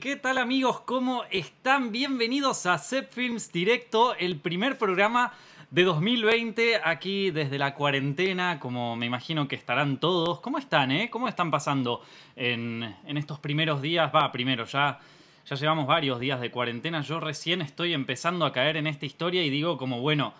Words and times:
¿Qué 0.00 0.14
tal 0.14 0.38
amigos? 0.38 0.82
¿Cómo 0.82 1.24
están? 1.28 1.90
Bienvenidos 1.90 2.66
a 2.66 2.78
Set 2.78 3.12
Films 3.12 3.50
Directo, 3.50 4.14
el 4.14 4.38
primer 4.38 4.78
programa 4.78 5.32
de 5.72 5.82
2020 5.82 6.80
aquí 6.84 7.32
desde 7.32 7.58
la 7.58 7.74
cuarentena, 7.74 8.60
como 8.60 8.94
me 8.94 9.06
imagino 9.06 9.48
que 9.48 9.56
estarán 9.56 9.98
todos. 9.98 10.38
¿Cómo 10.38 10.58
están, 10.58 10.92
eh? 10.92 11.10
¿Cómo 11.10 11.26
están 11.26 11.50
pasando 11.50 12.00
en, 12.36 12.94
en 13.08 13.16
estos 13.16 13.40
primeros 13.40 13.82
días? 13.82 14.12
Va, 14.14 14.30
primero, 14.30 14.66
ya, 14.66 15.00
ya 15.44 15.56
llevamos 15.56 15.88
varios 15.88 16.20
días 16.20 16.40
de 16.40 16.52
cuarentena. 16.52 17.00
Yo 17.00 17.18
recién 17.18 17.60
estoy 17.60 17.92
empezando 17.92 18.46
a 18.46 18.52
caer 18.52 18.76
en 18.76 18.86
esta 18.86 19.04
historia 19.04 19.42
y 19.42 19.50
digo 19.50 19.76
como, 19.78 20.00
bueno, 20.00 20.32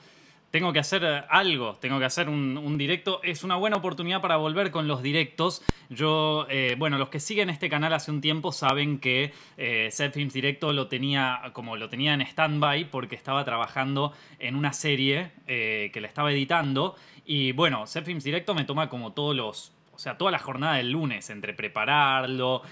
tengo 0.51 0.73
que 0.73 0.79
hacer 0.79 1.05
eh, 1.05 1.25
algo, 1.29 1.77
tengo 1.77 1.99
que 1.99 2.05
hacer 2.05 2.29
un, 2.29 2.79
directo. 2.79 3.21
Es 3.23 3.45
una 3.45 3.57
buena 3.57 3.77
oportunidad 3.77 4.21
para 4.21 4.37
volver 4.37 4.71
con 4.71 4.89
los 4.89 5.03
directos. 5.03 5.63
Yo, 5.91 6.47
eh, 6.49 6.77
bueno, 6.79 6.99
los 6.99 7.09
que 7.09 7.21
siguen 7.21 7.51
este 7.51 7.69
canal 7.69 7.93
hace 7.93 8.11
un 8.11 8.21
tiempo 8.21 8.53
saben 8.53 8.99
que 8.99 9.33
eh, 9.57 9.89
Set 9.91 10.15
Films 10.15 10.33
Directo 10.33 10.73
lo 10.73 10.89
tenía, 10.89 11.41
como 11.53 11.77
lo 11.77 11.89
tenía 11.89 12.15
en 12.15 12.23
stand-by 12.23 12.91
porque 12.91 13.17
estaba 13.17 13.45
trabajando 13.45 14.13
en 14.39 14.55
una 14.55 14.73
serie 14.73 15.33
que 15.47 16.01
le 16.01 16.07
estaba 16.07 16.33
editando. 16.33 16.95
Y 17.25 17.53
bueno, 17.53 17.87
Set 17.87 18.05
Films 18.05 18.25
Directo 18.25 18.55
me 18.55 18.65
toma 18.65 18.89
como 18.89 19.13
todos 19.13 19.35
los 19.35 19.73
o 19.93 20.01
sea, 20.01 20.17
toda 20.17 20.31
la 20.31 20.39
jornada 20.39 20.77
del 20.77 20.93
lunes, 20.93 21.29
entre 21.29 21.55
prepararlo, 21.55 22.63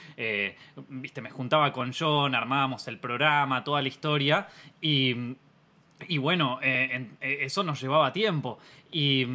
viste, 0.88 1.20
me 1.20 1.30
juntaba 1.30 1.72
con 1.72 1.92
John, 1.92 2.36
armábamos 2.36 2.86
el 2.86 3.00
programa, 3.00 3.64
toda 3.64 3.82
la 3.82 3.88
historia. 3.88 4.46
Y 4.80 5.34
y 6.08 6.18
bueno, 6.18 6.58
eh, 6.62 7.08
eh, 7.20 7.38
eso 7.42 7.62
nos 7.62 7.80
llevaba 7.80 8.12
tiempo. 8.12 8.58
Y, 8.92 9.26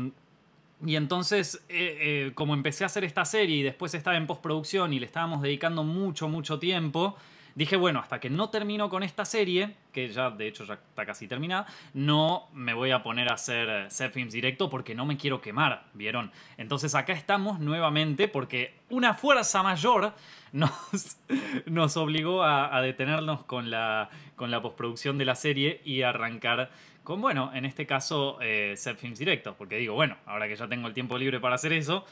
y 0.85 0.95
entonces, 0.95 1.63
eh, 1.69 2.31
como 2.35 2.53
empecé 2.53 2.83
a 2.83 2.87
hacer 2.87 3.03
esta 3.03 3.25
serie 3.25 3.57
y 3.57 3.63
después 3.63 3.93
estaba 3.93 4.17
en 4.17 4.27
postproducción 4.27 4.93
y 4.93 4.99
le 4.99 5.05
estábamos 5.05 5.41
dedicando 5.41 5.83
mucho, 5.83 6.29
mucho 6.29 6.59
tiempo, 6.59 7.15
dije, 7.55 7.75
bueno, 7.75 7.99
hasta 7.99 8.19
que 8.19 8.29
no 8.29 8.49
termino 8.49 8.89
con 8.89 9.03
esta 9.03 9.25
serie, 9.25 9.75
que 9.91 10.09
ya 10.09 10.29
de 10.29 10.47
hecho 10.47 10.65
ya 10.65 10.75
está 10.75 11.05
casi 11.05 11.27
terminada, 11.27 11.65
no 11.93 12.47
me 12.53 12.73
voy 12.73 12.91
a 12.91 13.03
poner 13.03 13.29
a 13.29 13.33
hacer 13.33 13.89
set 13.91 14.11
films 14.11 14.33
directo 14.33 14.69
porque 14.69 14.95
no 14.95 15.05
me 15.05 15.17
quiero 15.17 15.41
quemar, 15.41 15.85
¿vieron? 15.93 16.31
Entonces 16.57 16.95
acá 16.95 17.13
estamos 17.13 17.59
nuevamente 17.59 18.27
porque 18.27 18.75
una 18.89 19.13
fuerza 19.13 19.63
mayor 19.63 20.13
nos, 20.51 21.17
nos 21.65 21.97
obligó 21.97 22.43
a, 22.43 22.81
detenernos 22.81 23.43
con 23.43 23.69
la, 23.69 24.09
con 24.35 24.51
la 24.51 24.61
postproducción 24.61 25.17
de 25.17 25.25
la 25.25 25.35
serie 25.35 25.81
y 25.85 26.01
arrancar 26.01 26.71
con, 27.03 27.19
bueno, 27.19 27.51
en 27.53 27.65
este 27.65 27.85
caso, 27.85 28.37
eh, 28.41 28.73
set 28.77 28.97
films 28.97 29.17
directos, 29.17 29.55
porque 29.57 29.77
digo, 29.77 29.95
bueno, 29.95 30.17
ahora 30.25 30.47
que 30.47 30.55
ya 30.55 30.67
tengo 30.67 30.87
el 30.87 30.93
tiempo 30.93 31.17
libre 31.17 31.39
para 31.39 31.55
hacer 31.55 31.73
eso, 31.73 32.05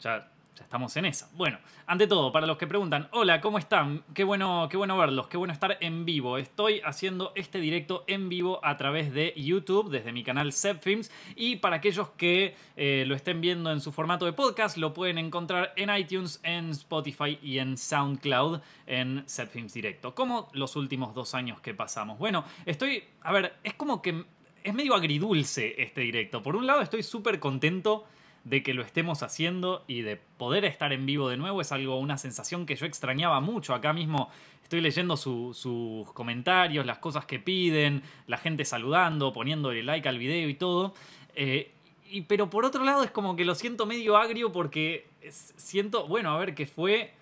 ya 0.00 0.30
estamos 0.58 0.96
en 0.96 1.04
esa. 1.04 1.28
Bueno, 1.34 1.58
ante 1.86 2.06
todo, 2.06 2.32
para 2.32 2.46
los 2.46 2.56
que 2.56 2.66
preguntan, 2.66 3.08
hola, 3.12 3.40
¿cómo 3.40 3.58
están? 3.58 4.04
Qué 4.14 4.24
bueno, 4.24 4.68
qué 4.70 4.76
bueno 4.76 4.96
verlos, 4.96 5.28
qué 5.28 5.36
bueno 5.36 5.52
estar 5.52 5.78
en 5.80 6.04
vivo. 6.04 6.38
Estoy 6.38 6.80
haciendo 6.84 7.32
este 7.34 7.60
directo 7.60 8.04
en 8.06 8.28
vivo 8.28 8.60
a 8.64 8.76
través 8.76 9.12
de 9.12 9.34
YouTube, 9.36 9.90
desde 9.90 10.12
mi 10.12 10.22
canal 10.22 10.52
Zepfilms. 10.52 11.10
Y 11.36 11.56
para 11.56 11.76
aquellos 11.76 12.10
que 12.10 12.54
eh, 12.76 13.04
lo 13.06 13.14
estén 13.14 13.40
viendo 13.40 13.70
en 13.72 13.80
su 13.80 13.92
formato 13.92 14.26
de 14.26 14.32
podcast, 14.32 14.76
lo 14.76 14.94
pueden 14.94 15.18
encontrar 15.18 15.72
en 15.76 15.94
iTunes, 15.94 16.40
en 16.42 16.70
Spotify 16.70 17.38
y 17.42 17.58
en 17.58 17.76
SoundCloud 17.76 18.60
en 18.86 19.24
Zepfilms 19.28 19.72
Directo. 19.72 20.14
Como 20.14 20.48
los 20.52 20.76
últimos 20.76 21.14
dos 21.14 21.34
años 21.34 21.60
que 21.60 21.74
pasamos. 21.74 22.18
Bueno, 22.18 22.44
estoy. 22.66 23.04
A 23.22 23.32
ver, 23.32 23.54
es 23.62 23.74
como 23.74 24.02
que. 24.02 24.24
Es 24.62 24.74
medio 24.74 24.94
agridulce 24.94 25.74
este 25.82 26.02
directo. 26.02 26.42
Por 26.42 26.54
un 26.54 26.66
lado, 26.66 26.82
estoy 26.82 27.02
súper 27.02 27.40
contento 27.40 28.04
de 28.44 28.62
que 28.62 28.74
lo 28.74 28.82
estemos 28.82 29.22
haciendo 29.22 29.84
y 29.86 30.02
de 30.02 30.16
poder 30.16 30.64
estar 30.64 30.92
en 30.92 31.04
vivo 31.06 31.28
de 31.28 31.36
nuevo 31.36 31.60
es 31.60 31.72
algo, 31.72 31.98
una 31.98 32.16
sensación 32.16 32.66
que 32.66 32.76
yo 32.76 32.86
extrañaba 32.86 33.40
mucho. 33.40 33.74
Acá 33.74 33.92
mismo 33.92 34.30
estoy 34.62 34.80
leyendo 34.80 35.16
sus 35.16 36.12
comentarios, 36.12 36.86
las 36.86 36.98
cosas 36.98 37.26
que 37.26 37.38
piden, 37.38 38.02
la 38.26 38.38
gente 38.38 38.64
saludando, 38.64 39.32
poniéndole 39.32 39.82
like 39.82 40.08
al 40.08 40.18
video 40.18 40.48
y 40.48 40.54
todo. 40.54 40.94
Eh, 41.34 41.72
y, 42.08 42.22
pero 42.22 42.50
por 42.50 42.64
otro 42.64 42.84
lado 42.84 43.02
es 43.04 43.10
como 43.10 43.36
que 43.36 43.44
lo 43.44 43.54
siento 43.54 43.86
medio 43.86 44.16
agrio 44.16 44.52
porque 44.52 45.06
siento, 45.28 46.06
bueno, 46.06 46.30
a 46.30 46.38
ver, 46.38 46.54
que 46.54 46.66
fue, 46.66 47.12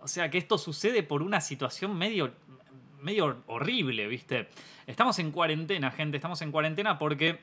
o 0.00 0.08
sea, 0.08 0.30
que 0.30 0.38
esto 0.38 0.58
sucede 0.58 1.02
por 1.02 1.22
una 1.22 1.40
situación 1.40 1.96
medio, 1.96 2.32
medio 3.00 3.42
horrible, 3.46 4.06
¿viste? 4.08 4.48
Estamos 4.86 5.18
en 5.18 5.30
cuarentena, 5.32 5.90
gente, 5.90 6.16
estamos 6.16 6.40
en 6.42 6.50
cuarentena 6.50 6.98
porque, 6.98 7.40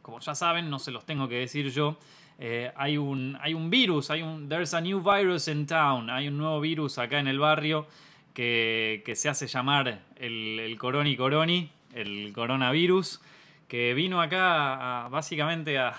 como 0.00 0.20
ya 0.20 0.34
saben, 0.34 0.70
no 0.70 0.78
se 0.78 0.90
los 0.90 1.04
tengo 1.04 1.28
que 1.28 1.36
decir 1.36 1.70
yo, 1.70 1.98
eh, 2.44 2.72
hay, 2.74 2.98
un, 2.98 3.38
hay 3.40 3.54
un 3.54 3.70
virus, 3.70 4.10
hay 4.10 4.20
un, 4.20 4.48
there's 4.48 4.74
a 4.74 4.80
new 4.80 5.00
virus 5.00 5.46
in 5.46 5.64
town, 5.64 6.10
hay 6.10 6.26
un 6.26 6.36
nuevo 6.36 6.60
virus 6.60 6.98
acá 6.98 7.20
en 7.20 7.28
el 7.28 7.38
barrio 7.38 7.86
que, 8.34 9.04
se 9.14 9.28
hace 9.28 9.46
llamar 9.46 10.00
el, 10.16 10.58
el, 10.58 10.76
coroni 10.76 11.16
coroni, 11.16 11.70
el 11.94 12.32
coronavirus, 12.34 13.20
que 13.68 13.94
vino 13.94 14.20
acá 14.20 15.06
básicamente 15.08 15.78
a, 15.78 15.94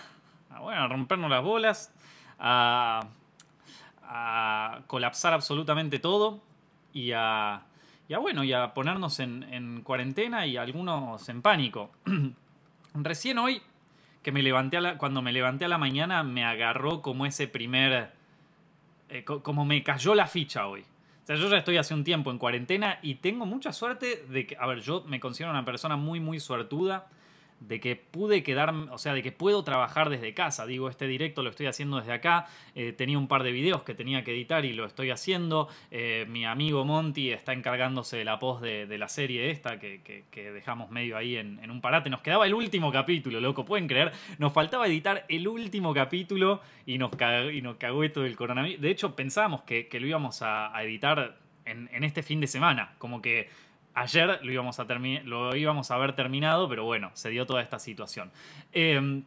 bueno, 0.59 0.81
a 0.81 0.87
rompernos 0.89 1.29
las 1.29 1.41
bolas, 1.41 1.93
a, 2.39 3.07
colapsar 4.87 5.31
absolutamente 5.31 5.97
todo 5.97 6.43
y 6.91 7.13
a, 7.13 7.61
y 8.09 8.15
bueno, 8.15 8.43
y 8.43 8.51
a 8.51 8.73
ponernos 8.73 9.21
en, 9.21 9.43
en 9.43 9.81
cuarentena 9.81 10.45
y 10.45 10.57
algunos 10.57 11.29
en 11.29 11.41
pánico. 11.41 11.89
Recién 12.95 13.37
hoy 13.37 13.61
que 14.23 14.31
me 14.31 14.41
levanté 14.41 14.77
a 14.77 14.81
la, 14.81 14.97
cuando 14.97 15.21
me 15.21 15.31
levanté 15.31 15.65
a 15.65 15.67
la 15.67 15.77
mañana 15.77 16.23
me 16.23 16.43
agarró 16.43 17.01
como 17.01 17.25
ese 17.25 17.47
primer... 17.47 18.11
Eh, 19.09 19.23
como 19.23 19.65
me 19.65 19.83
cayó 19.83 20.15
la 20.15 20.25
ficha 20.25 20.65
hoy. 20.65 20.81
O 20.81 21.25
sea, 21.25 21.35
yo 21.35 21.49
ya 21.49 21.57
estoy 21.57 21.77
hace 21.77 21.93
un 21.93 22.03
tiempo 22.03 22.31
en 22.31 22.37
cuarentena 22.37 22.99
y 23.01 23.15
tengo 23.15 23.45
mucha 23.45 23.71
suerte 23.71 24.25
de 24.27 24.47
que, 24.47 24.57
a 24.57 24.65
ver, 24.65 24.79
yo 24.79 25.03
me 25.07 25.19
considero 25.19 25.51
una 25.51 25.63
persona 25.63 25.95
muy, 25.95 26.19
muy 26.19 26.39
suertuda 26.39 27.07
de 27.59 27.79
que 27.79 27.95
pude 27.95 28.43
quedarme, 28.43 28.91
o 28.91 28.97
sea, 28.97 29.13
de 29.13 29.23
que 29.23 29.31
puedo 29.31 29.63
trabajar 29.63 30.09
desde 30.09 30.33
casa. 30.33 30.65
Digo, 30.65 30.89
este 30.89 31.07
directo 31.07 31.43
lo 31.43 31.49
estoy 31.49 31.67
haciendo 31.67 31.97
desde 31.97 32.13
acá. 32.13 32.47
Eh, 32.75 32.93
tenía 32.93 33.17
un 33.17 33.27
par 33.27 33.43
de 33.43 33.51
videos 33.51 33.83
que 33.83 33.93
tenía 33.93 34.23
que 34.23 34.31
editar 34.31 34.65
y 34.65 34.73
lo 34.73 34.85
estoy 34.85 35.11
haciendo. 35.11 35.69
Eh, 35.91 36.25
mi 36.29 36.45
amigo 36.45 36.85
Monty 36.85 37.31
está 37.31 37.53
encargándose 37.53 38.17
de 38.17 38.25
la 38.25 38.39
post 38.39 38.63
de, 38.63 38.97
la 38.97 39.07
serie 39.07 39.49
esta 39.49 39.79
que, 39.79 40.23
dejamos 40.33 40.91
medio 40.91 41.17
ahí 41.17 41.37
en, 41.37 41.69
un 41.69 41.81
parate. 41.81 42.09
Nos 42.09 42.21
quedaba 42.21 42.45
el 42.45 42.53
último 42.53 42.91
capítulo, 42.91 43.39
loco, 43.39 43.65
pueden 43.65 43.87
creer. 43.87 44.11
Nos 44.37 44.53
faltaba 44.53 44.87
editar 44.87 45.25
el 45.29 45.47
último 45.47 45.93
capítulo 45.93 46.61
y 46.85 46.97
nos, 46.97 47.15
cagó, 47.15 47.49
y 47.49 47.61
nos 47.61 47.77
cagó 47.77 48.03
esto 48.03 48.21
del 48.21 48.35
coronavirus. 48.35 48.81
De 48.81 48.91
hecho, 48.91 49.15
pensábamos 49.15 49.61
que, 49.63 49.87
lo 49.93 50.07
íbamos 50.07 50.41
a, 50.41 50.71
editar 50.83 51.37
en, 51.65 51.89
en 51.93 52.03
este 52.03 52.23
fin 52.23 52.39
de 52.39 52.47
semana. 52.47 52.93
Como 52.97 53.21
que 53.21 53.49
Ayer 53.95 54.39
lo 54.43 54.51
íbamos 54.51 54.79
a, 54.79 54.85
lo 55.23 55.55
íbamos 55.55 55.91
a 55.91 55.95
haber 55.95 56.13
terminado, 56.13 56.67
pero 56.67 56.83
bueno, 56.83 57.11
se 57.13 57.29
dio 57.29 57.45
toda 57.45 57.61
esta 57.61 57.77
situación. 57.77 58.31
Em, 58.71 59.23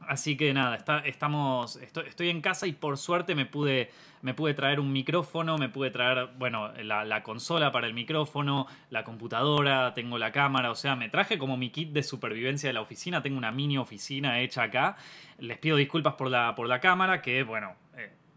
así 0.00 0.36
que 0.36 0.52
nada, 0.52 0.76
está, 0.76 0.98
estamos, 1.00 1.76
estoy, 1.76 2.28
en 2.28 2.40
casa 2.40 2.66
y 2.66 2.72
por 2.72 2.98
suerte 2.98 3.36
me 3.36 3.46
pude, 3.46 3.90
me 4.22 4.34
pude 4.34 4.54
traer 4.54 4.80
un 4.80 4.92
micrófono, 4.92 5.58
me 5.58 5.68
pude 5.68 5.90
traer, 5.90 6.30
bueno, 6.38 6.72
la, 6.82 7.22
consola 7.22 7.70
para 7.70 7.86
el 7.86 7.94
micrófono, 7.94 8.66
la 8.90 9.04
computadora, 9.04 9.94
tengo 9.94 10.18
la 10.18 10.32
cámara, 10.32 10.72
o 10.72 10.74
sea, 10.74 10.96
me 10.96 11.08
traje 11.08 11.38
como 11.38 11.56
mi 11.56 11.70
kit 11.70 11.92
de 11.92 12.02
supervivencia 12.02 12.68
de 12.68 12.72
la 12.72 12.80
oficina, 12.80 13.22
tengo 13.22 13.38
una 13.38 13.52
mini 13.52 13.78
oficina 13.78 14.40
hecha 14.40 14.64
acá. 14.64 14.96
Les 15.38 15.58
pido 15.58 15.76
disculpas 15.76 16.14
por 16.14 16.28
la, 16.28 16.54
por 16.56 16.66
la 16.66 16.80
cámara, 16.80 17.22
que 17.22 17.44
bueno, 17.44 17.74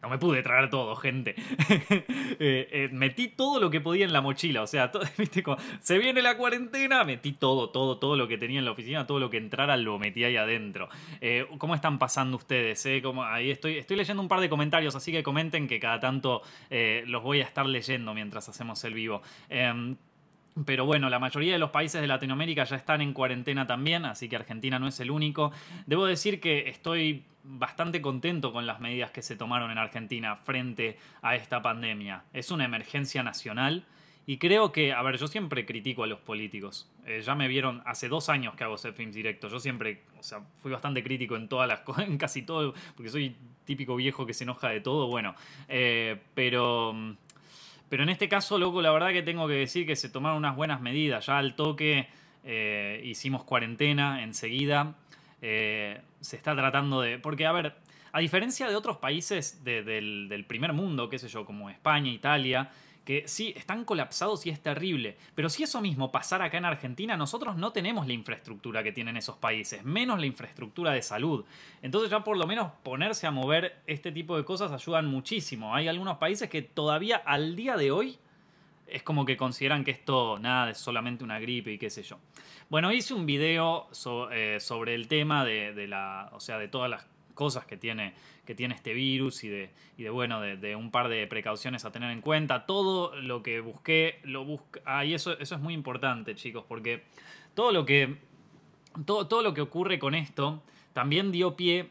no 0.04 0.10
me 0.10 0.18
pude 0.18 0.44
traer 0.44 0.70
todo, 0.70 0.96
gente. 0.96 1.36
Eh, 2.40 2.68
eh, 2.72 2.90
metí 2.92 3.28
todo 3.28 3.60
lo 3.60 3.70
que 3.70 3.80
podía 3.80 4.06
en 4.06 4.12
la 4.12 4.20
mochila. 4.20 4.64
O 4.64 4.68
sea, 4.68 4.92
¿viste? 5.18 5.44
se 5.80 5.98
viene 5.98 6.22
la 6.22 6.36
cuarentena, 6.36 7.04
metí 7.04 7.32
todo, 7.32 7.70
todo, 7.70 8.00
todo 8.00 8.18
lo 8.18 8.28
que 8.28 8.38
tenía 8.38 8.60
en 8.60 8.66
la 8.66 8.72
oficina, 8.72 9.06
todo 9.06 9.20
lo 9.20 9.30
que 9.30 9.38
entrara 9.38 9.78
lo 9.78 10.00
metí 10.00 10.24
ahí 10.24 10.36
adentro. 10.36 10.90
Eh, 11.22 11.46
¿Cómo 11.60 11.76
están 11.76 12.00
pasando 12.00 12.38
ustedes? 12.38 12.86
Como, 13.02 13.24
ahí 13.24 13.52
estoy, 13.52 13.78
estoy 13.78 13.98
leyendo 13.98 14.22
un 14.22 14.28
par 14.28 14.42
de 14.42 14.50
comentarios, 14.50 14.96
así 14.96 15.12
que 15.12 15.24
comenten 15.24 15.68
que 15.68 15.80
cada 15.80 16.00
tanto 16.00 16.42
los 17.06 17.24
voy 17.24 17.42
a 17.42 17.44
estar 17.44 17.66
leyendo 17.66 18.14
mientras 18.14 18.50
hacemos 18.50 18.84
el 18.84 18.94
vivo. 18.96 19.22
Pero 20.66 20.86
bueno, 20.86 21.10
la 21.10 21.20
mayoría 21.20 21.54
de 21.54 21.60
los 21.60 21.72
países 21.72 22.00
de 22.00 22.08
Latinoamérica 22.08 22.64
ya 22.64 22.76
están 22.76 23.02
en 23.02 23.14
cuarentena 23.14 23.66
también, 23.66 24.06
así 24.06 24.30
que 24.30 24.36
Argentina 24.36 24.78
no 24.78 24.88
es 24.88 25.00
el 25.00 25.10
único. 25.10 25.52
Debo 25.88 26.06
decir 26.06 26.40
que 26.40 26.70
estoy 26.70 27.24
bastante 27.44 28.02
contento 28.02 28.54
con 28.54 28.66
las 28.66 28.80
medidas 28.80 29.12
que 29.12 29.22
se 29.22 29.36
tomaron 29.36 29.72
en 29.72 29.78
Argentina 29.78 30.36
frente 30.36 30.98
a 31.22 31.36
esta 31.36 31.62
pandemia. 31.62 32.24
Es 32.34 32.52
una 32.52 32.66
emergencia 32.66 33.24
nacional 33.24 33.86
y 34.26 34.38
creo 34.38 34.72
que, 34.72 34.94
a 34.94 35.02
ver, 35.02 35.18
yo 35.18 35.28
siempre 35.28 35.66
critico 35.66 36.04
a 36.04 36.08
los 36.08 36.20
políticos. 36.20 36.90
Eh, 37.06 37.22
ya 37.22 37.36
me 37.36 37.48
vieron 37.50 37.82
hace 37.86 38.08
dos 38.08 38.30
años 38.30 38.56
que 38.56 38.64
hago 38.64 38.78
films 38.78 39.14
directos. 39.14 39.52
Yo 39.52 39.60
siempre, 39.60 40.04
o 40.18 40.24
sea, 40.24 40.42
fui 40.62 40.72
bastante 40.72 41.04
crítico 41.04 41.36
en 41.36 41.50
todas 41.50 41.68
las 41.68 41.82
cosas, 41.82 42.06
en 42.08 42.18
casi 42.18 42.44
todo, 42.44 42.74
porque 42.96 43.10
soy 43.10 43.36
típico 43.66 43.96
viejo 43.96 44.26
que 44.26 44.34
se 44.34 44.46
enoja 44.46 44.70
de 44.70 44.80
todo. 44.80 45.08
Bueno, 45.08 45.36
eh, 45.68 46.22
pero 46.34 46.96
pero 47.90 48.04
en 48.04 48.10
este 48.10 48.28
caso, 48.28 48.58
loco, 48.58 48.82
la 48.82 48.92
verdad 48.92 49.12
que 49.12 49.24
tengo 49.24 49.48
que 49.48 49.54
decir 49.54 49.86
que 49.86 49.96
se 49.96 50.10
tomaron 50.10 50.38
unas 50.38 50.56
buenas 50.56 50.82
medidas. 50.82 51.26
Ya 51.28 51.38
al 51.38 51.56
toque 51.56 52.08
eh, 52.44 53.02
hicimos 53.04 53.44
cuarentena 53.44 54.24
enseguida. 54.24 54.96
Eh, 55.42 56.02
se 56.20 56.36
está 56.36 56.56
tratando 56.56 57.02
de... 57.02 57.20
Porque, 57.20 57.46
a 57.46 57.52
ver, 57.52 57.76
a 58.12 58.20
diferencia 58.20 58.70
de 58.70 58.76
otros 58.76 58.98
países 58.98 59.64
del, 59.64 60.46
primer 60.48 60.74
mundo, 60.74 61.10
qué 61.10 61.20
sé 61.20 61.28
yo, 61.28 61.46
como 61.46 61.70
España, 61.70 62.12
Italia, 62.12 62.72
que 63.06 63.28
sí, 63.28 63.54
están 63.58 63.86
colapsados 63.86 64.46
y 64.46 64.50
es 64.50 64.62
terrible. 64.62 65.18
Pero 65.36 65.50
si 65.50 65.64
eso 65.64 65.82
mismo 65.82 66.12
pasara 66.12 66.46
acá 66.46 66.58
en 66.58 66.66
Argentina, 66.66 67.18
nosotros 67.18 67.56
no 67.56 67.72
tenemos 67.72 68.08
la 68.08 68.14
infraestructura 68.14 68.84
que 68.84 68.92
tienen 68.92 69.18
esos 69.18 69.38
países, 69.38 69.84
menos 69.84 70.20
la 70.20 70.26
infraestructura 70.26 70.92
de 70.92 71.02
salud. 71.02 71.46
Entonces 71.82 72.10
ya 72.10 72.24
por 72.24 72.38
lo 72.38 72.48
menos 72.48 72.72
ponerse 72.84 73.28
a 73.28 73.32
mover 73.32 73.82
este 73.88 74.12
tipo 74.12 74.38
de 74.38 74.46
cosas 74.46 74.72
ayudan 74.72 75.06
muchísimo. 75.08 75.76
Hay 75.76 75.88
algunos 75.88 76.18
países 76.18 76.50
que 76.50 76.62
todavía 76.62 77.18
al 77.18 77.56
día 77.56 77.78
de 77.78 77.92
hoy 77.92 78.18
es 78.88 79.04
como 79.04 79.26
que 79.26 79.38
consideran 79.38 79.84
que 79.84 79.92
esto 79.92 80.38
nada 80.40 80.72
es 80.72 80.78
solamente 80.78 81.24
una 81.24 81.40
gripe 81.40 81.72
y 81.72 81.78
qué 81.78 81.90
sé 81.90 82.04
yo. 82.04 82.20
Bueno, 82.70 82.92
hice 82.92 83.14
un 83.14 83.26
video 83.26 83.88
eh, 84.32 84.58
sobre 84.60 84.96
el 84.96 85.08
tema 85.08 85.44
de, 85.46 85.88
la, 85.88 86.30
o 86.34 86.40
sea, 86.40 86.58
de 86.58 86.68
todas 86.68 86.90
las 86.90 87.06
cosas 87.34 87.66
que 87.66 87.78
tiene, 87.78 88.14
que 88.46 88.56
tiene 88.56 88.76
este 88.76 88.94
virus 88.94 89.44
y 89.44 89.50
de, 89.50 89.70
y 89.98 90.04
de 90.04 90.10
bueno, 90.10 90.42
de, 90.42 90.76
un 90.76 90.92
par 90.92 91.08
de 91.08 91.26
precauciones 91.28 91.86
a 91.86 91.92
tener 91.92 92.12
en 92.12 92.22
cuenta. 92.22 92.66
Todo 92.66 93.16
lo 93.16 93.42
que 93.42 93.62
busqué, 93.62 94.20
lo 94.24 94.44
busqué. 94.46 94.82
Ah, 94.86 95.06
y 95.06 95.14
eso, 95.14 95.38
eso 95.40 95.56
es 95.56 95.62
muy 95.62 95.74
importante, 95.74 96.36
chicos, 96.36 96.66
porque 96.68 97.04
todo 97.54 97.72
lo 97.72 97.86
que, 97.86 98.18
todo, 99.06 99.28
todo 99.28 99.42
lo 99.42 99.54
que 99.54 99.62
ocurre 99.62 100.00
con 100.00 100.16
esto 100.16 100.62
también 100.94 101.32
dio 101.32 101.56
pie 101.56 101.90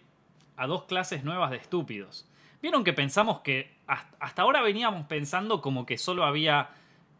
a 0.56 0.66
dos 0.66 0.84
clases 0.84 1.24
nuevas 1.24 1.50
de 1.50 1.56
estúpidos. 1.56 2.28
Vieron 2.60 2.84
que 2.84 2.92
pensamos 2.92 3.40
que 3.40 3.72
hasta 3.86 4.42
ahora 4.42 4.62
veníamos 4.62 5.06
pensando 5.06 5.60
como 5.60 5.84
que 5.84 5.98
solo 5.98 6.24
había 6.24 6.70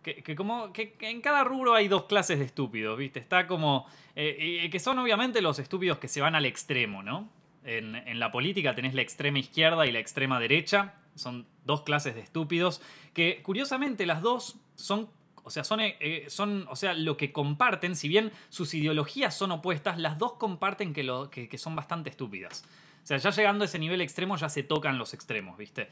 que, 0.03 0.35
como 0.35 0.73
que, 0.73 0.97
en 1.01 1.21
cada 1.21 1.45
rubro 1.45 1.75
hay 1.75 1.89
dos 1.89 2.05
clases 2.05 2.39
de 2.39 2.45
estúpidos, 2.45 2.99
¿viste? 2.99 3.21
Está 3.21 3.47
como... 3.47 3.87
Eh, 4.17 4.69
que 4.71 4.81
son 4.81 4.99
obviamente 4.99 5.41
los 5.41 5.59
estúpidos 5.59 5.99
que 5.99 6.09
se 6.09 6.21
van 6.21 6.35
al 6.35 6.45
extremo, 6.45 7.03
¿no? 7.03 7.29
En, 7.65 8.19
la 8.19 8.33
política 8.33 8.75
tenés 8.75 8.95
la 8.95 9.03
extrema 9.03 9.39
izquierda 9.39 9.87
y 9.87 9.93
la 9.93 9.99
extrema 9.99 10.41
derecha. 10.41 10.95
Son 11.15 11.47
dos 11.65 11.83
clases 11.83 12.15
de 12.15 12.21
estúpidos 12.21 12.81
que 13.15 13.43
curiosamente 13.43 14.07
las 14.07 14.23
dos 14.23 14.57
son 14.75 15.09
o 15.45 15.51
sea, 15.51 15.65
son, 15.65 15.81
eh, 15.81 15.97
eh, 15.99 16.27
son, 16.29 16.69
o 16.71 16.77
sea, 16.77 16.95
lo 16.95 17.17
que 17.17 17.33
comparten, 17.33 17.97
si 17.97 18.07
bien 18.07 18.31
sus 18.49 18.75
ideologías 18.75 19.37
son 19.37 19.51
opuestas, 19.51 19.99
las 19.99 20.17
dos 20.17 20.35
comparten 20.35 20.93
que, 20.93 21.03
lo, 21.03 21.31
que, 21.31 21.59
son 21.59 21.75
bastante 21.75 22.11
estúpidas. 22.11 22.65
O 23.03 23.07
sea, 23.07 23.17
ya 23.17 23.31
llegando 23.31 23.65
a 23.65 23.67
ese 23.67 23.81
nivel 23.81 24.01
extremo 24.01 24.37
ya 24.37 24.49
se 24.49 24.63
tocan 24.63 24.99
los 24.99 25.15
extremos, 25.15 25.59
¿viste? 25.59 25.89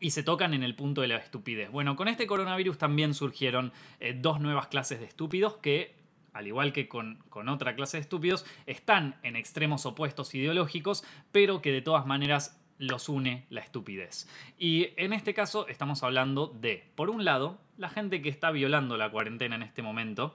y 0.00 0.10
se 0.10 0.22
tocan 0.22 0.54
en 0.54 0.62
el 0.62 0.74
punto 0.74 1.00
de 1.00 1.08
la 1.08 1.16
estupidez. 1.16 1.70
Bueno, 1.70 1.96
con 1.96 2.08
este 2.08 2.26
coronavirus 2.26 2.78
también 2.78 3.14
surgieron 3.14 3.72
eh, 4.00 4.14
dos 4.18 4.40
nuevas 4.40 4.68
clases 4.68 5.00
de 5.00 5.06
estúpidos 5.06 5.56
que, 5.56 5.94
al 6.38 6.46
igual 6.46 6.72
que 6.72 6.86
con, 6.86 7.18
con, 7.28 7.48
otra 7.48 7.74
clase 7.74 7.96
de 7.96 8.02
estúpidos, 8.02 8.46
están 8.66 9.16
en 9.24 9.34
extremos 9.34 9.84
opuestos 9.86 10.34
ideológicos, 10.36 11.04
pero 11.32 11.60
que 11.60 11.72
de 11.72 11.82
todas 11.82 12.06
maneras 12.06 12.60
los 12.78 13.08
une 13.08 13.44
la 13.50 13.60
estupidez. 13.60 14.28
Y 14.56 14.90
en 14.96 15.12
este 15.12 15.34
caso 15.34 15.66
estamos 15.66 16.04
hablando 16.04 16.46
de, 16.46 16.84
por 16.94 17.10
un 17.10 17.24
lado, 17.24 17.58
la 17.76 17.88
gente 17.88 18.22
que 18.22 18.28
está 18.28 18.52
violando 18.52 18.96
la 18.96 19.10
cuarentena 19.10 19.56
en 19.56 19.64
este 19.64 19.82
momento, 19.82 20.32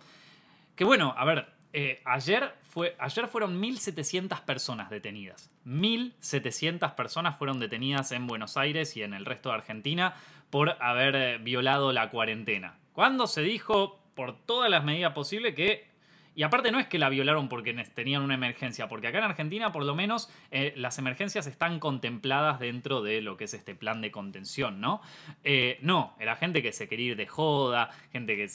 que 0.75 0.83
bueno, 0.83 1.15
a 1.17 1.23
ver, 1.23 1.47
eh, 1.71 2.01
ayer, 2.03 2.53
fue, 2.63 2.95
ayer 2.99 3.27
fueron 3.27 3.61
1.700 3.61 4.41
personas 4.41 4.89
detenidas. 4.89 5.49
1.700 5.65 6.95
personas 6.95 7.37
fueron 7.37 7.59
detenidas 7.59 8.11
en 8.11 8.27
Buenos 8.27 8.57
Aires 8.57 8.97
y 8.97 9.03
en 9.03 9.13
el 9.13 9.25
resto 9.25 9.49
de 9.49 9.55
Argentina 9.55 10.15
por 10.49 10.77
haber 10.81 11.15
eh, 11.15 11.37
violado 11.39 11.93
la 11.93 12.09
cuarentena. 12.09 12.77
Cuando 12.91 13.25
se 13.25 13.41
dijo 13.41 14.03
por 14.13 14.37
todas 14.37 14.69
las 14.69 14.83
medidas 14.83 15.13
posibles 15.13 15.55
que 15.55 15.92
y 16.35 16.43
aparte 16.43 16.71
no 16.71 16.79
es 16.79 16.87
que 16.87 16.99
la 16.99 17.09
violaron 17.09 17.49
porque 17.49 17.73
tenían 17.93 18.23
una 18.23 18.33
emergencia, 18.33 18.87
porque 18.87 19.07
acá 19.07 19.19
en 19.19 19.25
Argentina 19.25 19.71
por 19.71 19.85
lo 19.85 19.95
menos 19.95 20.29
eh, 20.51 20.73
las 20.75 20.97
emergencias 20.97 21.47
están 21.47 21.79
contempladas 21.79 22.59
dentro 22.59 23.01
de 23.01 23.21
lo 23.21 23.37
que 23.37 23.45
es 23.45 23.53
este 23.53 23.75
plan 23.75 24.01
de 24.01 24.11
contención, 24.11 24.81
¿no? 24.81 25.01
Eh, 25.43 25.77
no, 25.81 26.15
era 26.19 26.35
gente 26.35 26.61
que 26.61 26.71
se 26.71 26.87
quería 26.87 27.11
ir 27.11 27.15
de 27.15 27.27
joda, 27.27 27.89
gente 28.11 28.35
que, 28.35 28.49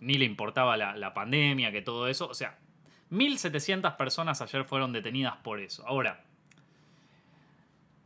ni 0.00 0.14
le 0.14 0.24
importaba 0.24 0.76
la, 0.76 0.96
la 0.96 1.14
pandemia, 1.14 1.70
que 1.70 1.82
todo 1.82 2.08
eso. 2.08 2.28
O 2.28 2.34
sea, 2.34 2.58
1.700 3.10 3.96
personas 3.96 4.40
ayer 4.40 4.64
fueron 4.64 4.92
detenidas 4.92 5.36
por 5.36 5.60
eso. 5.60 5.86
Ahora, 5.86 6.24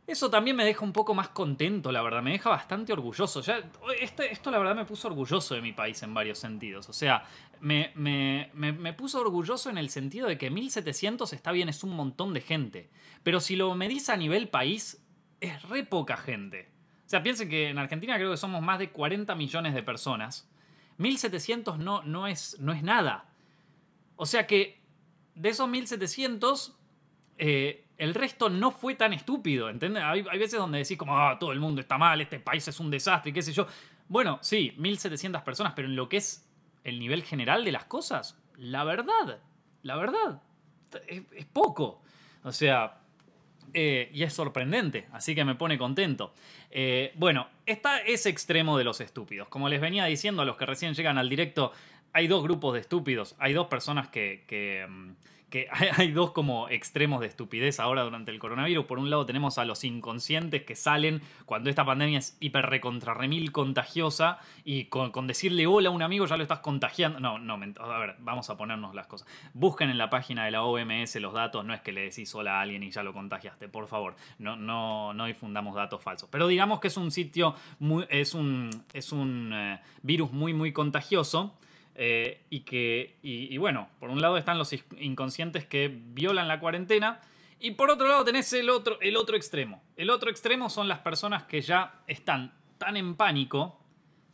eso 0.07 0.29
también 0.29 0.55
me 0.55 0.63
deja 0.63 0.85
un 0.85 0.93
poco 0.93 1.15
más 1.15 1.29
contento, 1.29 1.91
la 1.91 2.03
verdad, 2.03 2.21
me 2.21 2.31
deja 2.31 2.49
bastante 2.49 2.93
orgulloso. 2.93 3.41
Ya, 3.41 3.63
este, 3.99 4.31
esto 4.31 4.51
la 4.51 4.59
verdad 4.59 4.75
me 4.75 4.85
puso 4.85 5.07
orgulloso 5.07 5.55
de 5.55 5.61
mi 5.61 5.71
país 5.71 6.01
en 6.03 6.13
varios 6.13 6.37
sentidos. 6.37 6.87
O 6.89 6.93
sea, 6.93 7.25
me, 7.59 7.91
me, 7.95 8.93
puso 8.93 9.19
orgulloso 9.19 9.71
en 9.71 9.79
el 9.79 9.89
sentido 9.89 10.27
de 10.27 10.37
que 10.37 10.51
1700 10.51 11.33
está 11.33 11.51
bien, 11.51 11.69
es 11.69 11.83
un 11.83 11.95
montón 11.95 12.33
de 12.33 12.41
gente. 12.41 12.89
Pero 13.23 13.39
si 13.39 13.55
lo 13.55 13.73
medís 13.73 14.09
a 14.09 14.17
nivel 14.17 14.49
país, 14.49 15.03
es 15.41 15.63
re 15.63 15.83
poca 15.83 16.17
gente. 16.17 16.69
O 17.05 17.09
sea, 17.09 17.23
piensen 17.23 17.49
que 17.49 17.69
en 17.69 17.79
Argentina 17.79 18.15
creo 18.15 18.29
que 18.29 18.37
somos 18.37 18.61
más 18.61 18.77
de 18.77 18.91
40 18.91 19.33
millones 19.33 19.73
de 19.73 19.81
personas. 19.81 20.47
1700 20.97 21.79
no, 21.79 22.03
no, 22.03 22.27
es, 22.27 22.57
no 22.59 22.73
es 22.73 22.83
nada. 22.83 23.33
O 24.17 24.27
sea 24.27 24.45
que 24.45 24.81
de 25.33 25.49
esos 25.49 25.67
1700, 25.67 26.77
eh, 27.37 27.84
el 27.97 28.13
resto 28.13 28.49
no 28.49 28.71
fue 28.71 28.95
tan 28.95 29.13
estúpido, 29.13 29.69
¿entendés? 29.69 30.03
Hay, 30.03 30.21
veces 30.21 30.59
donde 30.59 30.79
decís 30.79 30.97
como, 30.97 31.17
ah, 31.17 31.37
todo 31.39 31.51
el 31.51 31.59
mundo 31.59 31.81
está 31.81 31.97
mal, 31.97 32.19
este 32.19 32.39
país 32.39 32.67
es 32.67 32.79
un 32.79 32.91
desastre, 32.91 33.31
qué 33.31 33.41
sé 33.41 33.53
yo. 33.53 33.67
Bueno, 34.07 34.39
sí, 34.41 34.73
1700 34.77 35.41
personas, 35.43 35.73
pero 35.75 35.87
en 35.87 35.95
lo 35.95 36.09
que 36.09 36.17
es 36.17 36.47
el 36.83 36.99
nivel 36.99 37.23
general 37.23 37.63
de 37.63 37.71
las 37.71 37.85
cosas, 37.85 38.37
la 38.57 38.83
verdad, 38.83 39.39
la 39.83 39.95
verdad, 39.95 40.41
es, 41.07 41.45
poco. 41.45 42.01
O 42.43 42.51
sea, 42.51 42.99
eh, 43.73 44.09
y 44.13 44.23
es 44.23 44.33
sorprendente, 44.33 45.07
así 45.13 45.33
que 45.33 45.45
me 45.45 45.55
pone 45.55 45.77
contento. 45.77 46.33
Eh, 46.69 47.13
bueno, 47.15 47.47
está 47.65 47.99
ese 47.99 48.29
extremo 48.29 48.77
de 48.77 48.83
los 48.83 48.99
estúpidos. 48.99 49.47
Como 49.47 49.69
les 49.69 49.81
venía 49.81 50.05
diciendo 50.05 50.41
a 50.41 50.45
los 50.45 50.57
que 50.57 50.65
recién 50.65 50.93
llegan 50.93 51.17
al 51.17 51.29
directo, 51.29 51.71
hay 52.13 52.27
dos 52.27 52.43
grupos 52.43 52.73
de 52.73 52.81
estúpidos, 52.81 53.35
hay 53.39 53.53
dos 53.53 53.67
personas 53.67 54.09
que 54.09 54.85
mm, 54.87 55.11
que 55.55 55.69
hay, 55.97 56.11
dos 56.11 56.31
como 56.31 56.67
extremos 56.67 57.21
de 57.21 57.27
estupidez 57.27 57.79
ahora 57.79 58.03
durante 58.03 58.29
el 58.29 58.39
coronavirus. 58.39 58.85
Por 58.85 58.99
un 58.99 59.09
lado 59.09 59.25
tenemos 59.25 59.57
a 59.57 59.63
los 59.63 59.85
inconscientes 59.85 60.63
que 60.63 60.75
salen 60.75 61.21
cuando 61.45 61.69
esta 61.69 61.85
pandemia 61.85 62.19
es 62.19 62.35
hiper 62.41 62.65
recontra 62.65 63.13
remil 63.13 63.53
contagiosa 63.53 64.39
y 64.65 64.85
con, 64.85 65.27
decirle 65.27 65.65
hola 65.65 65.87
a 65.87 65.91
un 65.93 66.01
amigo 66.01 66.25
ya 66.25 66.35
lo 66.35 66.43
estás 66.43 66.59
contagiando. 66.59 67.21
No, 67.21 67.39
no, 67.39 67.53
a 67.53 67.99
ver, 67.99 68.17
vamos 68.19 68.49
a 68.49 68.57
ponernos 68.57 68.93
las 68.93 69.07
cosas. 69.07 69.29
Busquen 69.53 69.89
en 69.89 69.97
la 69.97 70.09
página 70.09 70.43
de 70.43 70.51
la 70.51 70.61
OMS 70.63 71.15
los 71.21 71.33
datos, 71.33 71.63
no 71.63 71.73
es 71.73 71.79
que 71.79 71.93
le 71.93 72.01
decís 72.01 72.35
hola 72.35 72.57
a 72.57 72.61
alguien 72.61 72.83
y 72.83 72.91
ya 72.91 73.01
lo 73.01 73.13
contagiaste, 73.13 73.69
por 73.69 73.87
favor. 73.87 74.17
No, 74.39 74.57
no, 74.57 75.13
no 75.13 75.25
difundamos 75.25 75.73
datos 75.73 76.03
falsos. 76.03 76.27
Pero 76.29 76.47
digamos 76.47 76.81
que 76.81 76.89
es 76.89 76.97
un 76.97 77.11
sitio, 77.11 77.55
muy, 77.79 78.05
es 78.09 78.33
un, 78.33 78.69
es 78.91 79.13
un 79.13 79.53
eh, 79.53 79.79
virus 80.03 80.33
muy, 80.33 80.53
muy 80.53 80.73
contagioso 80.73 81.55
eh, 81.97 82.41
y 82.49 82.61
que, 82.61 83.17
y, 83.21 83.57
bueno, 83.57 83.87
por 83.99 84.09
un 84.09 84.21
lado 84.21 84.37
están 84.37 84.57
los 84.57 84.73
inconscientes 84.99 85.65
que 85.65 85.87
violan 85.87 86.47
la 86.47 86.59
cuarentena. 86.59 87.21
Y 87.59 87.71
por 87.71 87.89
otro 87.89 88.07
lado 88.07 88.25
tenés 88.25 88.51
el 88.53 88.69
otro, 88.69 88.99
el 89.01 89.15
otro 89.15 89.37
extremo. 89.37 89.81
El 89.95 90.09
otro 90.09 90.29
extremo 90.29 90.69
son 90.69 90.89
las 90.89 90.99
personas 90.99 91.43
que 91.43 91.61
ya 91.61 92.01
están 92.05 92.53
tan 92.77 92.97
en 92.97 93.15
pánico. 93.15 93.79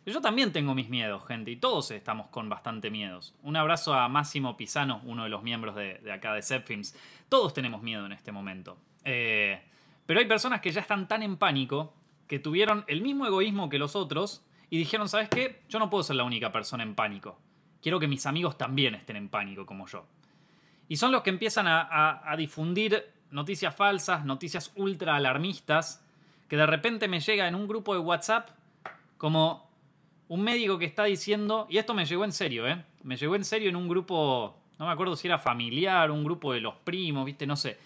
Yo 0.08 0.20
también 0.22 0.52
tengo 0.52 0.74
mis 0.74 0.90
miedos, 0.90 1.24
gente, 1.28 1.52
y 1.52 1.58
todos 1.58 1.92
estamos 1.92 2.28
con 2.28 2.50
bastante 2.50 2.90
miedos. 2.90 3.36
Un 3.44 3.56
abrazo 3.56 3.94
a 3.94 4.10
Máximo 4.10 4.58
Pisano, 4.58 5.02
uno 5.06 5.24
de 5.24 5.30
los 5.30 5.44
miembros 5.44 5.76
de, 5.76 6.12
acá 6.12 6.34
de 6.34 6.42
Zepfilms. 6.42 6.96
Todos 7.30 7.54
tenemos 7.54 7.84
miedo 7.84 8.08
en 8.08 8.12
este 8.12 8.32
momento. 8.32 8.78
Eh, 9.06 9.62
pero 10.08 10.20
hay 10.20 10.26
personas 10.26 10.62
que 10.62 10.72
ya 10.72 10.82
están 10.82 11.08
tan 11.08 11.22
en 11.22 11.38
pánico 11.38 11.94
que 12.28 12.40
tuvieron 12.40 12.84
el 12.88 13.04
mismo 13.04 13.28
egoísmo 13.28 13.70
que 13.70 13.78
los 13.78 13.96
otros 13.96 14.44
y 14.72 14.80
dijeron, 14.80 15.08
¿sabes 15.08 15.30
qué? 15.30 15.62
Yo 15.70 15.78
no 15.78 15.92
puedo 15.92 16.04
ser 16.04 16.16
la 16.16 16.24
única 16.24 16.52
persona 16.52 16.82
en 16.82 16.96
pánico 16.96 17.38
quiero 17.82 18.00
que 18.00 18.08
mis 18.08 18.26
amigos 18.26 18.58
también 18.58 18.96
estén 18.96 19.16
en 19.16 19.30
pánico 19.30 19.66
como 19.66 19.88
yo. 19.88 20.06
Y 20.88 20.98
son 20.98 21.12
los 21.12 21.22
que 21.22 21.30
empiezan 21.30 21.66
a, 21.68 22.36
difundir 22.38 23.12
noticias 23.32 23.74
falsas, 23.76 24.26
noticias 24.26 24.72
ultra 24.76 25.16
alarmistas, 25.16 26.06
que 26.50 26.58
de 26.58 26.66
repente 26.66 27.08
me 27.08 27.20
llega 27.20 27.48
en 27.48 27.56
un 27.56 27.68
grupo 27.68 27.94
de 27.94 28.00
WhatsApp 28.00 28.50
como 29.18 29.70
un 30.28 30.42
médico 30.42 30.78
que 30.78 30.86
está 30.86 31.06
diciendo, 31.06 31.68
y 31.70 31.78
esto 31.78 31.94
me 31.94 32.06
llegó 32.06 32.26
en 32.26 32.32
serio, 32.32 32.68
¿eh? 32.68 32.84
Me 33.04 33.16
llegó 33.16 33.36
en 33.36 33.46
serio 33.46 33.70
en 33.70 33.76
un 33.76 33.88
grupo, 33.88 34.58
no 34.80 34.86
me 34.86 34.92
acuerdo 34.92 35.16
si 35.16 35.28
era 35.28 35.38
familiar, 35.38 36.12
un 36.12 36.24
grupo 36.24 36.52
de 36.54 36.60
los 36.60 36.76
primos, 36.76 37.26
viste, 37.26 37.48
no 37.48 37.56
sé 37.56 37.78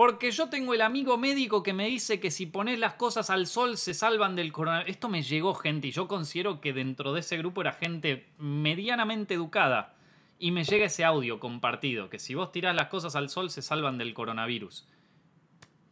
porque 0.00 0.30
yo 0.30 0.48
tengo 0.48 0.72
el 0.72 0.80
amigo 0.80 1.18
médico 1.18 1.62
que 1.62 1.74
me 1.74 1.84
dice 1.84 2.20
que 2.20 2.30
si 2.30 2.46
pones 2.46 2.78
las 2.78 2.94
cosas 2.94 3.28
al 3.28 3.46
sol 3.46 3.76
se 3.76 3.92
salvan 3.92 4.34
del 4.34 4.50
coronavirus. 4.50 4.90
Esto 4.90 5.10
me 5.10 5.22
llegó 5.22 5.52
gente 5.52 5.88
y 5.88 5.90
yo 5.90 6.08
considero 6.08 6.62
que 6.62 6.72
dentro 6.72 7.12
de 7.12 7.20
ese 7.20 7.36
grupo 7.36 7.60
era 7.60 7.74
gente 7.74 8.26
medianamente 8.38 9.34
educada. 9.34 9.94
Y 10.38 10.52
me 10.52 10.64
llega 10.64 10.86
ese 10.86 11.04
audio 11.04 11.38
compartido, 11.38 12.08
que 12.08 12.18
si 12.18 12.34
vos 12.34 12.50
tirás 12.50 12.74
las 12.74 12.86
cosas 12.88 13.14
al 13.14 13.28
sol 13.28 13.50
se 13.50 13.60
salvan 13.60 13.98
del 13.98 14.14
coronavirus. 14.14 14.88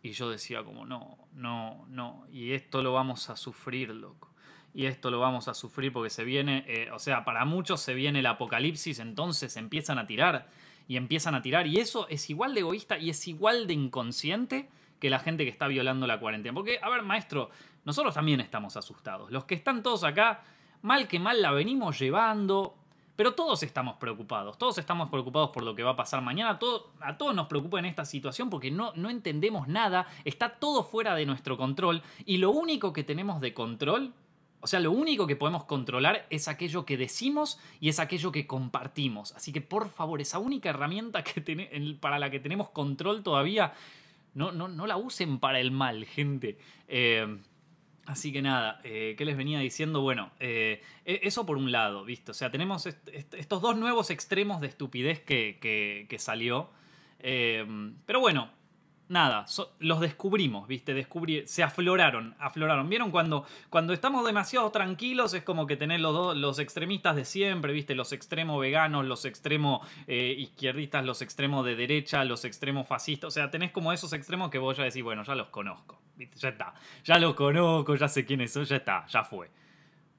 Y 0.03 0.13
yo 0.13 0.31
decía 0.31 0.65
como, 0.65 0.87
no, 0.87 1.19
no, 1.35 1.85
no. 1.91 2.25
Y 2.33 2.53
esto 2.53 2.83
lo 2.83 2.95
vamos 2.95 3.29
a 3.29 3.37
sufrir, 3.37 3.91
loco. 3.91 4.33
Y 4.73 4.87
esto 4.87 5.11
lo 5.11 5.21
vamos 5.21 5.49
a 5.49 5.55
sufrir 5.55 5.93
porque 5.93 6.09
se 6.09 6.25
viene, 6.25 6.65
eh, 6.67 6.91
o 6.93 6.99
sea, 6.99 7.27
para 7.27 7.45
muchos 7.45 7.83
se 7.83 7.93
viene 7.93 8.21
el 8.21 8.27
apocalipsis, 8.27 9.01
entonces 9.01 9.59
empiezan 9.59 9.99
a 9.99 10.07
tirar 10.07 10.49
y 10.89 10.97
empiezan 10.97 11.35
a 11.35 11.43
tirar. 11.43 11.67
Y 11.67 11.79
eso 11.79 12.09
es 12.09 12.29
igual 12.31 12.55
de 12.55 12.61
egoísta 12.61 12.99
y 12.99 13.11
es 13.11 13.29
igual 13.29 13.67
de 13.67 13.75
inconsciente 13.75 14.69
que 14.99 15.11
la 15.11 15.21
gente 15.21 15.45
que 15.45 15.51
está 15.51 15.69
violando 15.69 16.07
la 16.07 16.19
cuarentena. 16.19 16.55
Porque, 16.55 16.81
a 16.83 16.89
ver, 16.89 17.03
maestro, 17.03 17.51
nosotros 17.85 18.15
también 18.15 18.41
estamos 18.41 18.77
asustados. 18.77 19.31
Los 19.31 19.45
que 19.45 19.55
están 19.55 19.83
todos 19.83 20.03
acá, 20.03 20.43
mal 20.83 21.07
que 21.07 21.21
mal 21.21 21.41
la 21.41 21.53
venimos 21.53 21.99
llevando, 21.99 22.75
pero 23.15 23.35
todos 23.35 23.63
estamos 23.63 23.97
preocupados, 23.97 24.59
todos 24.59 24.79
estamos 24.79 25.11
preocupados 25.11 25.51
por 25.51 25.65
lo 25.65 25.75
que 25.75 25.83
va 25.83 25.91
a 25.91 25.97
pasar 25.97 26.23
mañana, 26.23 26.59
a 27.01 27.17
todos 27.19 27.35
nos 27.35 27.49
preocupa 27.49 27.81
en 27.81 27.85
esta 27.85 28.05
situación 28.05 28.49
porque 28.49 28.71
no, 28.71 28.93
no 28.95 29.11
entendemos 29.11 29.67
nada, 29.67 30.07
está 30.25 30.51
todo 30.51 30.85
fuera 30.85 31.17
de 31.17 31.27
nuestro 31.27 31.57
control 31.57 32.03
y 32.25 32.37
lo 32.37 32.53
único 32.53 32.93
que 32.93 33.03
tenemos 33.03 33.41
de 33.41 33.55
control, 33.55 34.15
o 34.61 34.67
sea, 34.67 34.81
lo 34.81 34.91
único 34.91 35.27
que 35.27 35.37
podemos 35.37 35.65
controlar 35.65 36.27
es 36.31 36.49
aquello 36.49 36.85
que 36.85 36.97
decimos 36.97 37.61
y 37.81 37.89
es 37.89 37.99
aquello 37.99 38.33
que 38.33 38.47
compartimos. 38.47 39.33
Así 39.33 39.53
que 39.53 39.61
por 39.61 39.89
favor, 39.89 40.21
esa 40.21 40.39
única 40.39 40.71
herramienta 40.71 41.23
que 41.25 41.97
para 42.01 42.19
la 42.19 42.31
que 42.31 42.41
tenemos 42.41 42.71
control 42.71 43.23
todavía, 43.23 43.75
no, 44.35 44.53
no, 44.53 44.69
no 44.69 44.87
la 44.87 44.97
usen 44.97 45.39
para 45.39 45.61
el 45.61 45.71
mal, 45.71 46.05
gente. 46.05 46.59
Eh, 46.89 47.39
Así 48.09 48.33
que 48.33 48.41
nada, 48.41 48.81
eh, 48.85 49.15
¿qué 49.19 49.27
les 49.27 49.37
venía 49.37 49.59
diciendo? 49.59 50.01
Bueno, 50.01 50.31
eh, 50.41 50.81
e-, 51.05 51.21
eso 51.25 51.45
por 51.45 51.59
un 51.59 51.71
lado, 51.71 52.07
¿viste? 52.07 52.31
O 52.31 52.35
sea, 52.35 52.51
tenemos 52.51 52.87
estos 52.87 53.61
dos 53.61 53.77
nuevos 53.77 54.09
extremos 54.09 54.63
de 54.63 54.69
estupidez 54.69 55.21
que, 55.21 55.59
que, 56.09 56.19
salió. 56.19 56.71
Eh, 57.19 57.67
pero 58.07 58.21
bueno, 58.21 58.51
nada, 59.09 59.47
los 59.79 60.01
descubrimos, 60.01 60.69
¿viste? 60.69 60.95
Descubrí, 60.95 61.47
se 61.47 61.63
afloraron, 61.63 62.35
afloraron. 62.39 62.89
¿Vieron? 62.89 63.11
Cuando, 63.11 63.45
cuando 63.71 63.93
estamos 63.93 64.27
demasiado 64.27 64.71
tranquilos 64.71 65.35
es 65.35 65.43
como 65.43 65.67
que 65.67 65.77
tenés 65.77 66.01
los, 66.01 66.37
los 66.37 66.59
extremistas 66.59 67.17
de 67.17 67.25
siempre, 67.25 67.73
¿viste? 67.73 67.95
Los 67.95 68.13
extremos 68.13 68.61
veganos, 68.61 69.07
los 69.07 69.25
extremos 69.25 69.87
eh, 70.07 70.35
izquierdistas, 70.39 71.05
los 71.05 71.23
extremos 71.23 71.65
de 71.65 71.77
derecha, 71.77 72.25
los 72.25 72.45
extremos 72.45 72.87
fascistas. 72.87 73.29
O 73.29 73.31
sea, 73.31 73.51
tenés 73.51 73.73
como 73.73 73.93
esos 73.93 74.13
extremos 74.13 74.51
que 74.51 74.59
vos 74.59 74.77
ya 74.77 74.85
decís, 74.85 75.03
bueno, 75.03 75.23
ya 75.25 75.35
los 75.35 75.49
conozco, 75.49 75.99
¿viste? 76.17 76.39
Ya 76.39 76.51
está, 76.51 76.75
ya 77.05 77.19
los 77.19 77.35
conozco, 77.35 77.97
ya 77.97 78.09
sé 78.09 78.25
quiénes 78.25 78.53
son, 78.53 78.65
ya 78.65 78.77
está, 78.77 79.07
ya 79.07 79.25
fue 79.25 79.51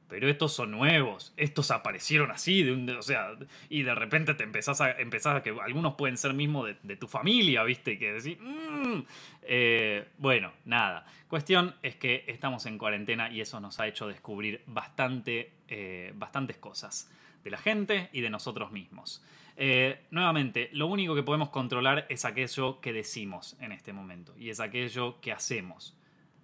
pero 0.09 0.27
estos 0.27 0.51
son 0.53 0.71
nuevos, 0.71 1.33
estos 1.37 1.69
aparecieron 1.69 2.31
así, 2.31 2.63
de 2.63 2.71
un, 2.71 2.89
o 2.89 3.01
sea, 3.01 3.35
y 3.69 3.83
de 3.83 3.93
repente 3.93 4.33
te 4.33 4.43
empezás 4.43 4.81
a, 4.81 4.91
empezás 4.91 5.37
a 5.37 5.43
que 5.43 5.51
algunos 5.61 5.93
pueden 5.93 6.17
ser 6.17 6.33
mismo 6.33 6.65
de, 6.65 6.95
tu 6.97 7.07
familia, 7.07 7.63
¿viste? 7.63 7.97
Que 7.99 8.13
decís, 8.13 8.37
mm". 8.41 9.01
eh, 9.43 10.07
bueno, 10.17 10.51
nada. 10.65 11.05
Cuestión 11.27 11.75
es 11.83 11.95
que 11.95 12.25
estamos 12.27 12.65
en 12.65 12.79
cuarentena 12.79 13.31
y 13.31 13.39
eso 13.39 13.59
nos 13.59 13.79
ha 13.79 13.87
hecho 13.87 14.07
descubrir 14.07 14.63
bastante, 14.65 15.53
eh, 15.67 16.11
bastantes 16.15 16.57
cosas 16.57 17.11
de 17.43 17.51
la 17.51 17.57
gente 17.57 18.09
y 18.11 18.21
de 18.21 18.31
nosotros 18.31 18.71
mismos. 18.71 19.23
Eh, 19.55 20.05
nuevamente, 20.09 20.69
lo 20.73 20.87
único 20.87 21.13
que 21.13 21.21
podemos 21.21 21.49
controlar 21.49 22.07
es 22.09 22.25
aquello 22.25 22.81
que 22.81 22.93
decimos 22.93 23.57
en 23.59 23.73
este 23.73 23.93
momento 23.93 24.33
y 24.37 24.49
es 24.49 24.59
aquello 24.59 25.21
que 25.21 25.31
hacemos. 25.31 25.95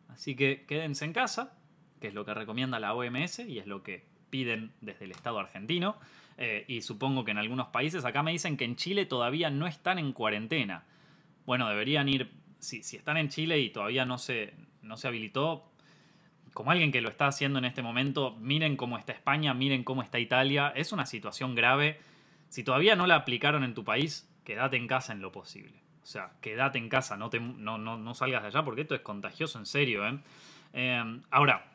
Así 0.10 0.36
que 0.36 0.66
quédense 0.68 1.06
en 1.06 1.14
casa, 1.14 1.58
es 2.08 2.14
lo 2.14 2.26
que 2.26 2.34
recomienda 2.34 2.80
la 2.80 2.94
OMS 2.94 3.40
y 3.40 3.60
es 3.60 3.68
lo 3.68 3.84
que 3.84 4.06
piden 4.30 4.72
desde 4.82 5.06
el 5.06 5.12
Estado 5.12 5.40
argentino. 5.40 5.98
Eh, 6.38 6.66
y 6.68 6.82
supongo 6.82 7.24
que 7.24 7.32
en 7.32 7.38
algunos 7.38 7.68
países, 7.68 8.04
acá 8.04 8.22
me 8.24 8.32
dicen 8.32 8.58
que 8.58 8.66
en 8.66 8.76
Chile 8.76 9.06
todavía 9.06 9.50
no 9.50 9.68
están 9.68 10.00
en 10.00 10.12
cuarentena. 10.12 10.84
Bueno, 11.46 11.70
deberían 11.70 12.10
ir, 12.10 12.32
si, 12.60 12.84
si 12.84 12.98
están 12.98 13.18
en 13.18 13.30
Chile 13.30 13.60
y 13.60 13.70
todavía 13.70 14.06
no 14.06 14.18
se, 14.18 14.54
no 14.82 14.98
se 14.98 15.08
habilitó, 15.08 15.72
como 16.56 16.72
alguien 16.72 16.92
que 16.92 17.02
lo 17.02 17.10
está 17.10 17.28
haciendo 17.28 17.60
en 17.60 17.66
este 17.66 17.82
momento, 17.82 18.36
miren 18.40 18.78
cómo 18.78 18.98
está 18.98 19.12
España, 19.12 19.54
miren 19.54 19.84
cómo 19.84 20.02
está 20.02 20.20
Italia, 20.20 20.72
es 20.76 20.94
una 20.94 21.06
situación 21.06 21.54
grave. 21.54 22.00
Si 22.48 22.64
todavía 22.64 22.96
no 22.96 23.08
la 23.08 23.16
aplicaron 23.16 23.64
en 23.66 23.74
tu 23.74 23.84
país, 23.84 24.30
quédate 24.46 24.78
en 24.78 24.88
casa 24.88 25.12
en 25.12 25.22
lo 25.22 25.34
posible. 25.34 25.82
O 26.02 26.06
sea, 26.06 26.32
quédate 26.40 26.78
en 26.78 26.88
casa, 26.88 27.18
no, 27.18 27.30
te, 27.30 27.40
no, 27.40 27.78
no, 27.78 28.14
salgas 28.14 28.44
de 28.44 28.48
allá 28.48 28.64
porque 28.64 28.82
esto 28.82 28.96
es 28.96 29.02
contagioso 29.02 29.60
en 29.60 29.66
serio. 29.66 30.08
¿eh? 30.08 30.20
eh 30.74 31.20
ahora, 31.30 31.75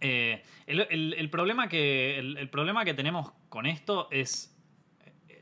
eh, 0.00 0.42
el, 0.66 1.30
problema 1.30 1.68
que, 1.68 2.18
el, 2.18 2.48
problema 2.48 2.84
que 2.84 2.94
tenemos 2.94 3.32
con 3.48 3.66
esto 3.66 4.08
es 4.10 4.56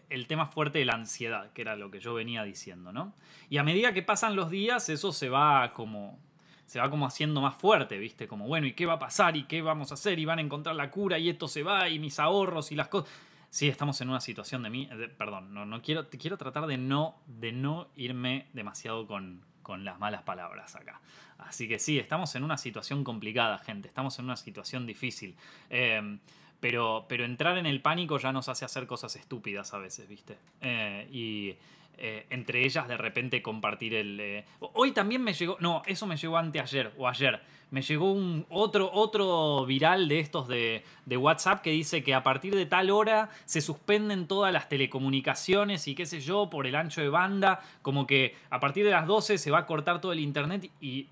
el 0.09 0.27
tema 0.27 0.47
fuerte 0.47 0.79
de 0.79 0.85
la 0.85 0.95
ansiedad, 0.95 1.53
que 1.53 1.63
era 1.63 1.77
lo 1.77 1.91
que 1.91 2.01
yo 2.01 2.15
venía 2.15 2.45
diciendo, 2.45 2.93
¿no? 2.93 3.15
Y 3.49 3.59
a 3.59 3.65
medida 3.65 3.93
que 3.93 4.03
pasan 4.03 4.37
los 4.37 4.51
días, 4.51 4.89
eso 4.89 5.13
se 5.13 5.29
va 5.29 5.73
como 5.73 6.21
se 6.67 6.81
va 6.81 6.89
como 6.89 7.05
haciendo 7.05 7.43
más 7.43 7.57
fuerte, 7.57 7.99
¿viste? 7.99 8.27
Como, 8.27 8.47
bueno, 8.47 8.67
¿y 8.67 8.73
qué 8.73 8.87
va 8.87 8.95
a 8.95 8.99
pasar? 8.99 9.37
¿Y 9.37 9.45
qué 9.45 9.61
vamos 9.61 9.91
a 9.91 9.95
hacer? 9.95 10.19
¿Y 10.19 10.25
van 10.25 10.39
a 10.39 10.43
encontrar 10.43 10.75
la 10.75 10.91
cura? 10.91 11.19
¿Y 11.19 11.29
esto 11.29 11.47
se 11.47 11.63
va? 11.63 11.91
¿Y 11.91 11.99
mis 11.99 12.19
ahorros? 12.19 12.73
¿Y 12.73 12.77
las 12.77 12.89
cosas? 12.89 13.11
Sí, 13.51 13.69
estamos 13.69 14.01
en 14.01 14.09
una 14.09 14.23
situación 14.23 14.63
de 14.63 14.71
mí... 14.71 14.89
perdón, 15.19 15.53
no, 15.53 15.67
no 15.67 15.83
quiero, 15.83 16.09
quiero 16.09 16.39
tratar 16.39 16.67
de 16.67 16.79
no, 16.79 17.17
de 17.27 17.53
no 17.53 17.91
irme 17.95 18.47
demasiado 18.55 19.07
con, 19.07 19.45
con 19.63 19.85
las 19.85 19.99
malas 19.99 20.23
palabras 20.23 20.75
acá. 20.77 21.01
Así 21.39 21.69
que 21.69 21.79
sí, 21.79 21.99
estamos 21.99 22.35
en 22.35 22.45
una 22.45 22.57
situación 22.57 23.05
complicada, 23.05 23.59
gente, 23.59 23.89
estamos 23.89 24.19
en 24.19 24.27
una 24.27 24.37
situación 24.37 24.87
difícil. 24.87 25.35
Em, 25.71 26.19
pero, 26.61 27.07
pero 27.09 27.25
entrar 27.25 27.59
en 27.59 27.67
el 27.67 27.81
pánico 27.83 28.19
ya 28.19 28.31
nos 28.31 28.49
hace 28.49 28.65
hacer 28.65 28.87
cosas 28.87 29.17
estúpidas 29.17 29.75
a 29.75 29.79
veces, 29.79 30.09
¿viste? 30.09 30.39
Eh, 30.61 31.09
y 31.11 31.57
eh, 31.99 32.27
entre 32.31 32.65
ellas 32.65 32.89
de 32.89 32.97
repente 32.97 33.43
compartir 33.43 33.95
el... 33.95 34.19
Eh, 34.19 34.45
hoy 34.61 34.93
también 34.93 35.23
me 35.23 35.35
llegó, 35.35 35.57
no, 35.61 35.83
eso 35.87 36.07
me 36.07 36.17
llegó 36.17 36.37
anteayer 36.37 36.93
o 36.97 37.07
ayer, 37.07 37.41
me 37.71 37.83
llegó 37.83 38.13
un 38.13 38.45
otro, 38.49 38.91
otro 38.93 39.65
viral 39.67 40.09
de 40.09 40.19
estos 40.19 40.49
de, 40.49 40.85
de, 41.07 41.17
WhatsApp 41.17 41.63
que 41.63 41.71
dice 41.71 42.03
que 42.03 42.15
a 42.15 42.23
partir 42.23 42.55
de 42.55 42.67
tal 42.67 42.91
hora 42.91 43.31
se 43.45 43.61
suspenden 43.61 44.27
todas 44.27 44.53
las 44.53 44.69
telecomunicaciones 44.69 45.87
y 45.87 45.95
qué 45.95 46.07
sé 46.07 46.21
yo 46.21 46.51
por 46.51 46.67
el 46.67 46.75
ancho 46.75 47.03
de 47.03 47.09
banda, 47.09 47.61
como 47.83 48.07
que 48.07 48.35
a 48.51 48.59
partir 48.59 48.85
de 48.85 48.91
las 48.91 49.07
12 49.07 49.39
se 49.39 49.51
va 49.51 49.59
a 49.59 49.67
cortar 49.67 50.01
todo 50.01 50.13
el 50.13 50.21
internet 50.21 50.71
y... 50.81 51.09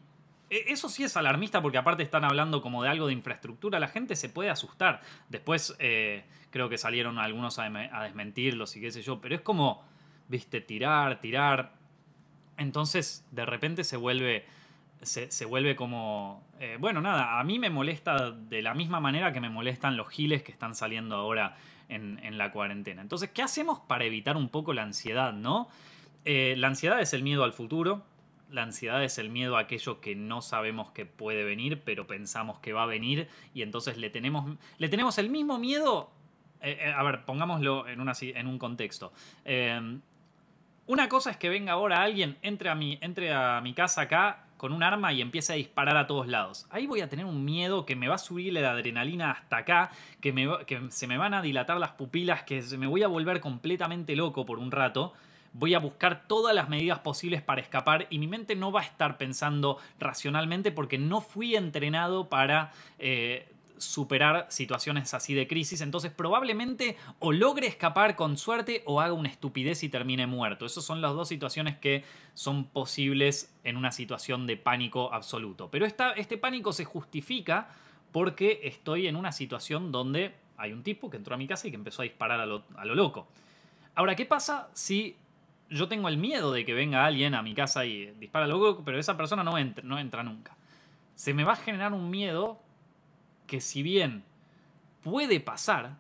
E, 0.51 0.73
eso 0.73 0.89
sí 0.89 1.05
es 1.05 1.17
alarmista 1.17 1.63
porque 1.63 1.79
aparte 1.79 2.03
están 2.03 2.25
hablando 2.25 2.63
como 2.63 2.83
de 2.83 2.89
algo 2.89 3.07
de 3.07 3.13
infraestructura, 3.13 3.79
la 3.79 3.87
gente 3.87 4.17
se 4.17 4.29
puede 4.29 4.51
asustar. 4.51 5.03
Después 5.29 5.77
eh, 5.79 6.25
creo 6.51 6.69
que 6.69 6.79
salieron 6.79 7.19
algunos 7.19 7.61
a, 7.61 7.67
a 7.67 8.03
desmentirlos 8.03 8.77
y 8.77 8.81
qué 8.81 8.91
sé 8.91 9.03
yo, 9.03 9.21
pero 9.21 9.37
es 9.37 9.41
como 9.41 9.89
viste, 10.31 10.61
tirar, 10.61 11.21
tirar. 11.21 11.75
Entonces, 12.57 13.27
de 13.33 13.45
repente 13.45 13.85
se 13.85 13.97
vuelve. 13.97 14.47
Se, 15.03 15.45
vuelve 15.47 15.77
como. 15.77 16.43
Eh, 16.61 16.77
bueno, 16.79 17.01
nada, 17.01 17.41
a 17.41 17.45
mí 17.45 17.59
me 17.59 17.71
molesta 17.71 18.31
de 18.31 18.63
la 18.63 18.75
misma 18.75 19.01
manera 19.01 19.33
que 19.33 19.41
me 19.41 19.49
molestan 19.49 19.97
los 19.97 20.09
giles 20.09 20.43
que 20.43 20.53
están 20.53 20.75
saliendo 20.75 21.17
ahora 21.17 21.57
en, 21.89 22.39
la 22.39 22.53
cuarentena. 22.53 23.03
Entonces, 23.03 23.31
¿qué 23.31 23.43
hacemos 23.43 23.81
para 23.81 24.05
evitar 24.05 24.37
un 24.37 24.49
poco 24.49 24.73
la 24.73 24.83
ansiedad, 24.83 25.33
no? 25.33 25.69
Eh, 26.25 26.55
la 26.57 26.69
ansiedad 26.69 27.01
es 27.01 27.15
el 27.15 27.23
miedo 27.23 27.45
al 27.45 27.53
futuro. 27.53 28.05
La 28.51 28.63
ansiedad 28.63 29.03
es 29.03 29.17
el 29.19 29.31
miedo 29.31 29.57
a 29.57 29.61
aquello 29.61 30.01
que 30.01 30.15
no 30.15 30.43
sabemos 30.43 30.91
que 30.91 31.07
puede 31.07 31.45
venir, 31.45 31.83
pero 31.83 32.07
pensamos 32.07 32.59
que 32.59 32.75
va 32.75 32.83
a 32.83 32.87
venir. 32.87 33.29
Y 33.55 33.63
entonces 33.63 33.97
le 33.97 34.11
tenemos, 34.11 34.59
le 34.77 34.89
tenemos 34.89 35.17
el 35.19 35.31
mismo 35.31 35.59
miedo 35.59 36.11
eh, 36.63 36.93
a 36.95 37.03
ver, 37.03 37.25
pongámoslo 37.25 37.89
en, 37.89 38.01
en 38.01 38.47
un 38.47 38.59
contexto. 38.59 39.13
Una 40.91 41.09
cosa 41.09 41.31
es 41.31 41.37
que 41.37 41.49
venga 41.49 41.75
ahora 41.75 42.03
alguien, 42.03 42.37
entre 42.43 42.69
a 42.69 42.75
mi, 42.75 42.99
entre 43.01 43.33
a 43.33 43.61
mi 43.61 43.75
casa 43.75 44.01
acá 44.01 44.47
con 44.57 44.73
un 44.73 44.83
arma 44.83 45.13
y 45.13 45.21
empiece 45.21 45.53
a 45.53 45.55
disparar 45.55 45.97
a 45.97 46.09
todos 46.09 46.27
lados. 46.27 46.67
Ahí 46.69 46.89
voy 46.89 47.01
a 47.01 47.09
tener 47.09 47.27
un 47.27 47.45
miedo 47.45 47.87
que 47.87 47.95
me 47.95 48.09
va 48.09 48.17
a 48.17 48.19
subir 48.19 48.53
la 48.53 48.73
adrenalina 48.73 49.31
hasta 49.31 49.59
acá, 49.59 49.93
que, 50.21 50.33
me, 50.33 50.49
que 50.67 50.81
se 50.91 51.07
me 51.07 51.17
van 51.17 51.33
a 51.33 51.43
dilatar 51.43 51.79
las 51.79 51.93
pupilas, 51.93 52.43
que 52.43 52.61
me 52.77 52.89
voy 52.89 53.05
a 53.05 53.07
volver 53.07 53.39
completamente 53.39 54.17
loco 54.17 54.45
por 54.45 54.59
un 54.59 54.73
rato 54.73 55.13
voy 55.53 55.75
a 55.75 55.79
buscar 55.79 56.29
todas 56.29 56.55
las 56.55 56.69
medidas 56.69 57.01
posibles 57.01 57.43
para 57.43 57.61
escapar 57.61 58.07
y 58.11 58.19
mi 58.19 58.29
mente 58.29 58.55
no 58.55 58.71
va 58.71 58.81
a 58.81 58.85
estar 58.85 59.17
pensando 59.17 59.79
racionalmente 59.99 60.71
porque 60.71 60.99
no 60.99 61.21
fui 61.21 61.57
entrenado 61.57 62.29
para 62.29 62.73
eh, 62.99 63.49
superar 63.81 64.47
situaciones 64.51 65.13
así 65.15 65.35
de 65.35 65.47
crisis, 65.47 65.81
entonces 65.81 66.13
probablemente 66.13 66.97
o 67.19 67.33
logre 67.33 67.67
escapar 67.67 68.15
con 68.15 68.37
suerte 68.37 68.83
o 68.87 69.01
haga 69.01 69.15
una 69.15 69.29
estupidez 69.29 69.83
y 69.83 69.89
termine 69.89 70.27
muerto. 70.27 70.67
Esas 70.67 70.85
son 70.85 71.01
las 71.01 71.15
dos 71.15 71.29
situaciones 71.29 71.79
que 71.79 72.05
son 72.35 72.65
posibles 72.67 73.55
en 73.65 73.77
una 73.77 73.91
situación 73.91 74.47
de 74.47 74.57
pánico 74.57 75.13
absoluto. 75.13 75.71
Pero 75.71 75.87
este 75.87 76.39
pánico 76.39 76.73
se 76.73 76.85
justifica 76.85 77.69
porque 78.13 78.61
estoy 78.65 79.07
en 79.07 79.17
una 79.17 79.33
situación 79.33 79.91
donde 79.91 80.35
hay 80.57 80.73
un 80.73 80.83
tipo 80.83 81.09
que 81.09 81.17
entró 81.17 81.35
a 81.35 81.39
mi 81.39 81.47
casa 81.47 81.69
y 81.69 81.71
que 81.71 81.77
empezó 81.77 82.03
a 82.03 82.05
disparar 82.05 82.41
a 82.41 82.47
lo, 82.47 82.65
loco. 82.95 83.29
Ahora, 83.95 84.15
¿qué 84.15 84.27
pasa 84.27 84.69
si 84.75 85.17
yo 85.71 85.89
tengo 85.89 86.09
el 86.09 86.19
miedo 86.19 86.53
de 86.53 86.65
que 86.65 86.75
venga 86.75 87.07
alguien 87.07 87.35
a 87.35 87.43
mi 87.43 87.55
casa 87.55 87.87
y 87.87 88.13
dispara 88.19 88.45
a 88.45 88.49
lo 88.49 88.59
loco, 88.59 88.83
pero 88.85 88.99
esa 88.99 89.17
persona 89.17 89.43
no 89.43 89.57
entra 89.99 90.23
nunca? 90.23 90.57
Se 91.15 91.33
me 91.33 91.45
va 91.45 91.53
a 91.53 91.57
generar 91.57 91.93
un 91.93 92.11
miedo 92.11 92.61
que 93.51 93.61
si 93.61 93.83
bien 93.83 94.23
puede 95.03 95.41
pasar, 95.41 95.97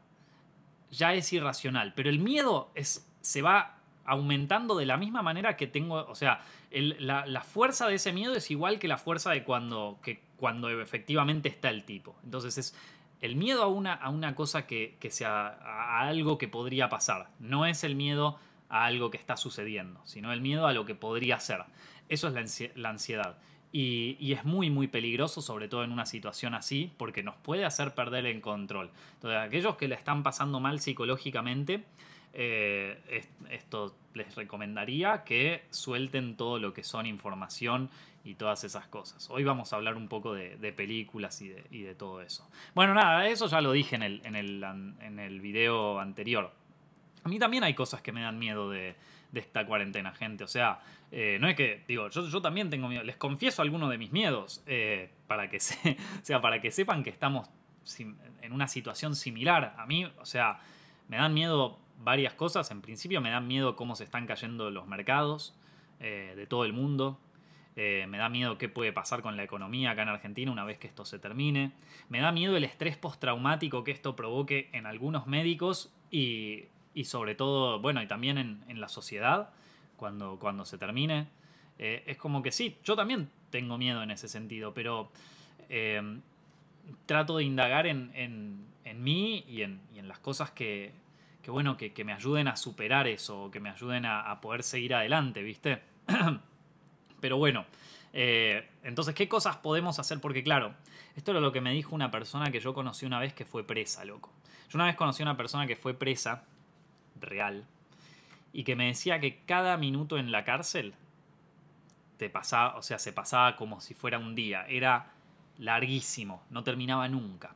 ya 0.88 1.14
es 1.14 1.32
irracional. 1.32 1.94
Pero 1.94 2.08
el 2.08 2.20
miedo 2.20 2.70
es, 2.76 3.10
se 3.22 3.42
va 3.42 3.78
aumentando 4.04 4.76
de 4.76 4.86
la 4.86 4.96
misma 4.96 5.20
manera 5.20 5.56
que 5.56 5.66
tengo, 5.66 6.06
o 6.06 6.14
sea, 6.14 6.42
la, 6.70 7.40
fuerza 7.40 7.88
de 7.88 7.96
ese 7.96 8.12
miedo 8.12 8.36
es 8.36 8.52
igual 8.52 8.78
que 8.78 8.86
la 8.86 8.98
fuerza 8.98 9.32
de 9.32 9.42
cuando, 9.42 9.98
que 10.00 10.22
cuando 10.36 10.70
efectivamente 10.70 11.48
está 11.48 11.70
el 11.70 11.82
tipo. 11.82 12.14
Entonces 12.22 12.56
es 12.56 12.76
el 13.20 13.34
miedo 13.34 13.64
a 13.64 13.66
una, 13.66 13.94
a 13.94 14.10
una 14.10 14.36
cosa 14.36 14.68
que, 14.68 14.96
que 15.00 15.10
sea 15.10 15.48
a 15.48 16.02
algo 16.02 16.38
que 16.38 16.46
podría 16.46 16.88
pasar. 16.88 17.30
No 17.40 17.66
es 17.66 17.82
el 17.82 17.96
miedo 17.96 18.38
a 18.68 18.84
algo 18.84 19.10
que 19.10 19.18
está 19.18 19.36
sucediendo, 19.36 20.00
sino 20.04 20.32
el 20.32 20.40
miedo 20.40 20.68
a 20.68 20.72
lo 20.72 20.84
que 20.84 20.94
podría 20.94 21.40
ser. 21.40 21.64
eso 22.08 22.28
es 22.28 22.76
la 22.76 22.90
ansiedad. 22.90 23.38
Y, 23.72 24.32
es 24.32 24.44
muy, 24.44 24.68
muy 24.68 24.88
peligroso, 24.88 25.40
sobre 25.40 25.68
todo 25.68 25.84
en 25.84 25.92
una 25.92 26.06
situación 26.06 26.54
así, 26.54 26.92
porque 26.96 27.22
nos 27.22 27.36
puede 27.36 27.64
hacer 27.64 27.94
perder 27.94 28.26
el 28.26 28.40
control. 28.40 28.90
Entonces, 29.14 29.38
aquellos 29.40 29.76
que 29.76 29.86
le 29.86 29.94
están 29.94 30.22
pasando 30.22 30.58
mal 30.58 30.80
psicológicamente, 30.80 31.84
eh, 32.32 33.22
esto 33.50 33.94
les 34.14 34.34
recomendaría 34.34 35.22
que 35.24 35.64
suelten 35.70 36.36
todo 36.36 36.58
lo 36.58 36.72
que 36.72 36.82
son 36.82 37.06
información 37.06 37.90
y 38.24 38.34
todas 38.34 38.64
esas 38.64 38.86
cosas. 38.88 39.30
Hoy 39.30 39.44
vamos 39.44 39.72
a 39.72 39.76
hablar 39.76 39.96
un 39.96 40.08
poco 40.08 40.34
de, 40.34 40.72
películas 40.72 41.40
y 41.40 41.48
de, 41.48 41.94
todo 41.94 42.22
eso. 42.22 42.48
Bueno, 42.74 42.92
nada, 42.92 43.28
eso 43.28 43.46
ya 43.46 43.60
lo 43.60 43.72
dije 43.72 43.94
en 43.96 44.02
el, 44.02 44.20
en 44.24 44.34
el, 44.34 44.64
en 45.00 45.18
el 45.18 45.40
video 45.40 46.00
anterior. 46.00 46.52
A 47.22 47.28
mí 47.28 47.38
también 47.38 47.64
hay 47.64 47.74
cosas 47.74 48.02
que 48.02 48.12
me 48.12 48.22
dan 48.22 48.38
miedo 48.38 48.70
de, 48.70 48.96
de 49.32 49.40
esta 49.40 49.64
cuarentena, 49.66 50.12
gente. 50.12 50.44
O 50.44 50.48
sea, 50.48 50.80
eh, 51.10 51.38
no 51.40 51.48
es 51.48 51.56
que, 51.56 51.84
digo, 51.86 52.08
yo, 52.08 52.26
yo, 52.28 52.42
también 52.42 52.70
tengo 52.70 52.88
miedo. 52.88 53.02
Les 53.02 53.16
confieso 53.16 53.62
algunos 53.62 53.90
de 53.90 53.98
mis 53.98 54.12
miedos 54.12 54.62
eh, 54.66 55.10
para, 55.26 55.48
que 55.48 55.60
se, 55.60 55.92
o 56.22 56.24
sea, 56.24 56.40
para 56.40 56.60
que 56.60 56.70
sepan 56.70 57.02
que 57.02 57.10
estamos 57.10 57.48
en 57.98 58.52
una 58.52 58.68
situación 58.68 59.14
similar. 59.14 59.74
A 59.78 59.86
mí, 59.86 60.04
o 60.04 60.26
sea, 60.26 60.60
me 61.08 61.16
dan 61.16 61.34
miedo 61.34 61.78
varias 61.98 62.34
cosas. 62.34 62.70
En 62.70 62.80
principio 62.80 63.20
me 63.20 63.30
dan 63.30 63.46
miedo 63.46 63.76
cómo 63.76 63.96
se 63.96 64.04
están 64.04 64.26
cayendo 64.26 64.70
los 64.70 64.86
mercados 64.86 65.56
eh, 66.00 66.34
de 66.36 66.46
todo 66.46 66.64
el 66.64 66.72
mundo. 66.72 67.18
me 67.76 68.18
da 68.18 68.28
miedo 68.28 68.58
qué 68.58 68.68
puede 68.68 68.92
pasar 68.92 69.22
con 69.22 69.36
la 69.36 69.42
economía 69.42 69.92
acá 69.92 70.02
en 70.02 70.10
Argentina 70.10 70.52
una 70.52 70.64
vez 70.64 70.78
que 70.78 70.86
esto 70.86 71.04
se 71.04 71.18
termine. 71.18 71.72
Me 72.08 72.20
da 72.20 72.30
miedo 72.30 72.56
el 72.56 72.64
estrés 72.64 72.96
postraumático 72.96 73.84
que 73.84 73.90
esto 73.90 74.14
provoque 74.14 74.68
en 74.72 74.86
algunos 74.86 75.26
médicos 75.26 75.92
y 76.10 76.64
y 76.94 77.04
sobre 77.04 77.34
todo, 77.34 77.80
bueno, 77.80 78.02
y 78.02 78.06
también 78.06 78.38
en, 78.38 78.80
la 78.80 78.88
sociedad, 78.88 79.50
cuando, 79.96 80.38
cuando 80.38 80.64
se 80.64 80.78
termine. 80.78 81.28
Eh, 81.78 82.02
es 82.06 82.16
como 82.16 82.42
que 82.42 82.52
sí, 82.52 82.76
yo 82.84 82.96
también 82.96 83.30
tengo 83.50 83.78
miedo 83.78 84.02
en 84.02 84.10
ese 84.10 84.28
sentido, 84.28 84.74
pero 84.74 85.10
eh, 85.68 86.20
trato 87.06 87.36
de 87.36 87.44
indagar 87.44 87.86
en, 87.86 88.10
en, 88.14 89.02
mí 89.02 89.44
y 89.48 89.62
en, 89.62 89.80
y 89.94 89.98
en, 89.98 90.08
las 90.08 90.18
cosas 90.18 90.50
que, 90.50 90.92
que 91.42 91.50
bueno, 91.50 91.76
que, 91.76 91.92
que, 91.92 92.04
me 92.04 92.12
ayuden 92.12 92.48
a 92.48 92.56
superar 92.56 93.06
eso, 93.06 93.50
que 93.50 93.60
me 93.60 93.70
ayuden 93.70 94.04
a, 94.04 94.40
poder 94.40 94.62
seguir 94.62 94.94
adelante, 94.94 95.42
¿viste? 95.42 95.80
pero 97.20 97.38
bueno, 97.38 97.64
eh, 98.12 98.68
entonces, 98.82 99.14
¿qué 99.14 99.28
cosas 99.28 99.56
podemos 99.56 99.98
hacer? 99.98 100.20
Porque 100.20 100.42
claro, 100.42 100.74
esto 101.16 101.30
era 101.30 101.40
lo 101.40 101.52
que 101.52 101.60
me 101.60 101.72
dijo 101.72 101.94
una 101.94 102.10
persona 102.10 102.50
que 102.50 102.60
yo 102.60 102.74
conocí 102.74 103.06
una 103.06 103.20
vez 103.20 103.32
que 103.32 103.44
fue 103.44 103.64
presa, 103.64 104.04
loco. 104.04 104.30
Yo 104.68 104.76
una 104.76 104.86
vez 104.86 104.96
conocí 104.96 105.22
a 105.22 105.26
una 105.26 105.36
persona 105.36 105.66
que 105.66 105.76
fue 105.76 105.94
presa 105.94 106.44
real, 107.20 107.64
y 108.52 108.64
que 108.64 108.76
me 108.76 108.86
decía 108.86 109.20
que 109.20 109.40
cada 109.46 109.76
minuto 109.76 110.18
en 110.18 110.32
la 110.32 110.44
cárcel 110.44 110.94
te 112.16 112.28
pasaba, 112.28 112.76
o 112.76 112.82
sea, 112.82 112.98
se 112.98 113.12
pasaba 113.12 113.56
como 113.56 113.80
si 113.80 113.94
fuera 113.94 114.18
un 114.18 114.34
día, 114.34 114.66
era 114.68 115.12
larguísimo, 115.58 116.42
no 116.50 116.62
terminaba 116.62 117.08
nunca. 117.08 117.54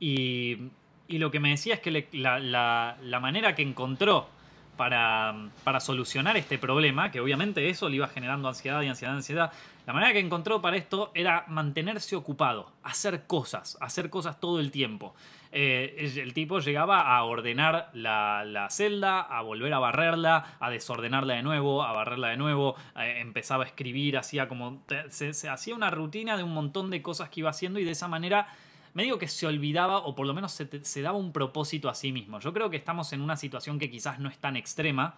Y, 0.00 0.70
y 1.06 1.18
lo 1.18 1.30
que 1.30 1.40
me 1.40 1.50
decía 1.50 1.74
es 1.74 1.80
que 1.80 2.08
la, 2.12 2.38
la, 2.38 2.96
la, 3.00 3.20
manera 3.20 3.54
que 3.54 3.62
encontró 3.62 4.28
para, 4.76 5.48
para, 5.62 5.78
solucionar 5.78 6.36
este 6.36 6.58
problema, 6.58 7.10
que 7.10 7.20
obviamente 7.20 7.68
eso 7.68 7.88
le 7.88 7.96
iba 7.96 8.08
generando 8.08 8.48
ansiedad 8.48 8.82
y 8.82 8.88
ansiedad, 8.88 9.14
ansiedad, 9.14 9.52
la 9.86 9.92
manera 9.92 10.12
que 10.12 10.20
encontró 10.20 10.62
para 10.62 10.76
esto 10.76 11.10
era 11.14 11.44
mantenerse 11.48 12.16
ocupado, 12.16 12.72
hacer 12.82 13.26
cosas, 13.26 13.76
hacer 13.80 14.10
cosas 14.10 14.40
todo 14.40 14.58
el 14.60 14.70
tiempo. 14.70 15.14
Eh, 15.54 16.10
el 16.16 16.32
tipo 16.32 16.60
llegaba 16.60 17.14
a 17.14 17.22
ordenar 17.24 17.90
la, 17.92 18.66
celda, 18.70 19.20
a 19.20 19.42
volver 19.42 19.74
a 19.74 19.78
barrerla, 19.78 20.56
a 20.58 20.70
desordenarla 20.70 21.34
de 21.34 21.42
nuevo, 21.42 21.82
a 21.82 21.92
barrerla 21.92 22.28
de 22.28 22.38
nuevo, 22.38 22.74
eh, 22.96 23.18
empezaba 23.18 23.64
a 23.64 23.66
escribir, 23.66 24.16
hacía 24.16 24.48
como... 24.48 24.82
Se, 25.10 25.48
hacía 25.48 25.74
una 25.74 25.90
rutina 25.90 26.38
de 26.38 26.42
un 26.42 26.54
montón 26.54 26.88
de 26.88 27.02
cosas 27.02 27.28
que 27.28 27.40
iba 27.40 27.50
haciendo 27.50 27.78
y 27.78 27.84
de 27.84 27.90
esa 27.90 28.08
manera 28.08 28.48
me 28.94 29.02
digo 29.02 29.18
que 29.18 29.28
se 29.28 29.46
olvidaba 29.46 29.98
o 29.98 30.14
por 30.14 30.26
lo 30.26 30.32
menos 30.32 30.52
se, 30.52 31.02
daba 31.02 31.18
un 31.18 31.32
propósito 31.32 31.90
a 31.90 31.94
sí 31.94 32.12
mismo. 32.12 32.40
Yo 32.40 32.54
creo 32.54 32.70
que 32.70 32.78
estamos 32.78 33.12
en 33.12 33.20
una 33.20 33.36
situación 33.36 33.78
que 33.78 33.90
quizás 33.90 34.18
no 34.20 34.30
es 34.30 34.38
tan 34.38 34.56
extrema, 34.56 35.16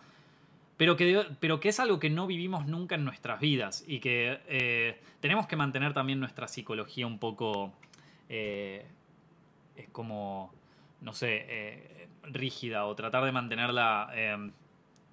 pero 0.77 0.97
que, 0.97 1.27
pero 1.39 1.61
que 1.61 1.69
es 1.69 1.79
algo 1.79 2.01
que 2.01 2.11
no 2.11 2.27
vivimos 2.27 2.67
nunca 2.67 2.97
en 2.97 3.05
nuestras 3.05 3.39
vidas 3.39 3.85
y 3.87 4.01
que 4.01 4.41
eh, 4.49 5.01
tenemos 5.21 5.47
que 5.47 5.55
mantener 5.55 5.95
también 5.95 6.19
nuestra 6.19 6.49
psicología 6.49 7.07
un 7.07 7.21
poco 7.21 7.73
es 9.77 9.89
como, 9.91 10.53
no 11.01 11.13
sé, 11.13 11.47
eh, 11.49 12.09
rígida 12.25 12.87
o 12.87 12.95
tratar 12.95 13.25
de 13.25 13.33
mantenerla 13.33 14.11
eh, 14.15 14.51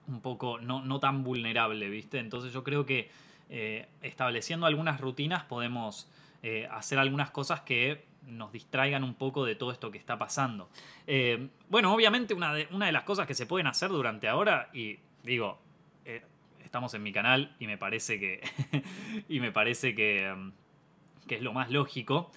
un 0.07 0.21
poco 0.21 0.59
no, 0.59 0.83
no, 0.83 0.99
tan 0.99 1.23
vulnerable, 1.23 1.89
¿viste? 1.89 2.19
Entonces 2.19 2.53
yo 2.53 2.63
creo 2.63 2.85
que 2.85 3.09
eh, 3.49 3.87
estableciendo 4.01 4.65
algunas 4.65 4.99
rutinas 4.99 5.43
podemos 5.43 6.09
hacer 6.71 6.97
algunas 6.97 7.29
cosas 7.29 7.61
que 7.61 8.03
nos 8.25 8.51
distraigan 8.51 9.03
un 9.03 9.13
poco 9.13 9.45
de 9.45 9.53
todo 9.53 9.71
esto 9.71 9.91
que 9.91 9.99
está 9.99 10.17
pasando. 10.17 10.71
bueno, 11.69 11.93
obviamente 11.93 12.33
una 12.33 12.51
de, 12.51 12.67
una 12.71 12.87
de 12.87 12.91
las 12.91 13.03
cosas 13.03 13.27
que 13.27 13.35
se 13.35 13.45
pueden 13.45 13.67
hacer 13.67 13.89
durante 13.89 14.27
ahora, 14.27 14.71
y 14.73 14.97
digo, 15.21 15.59
estamos 16.71 16.95
en 16.95 17.03
mi 17.03 17.11
canal 17.11 17.55
y 17.59 17.67
me 17.67 17.77
parece 17.77 18.19
que, 18.19 18.41
y 19.29 19.39
me 19.39 19.51
parece 19.51 19.93
que, 19.93 20.33
que 21.27 21.35
es 21.35 21.41
lo 21.43 21.53
más 21.53 21.69
lógico, 21.69 22.31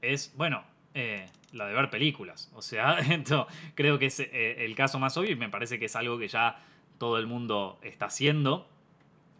es, 0.00 0.32
bueno, 0.36 0.64
eh, 0.94 1.26
la 1.52 1.66
de 1.66 1.74
ver 1.74 1.90
películas. 1.90 2.50
O 2.54 2.62
sea, 2.62 2.98
creo 3.74 3.98
que 3.98 4.06
es 4.06 4.20
eh, 4.20 4.64
el 4.64 4.74
caso 4.74 4.98
más 4.98 5.16
obvio 5.16 5.32
y 5.32 5.36
me 5.36 5.48
parece 5.48 5.78
que 5.78 5.86
es 5.86 5.96
algo 5.96 6.18
que 6.18 6.28
ya 6.28 6.60
todo 6.98 7.18
el 7.18 7.26
mundo 7.26 7.78
está 7.82 8.06
haciendo. 8.06 8.68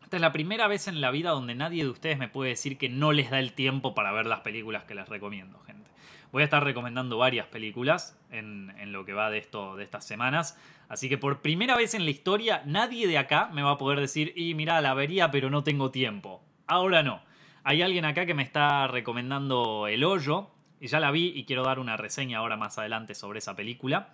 Esta 0.03 0.17
es 0.17 0.21
la 0.23 0.33
primera 0.33 0.67
vez 0.67 0.89
en 0.89 1.01
la 1.01 1.11
vida 1.11 1.31
donde 1.31 1.55
nadie 1.55 1.85
de 1.85 1.91
ustedes 1.91 2.19
me 2.19 2.29
puede 2.29 2.51
decir 2.51 2.79
que 2.79 2.89
no 2.89 3.13
les 3.13 3.31
da 3.31 3.39
el 3.39 3.53
tiempo 3.53 3.95
para 3.95 4.11
ver 4.13 4.27
las 4.27 4.41
películas 4.41 4.85
que 4.85 4.95
les 4.95 5.09
recomiendo, 5.09 5.61
gente. 5.61 5.89
Voy 6.33 6.43
a 6.43 6.45
estar 6.45 6.65
recomendando 6.65 7.19
varias 7.19 7.47
películas 7.47 8.19
en, 8.31 8.73
lo 8.93 9.05
que 9.05 9.13
va 9.13 9.31
de, 9.31 9.39
esto, 9.39 9.77
de 9.77 9.85
estas 9.85 10.05
semanas. 10.05 10.59
Así 10.89 11.09
que 11.09 11.19
por 11.19 11.43
primera 11.43 11.77
vez 11.77 11.95
en 11.95 12.05
la 12.05 12.11
historia, 12.11 12.63
nadie 12.67 13.07
de 13.07 13.19
acá 13.19 13.51
me 13.53 13.63
va 13.63 13.73
a 13.73 13.79
poder 13.79 14.01
decir, 14.01 14.33
y 14.37 14.55
mira, 14.55 14.81
la 14.81 14.95
vería, 14.95 15.31
pero 15.31 15.51
no 15.51 15.63
tengo 15.63 15.91
tiempo. 15.91 16.43
Ahora 16.67 17.03
no. 17.03 17.23
Hay 17.63 17.83
alguien 17.83 18.05
acá 18.05 18.27
que 18.27 18.35
me 18.35 18.43
está 18.43 18.87
recomendando 18.87 19.87
El 19.87 20.03
Hoyo, 20.03 20.51
y 20.81 20.89
ya 20.89 20.99
la 20.99 21.11
vi 21.11 21.33
y 21.35 21.45
quiero 21.45 21.63
dar 21.63 21.79
una 21.79 21.97
reseña 21.97 22.39
ahora 22.39 22.57
más 22.57 22.79
adelante 22.79 23.15
sobre 23.15 23.39
esa 23.39 23.55
película. 23.55 24.09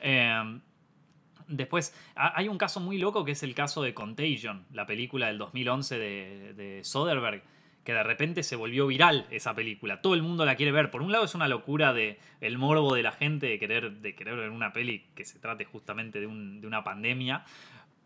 Em, 0.00 0.60
después, 1.48 1.94
hay 2.14 2.48
un 2.48 2.58
caso 2.58 2.80
muy 2.80 2.98
loco 2.98 3.24
que 3.24 3.32
es 3.32 3.42
el 3.42 3.54
caso 3.54 3.82
de 3.82 3.92
Contagion, 3.92 4.64
la 4.72 4.86
película 4.86 5.26
del 5.26 5.38
2011 5.38 5.98
de, 5.98 6.54
de 6.54 6.84
Soderbergh, 6.84 7.42
que 7.84 7.92
de 7.92 8.02
repente 8.02 8.44
se 8.44 8.54
volvió 8.54 8.86
viral 8.86 9.26
esa 9.30 9.54
película. 9.54 10.00
Todo 10.00 10.14
el 10.14 10.22
mundo 10.22 10.44
la 10.46 10.54
quiere 10.54 10.70
ver. 10.70 10.90
Por 10.90 11.02
un 11.02 11.10
lado 11.10 11.24
es 11.24 11.34
una 11.34 11.48
locura 11.48 11.92
de 11.92 12.18
el 12.40 12.56
morbo 12.56 12.94
de 12.94 13.02
la 13.02 13.12
gente 13.12 13.46
de 13.46 13.58
querer, 13.58 13.90
de 13.90 14.14
querer 14.14 14.36
ver 14.36 14.50
una 14.50 14.72
peli 14.72 15.06
que 15.16 15.24
se 15.24 15.40
trate 15.40 15.64
justamente 15.64 16.20
de, 16.20 16.26
de 16.26 16.66
una 16.66 16.84
pandemia. 16.84 17.44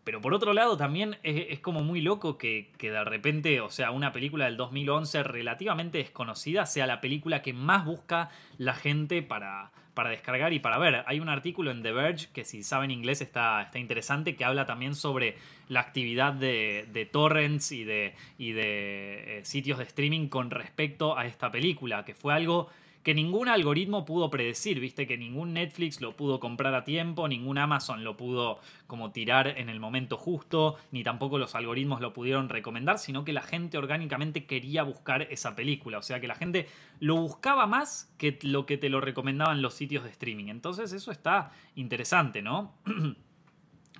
Pero 0.07 0.21
por 0.21 0.33
otro 0.33 0.53
lado 0.53 0.77
también 0.77 1.17
es, 1.23 1.59
como 1.59 1.81
muy 1.81 1.99
loco 1.99 2.37
que, 2.37 2.71
de 2.79 3.03
repente, 3.03 3.59
o 3.59 3.69
sea, 3.69 3.91
una 3.91 4.13
película 4.13 4.45
del 4.45 4.55
2011 4.55 5.21
relativamente 5.23 5.97
desconocida 5.97 6.65
sea 6.65 6.87
la 6.87 7.01
película 7.01 7.41
que 7.41 7.51
más 7.51 7.83
busca 7.83 8.29
la 8.57 8.73
gente 8.73 9.21
para, 9.21 9.73
para 9.93 10.09
descargar 10.09 10.53
y 10.53 10.59
para 10.59 10.77
ver. 10.77 11.03
Hay 11.07 11.19
un 11.19 11.27
artículo 11.27 11.71
en 11.71 11.83
The 11.83 11.91
Verge 11.91 12.29
que 12.31 12.45
si 12.45 12.63
saben 12.63 12.89
inglés 12.89 13.19
está, 13.19 13.61
está 13.63 13.79
interesante 13.79 14.37
que 14.37 14.45
habla 14.45 14.65
también 14.65 14.95
sobre 14.95 15.35
la 15.67 15.81
actividad 15.81 16.31
de, 16.31 17.09
torrents 17.11 17.73
y 17.73 17.83
de, 17.83 18.15
y 18.37 18.53
de 18.53 19.39
eh, 19.39 19.43
sitios 19.43 19.77
de 19.77 19.83
streaming 19.83 20.29
con 20.29 20.51
respecto 20.51 21.17
a 21.17 21.25
esta 21.25 21.51
película, 21.51 22.05
que 22.05 22.13
fue 22.13 22.33
algo 22.33 22.69
que 23.07 23.13
ningún 23.13 23.47
algoritmo 23.47 24.03
pudo 24.03 24.29
predecir, 24.29 24.81
viste 24.81 25.07
que 25.07 25.17
ningún 25.17 25.53
Netflix 25.53 26.01
lo 26.01 26.17
pudo 26.17 26.41
comprar 26.41 26.75
a 26.75 26.83
tiempo, 26.83 27.29
ningún 27.29 27.57
Amazon 27.57 28.03
lo 28.03 28.17
pudo 28.17 28.59
como 28.85 29.13
tirar 29.13 29.47
en 29.47 29.69
el 29.69 29.79
momento 29.79 30.17
justo, 30.17 30.75
ni 30.91 31.03
tampoco 31.03 31.37
los 31.37 31.55
algoritmos 31.55 32.01
lo 32.01 32.11
pudieron 32.11 32.49
recomendar, 32.49 32.99
sino 32.99 33.23
que 33.23 33.31
la 33.31 33.43
gente 33.43 33.77
orgánicamente 33.77 34.45
quería 34.45 34.83
buscar 34.83 35.21
esa 35.21 35.55
película, 35.55 35.99
o 35.99 36.01
sea 36.01 36.19
que 36.19 36.27
la 36.27 36.35
gente 36.35 36.67
lo 36.99 37.15
buscaba 37.15 37.65
más 37.65 38.13
que 38.17 38.39
lo 38.41 38.65
que 38.65 38.77
te 38.77 38.89
lo 38.89 38.99
recomendaban 38.99 39.61
los 39.61 39.73
sitios 39.73 40.03
de 40.03 40.09
streaming. 40.09 40.49
Entonces 40.49 40.91
eso 40.91 41.09
está 41.09 41.51
interesante, 41.75 42.41
¿no? 42.41 42.73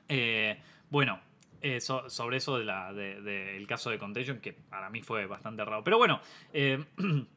Eh, 0.10 0.58
bueno, 0.90 1.20
eh, 1.62 1.82
sobre 1.82 2.38
eso 2.38 2.58
del 2.58 2.68
de 3.26 3.66
caso 3.68 3.90
de 3.90 3.98
Contagion, 3.98 4.40
que 4.40 4.54
para 4.54 4.90
mí 4.90 5.02
fue 5.02 5.26
bastante 5.26 5.66
raro. 5.66 5.84
Pero 5.84 5.98
bueno, 5.98 6.22
eh, 6.54 6.82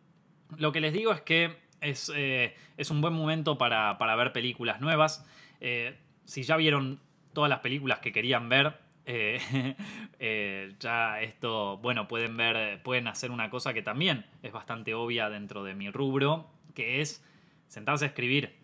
Lo 0.58 0.72
que 0.72 0.80
les 0.80 0.92
digo 0.92 1.12
es 1.12 1.20
que 1.20 1.56
es, 1.80 2.12
eh, 2.14 2.54
un 2.90 3.00
buen 3.00 3.14
momento 3.14 3.58
para, 3.58 3.96
ver 4.16 4.32
películas 4.32 4.80
nuevas. 4.80 5.24
Eh, 5.60 5.96
si 6.24 6.42
ya 6.42 6.56
vieron 6.56 7.00
todas 7.32 7.50
las 7.50 7.60
películas 7.60 8.00
que 8.00 8.12
querían 8.12 8.48
ver, 8.48 8.78
eh, 9.06 10.74
ya 10.78 11.20
esto, 11.20 11.78
bueno, 11.78 12.06
pueden 12.06 12.36
ver, 12.36 12.80
pueden 12.82 13.08
hacer 13.08 13.30
una 13.30 13.50
cosa 13.50 13.74
que 13.74 13.82
también 13.82 14.24
es 14.42 14.52
bastante 14.52 14.94
obvia 14.94 15.28
dentro 15.28 15.64
de 15.64 15.74
mi 15.74 15.90
rubro, 15.90 16.48
que 16.74 17.00
es 17.00 17.24
sentarse 17.66 18.04
a 18.04 18.08
escribir. 18.08 18.54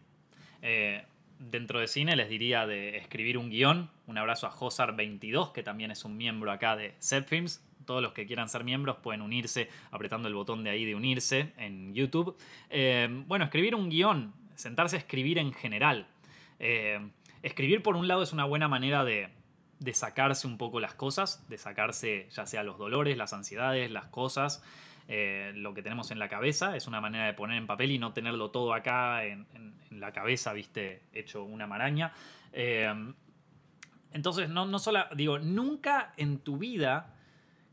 dentro 1.38 1.80
de 1.80 1.86
cine 1.86 2.16
les 2.16 2.28
diría 2.28 2.66
de 2.66 2.96
escribir 2.96 3.38
un 3.38 3.50
guion. 3.50 3.90
Un 4.06 4.18
abrazo 4.18 4.46
a 4.46 4.52
Josar22, 4.52 5.52
que 5.52 5.62
también 5.62 5.90
es 5.90 6.04
un 6.04 6.16
miembro 6.16 6.52
acá 6.52 6.76
de 6.76 6.94
Films 7.26 7.65
todos 7.86 8.02
los 8.02 8.12
que 8.12 8.26
quieran 8.26 8.48
ser 8.48 8.64
miembros 8.64 8.96
pueden 8.96 9.22
unirse 9.22 9.70
apretando 9.90 10.28
el 10.28 10.34
botón 10.34 10.64
de 10.64 10.70
ahí 10.70 10.84
de 10.84 10.94
unirse 10.94 11.52
en 11.56 11.94
YouTube. 11.94 12.36
Eh, 12.68 13.08
bueno, 13.26 13.46
escribir 13.46 13.74
un 13.74 13.88
guion, 13.88 14.34
sentarse 14.54 14.96
a 14.96 14.98
escribir 14.98 15.38
en 15.38 15.52
general. 15.52 16.06
Eh, 16.58 17.00
escribir 17.42 17.82
por 17.82 17.96
un 17.96 18.08
lado 18.08 18.22
es 18.22 18.32
una 18.32 18.44
buena 18.44 18.68
manera 18.68 19.04
de, 19.04 19.30
sacarse 19.92 20.46
un 20.46 20.58
poco 20.58 20.80
las 20.80 20.94
cosas, 20.94 21.48
de 21.48 21.56
sacarse 21.56 22.28
ya 22.30 22.44
sea 22.44 22.62
los 22.64 22.76
dolores, 22.76 23.16
las 23.16 23.32
ansiedades, 23.32 23.90
las 23.90 24.06
cosas. 24.06 24.62
Eh, 25.08 25.52
lo 25.54 25.72
que 25.72 25.82
tenemos 25.82 26.10
en 26.10 26.18
la 26.18 26.28
cabeza. 26.28 26.76
Es 26.76 26.88
una 26.88 27.00
manera 27.00 27.26
de 27.26 27.32
poner 27.32 27.56
en 27.56 27.68
papel 27.68 27.92
y 27.92 27.98
no 27.98 28.12
tenerlo 28.12 28.50
todo 28.50 28.74
acá 28.74 29.24
en, 29.24 29.46
la 29.92 30.12
cabeza, 30.12 30.52
viste, 30.52 31.00
hecho 31.12 31.44
una 31.44 31.68
maraña. 31.68 32.12
Entonces, 34.12 34.48
no, 34.48 34.64
no 34.66 34.78
solo, 34.78 35.04
digo, 35.14 35.38
nunca 35.38 36.12
en 36.16 36.38
tu 36.38 36.58
vida 36.58 37.15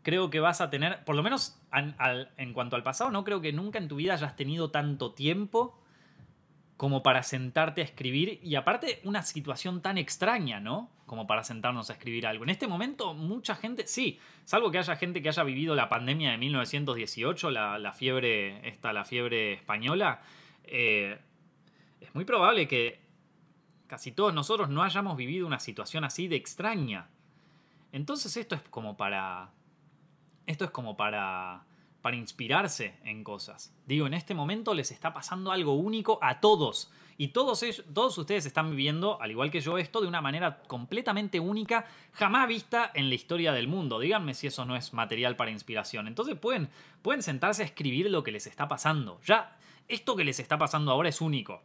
creo 0.04 0.30
que 0.30 0.40
vas 0.40 0.62
a 0.62 0.70
tener, 0.70 1.04
por 1.06 1.16
lo 1.16 1.24
menos 1.24 1.60
en 2.38 2.54
cuanto 2.54 2.76
al 2.76 2.84
pasado, 2.84 3.10
no 3.10 3.24
creo 3.24 3.42
que 3.42 3.54
nunca 3.54 3.80
en 3.80 3.88
tu 3.88 3.96
vida 3.96 4.14
hayas 4.14 4.36
tenido 4.36 4.70
tanto 4.70 5.14
tiempo 5.14 5.80
como 6.78 7.02
para 7.04 7.24
sentarte 7.24 7.82
a 7.82 7.84
escribir 7.84 8.40
y 8.44 8.56
aparte 8.56 9.00
una 9.04 9.24
situación 9.24 9.82
tan 9.82 9.98
extraña, 9.98 10.60
¿no? 10.60 10.90
Como 11.06 11.28
para 11.28 11.44
sentarnos 11.44 11.90
a 11.90 11.94
escribir 11.94 12.28
algo. 12.28 12.44
En 12.44 12.50
este 12.50 12.68
momento 12.68 13.14
mucha 13.14 13.56
gente, 13.56 13.88
sí, 13.88 14.20
salvo 14.44 14.72
que 14.72 14.80
haya 14.80 14.96
gente 14.96 15.22
que 15.22 15.30
haya 15.30 15.44
vivido 15.44 15.76
la 15.76 15.88
pandemia 15.88 16.32
de 16.32 16.38
1918, 16.38 17.52
la, 17.52 17.94
fiebre, 17.94 18.68
esta, 18.68 18.92
la 18.92 19.06
fiebre 19.06 19.54
española, 19.54 20.22
eh, 20.66 21.20
es 22.02 22.14
muy 22.16 22.26
probable 22.26 22.68
que 22.68 23.00
casi 23.88 24.12
todos 24.12 24.34
nosotros 24.34 24.70
no 24.70 24.84
hayamos 24.84 25.16
vivido 25.16 25.48
una 25.48 25.60
situación 25.60 26.04
así 26.04 26.28
de 26.28 26.36
extraña. 26.36 27.08
Entonces 27.92 28.36
esto 28.36 28.56
es 28.56 28.62
como 28.64 28.98
para... 28.98 29.52
Esto 30.46 30.66
es 30.66 30.72
como 30.72 30.98
para 30.98 31.66
para 32.04 32.18
inspirarse 32.18 32.98
en 33.06 33.24
cosas. 33.24 33.74
Digo, 33.86 34.06
en 34.06 34.14
este 34.14 34.36
momento 34.36 34.74
les 34.74 34.92
está 34.92 35.14
pasando 35.14 35.54
algo 35.54 35.76
único 35.76 36.20
a 36.22 36.42
todos. 36.42 36.92
Y 37.18 37.30
todos, 37.30 37.64
ellos, 37.64 37.86
todos 37.94 38.18
ustedes 38.18 38.46
están 38.46 38.72
viviendo, 38.72 39.22
al 39.22 39.32
igual 39.32 39.50
que 39.50 39.62
yo, 39.62 39.78
esto 39.78 40.02
de 40.02 40.08
una 40.08 40.20
manera 40.20 40.64
completamente 40.64 41.40
única, 41.40 41.86
jamás 42.12 42.50
vista 42.50 42.92
en 42.94 43.08
la 43.08 43.16
historia 43.16 43.54
del 43.54 43.70
mundo. 43.70 44.02
Díganme 44.02 44.34
si 44.34 44.48
eso 44.48 44.66
no 44.66 44.76
es 44.76 44.92
material 44.92 45.38
para 45.38 45.52
inspiración. 45.52 46.10
Entonces 46.10 46.38
pueden, 46.38 46.68
pueden 47.02 47.24
sentarse 47.24 47.62
a 47.64 47.66
escribir 47.66 48.12
lo 48.12 48.22
que 48.22 48.34
les 48.34 48.48
está 48.48 48.68
pasando. 48.68 49.22
Ya, 49.26 49.58
esto 49.88 50.18
que 50.18 50.26
les 50.26 50.42
está 50.42 50.58
pasando 50.58 50.92
ahora 50.92 51.08
es 51.08 51.22
único. 51.22 51.64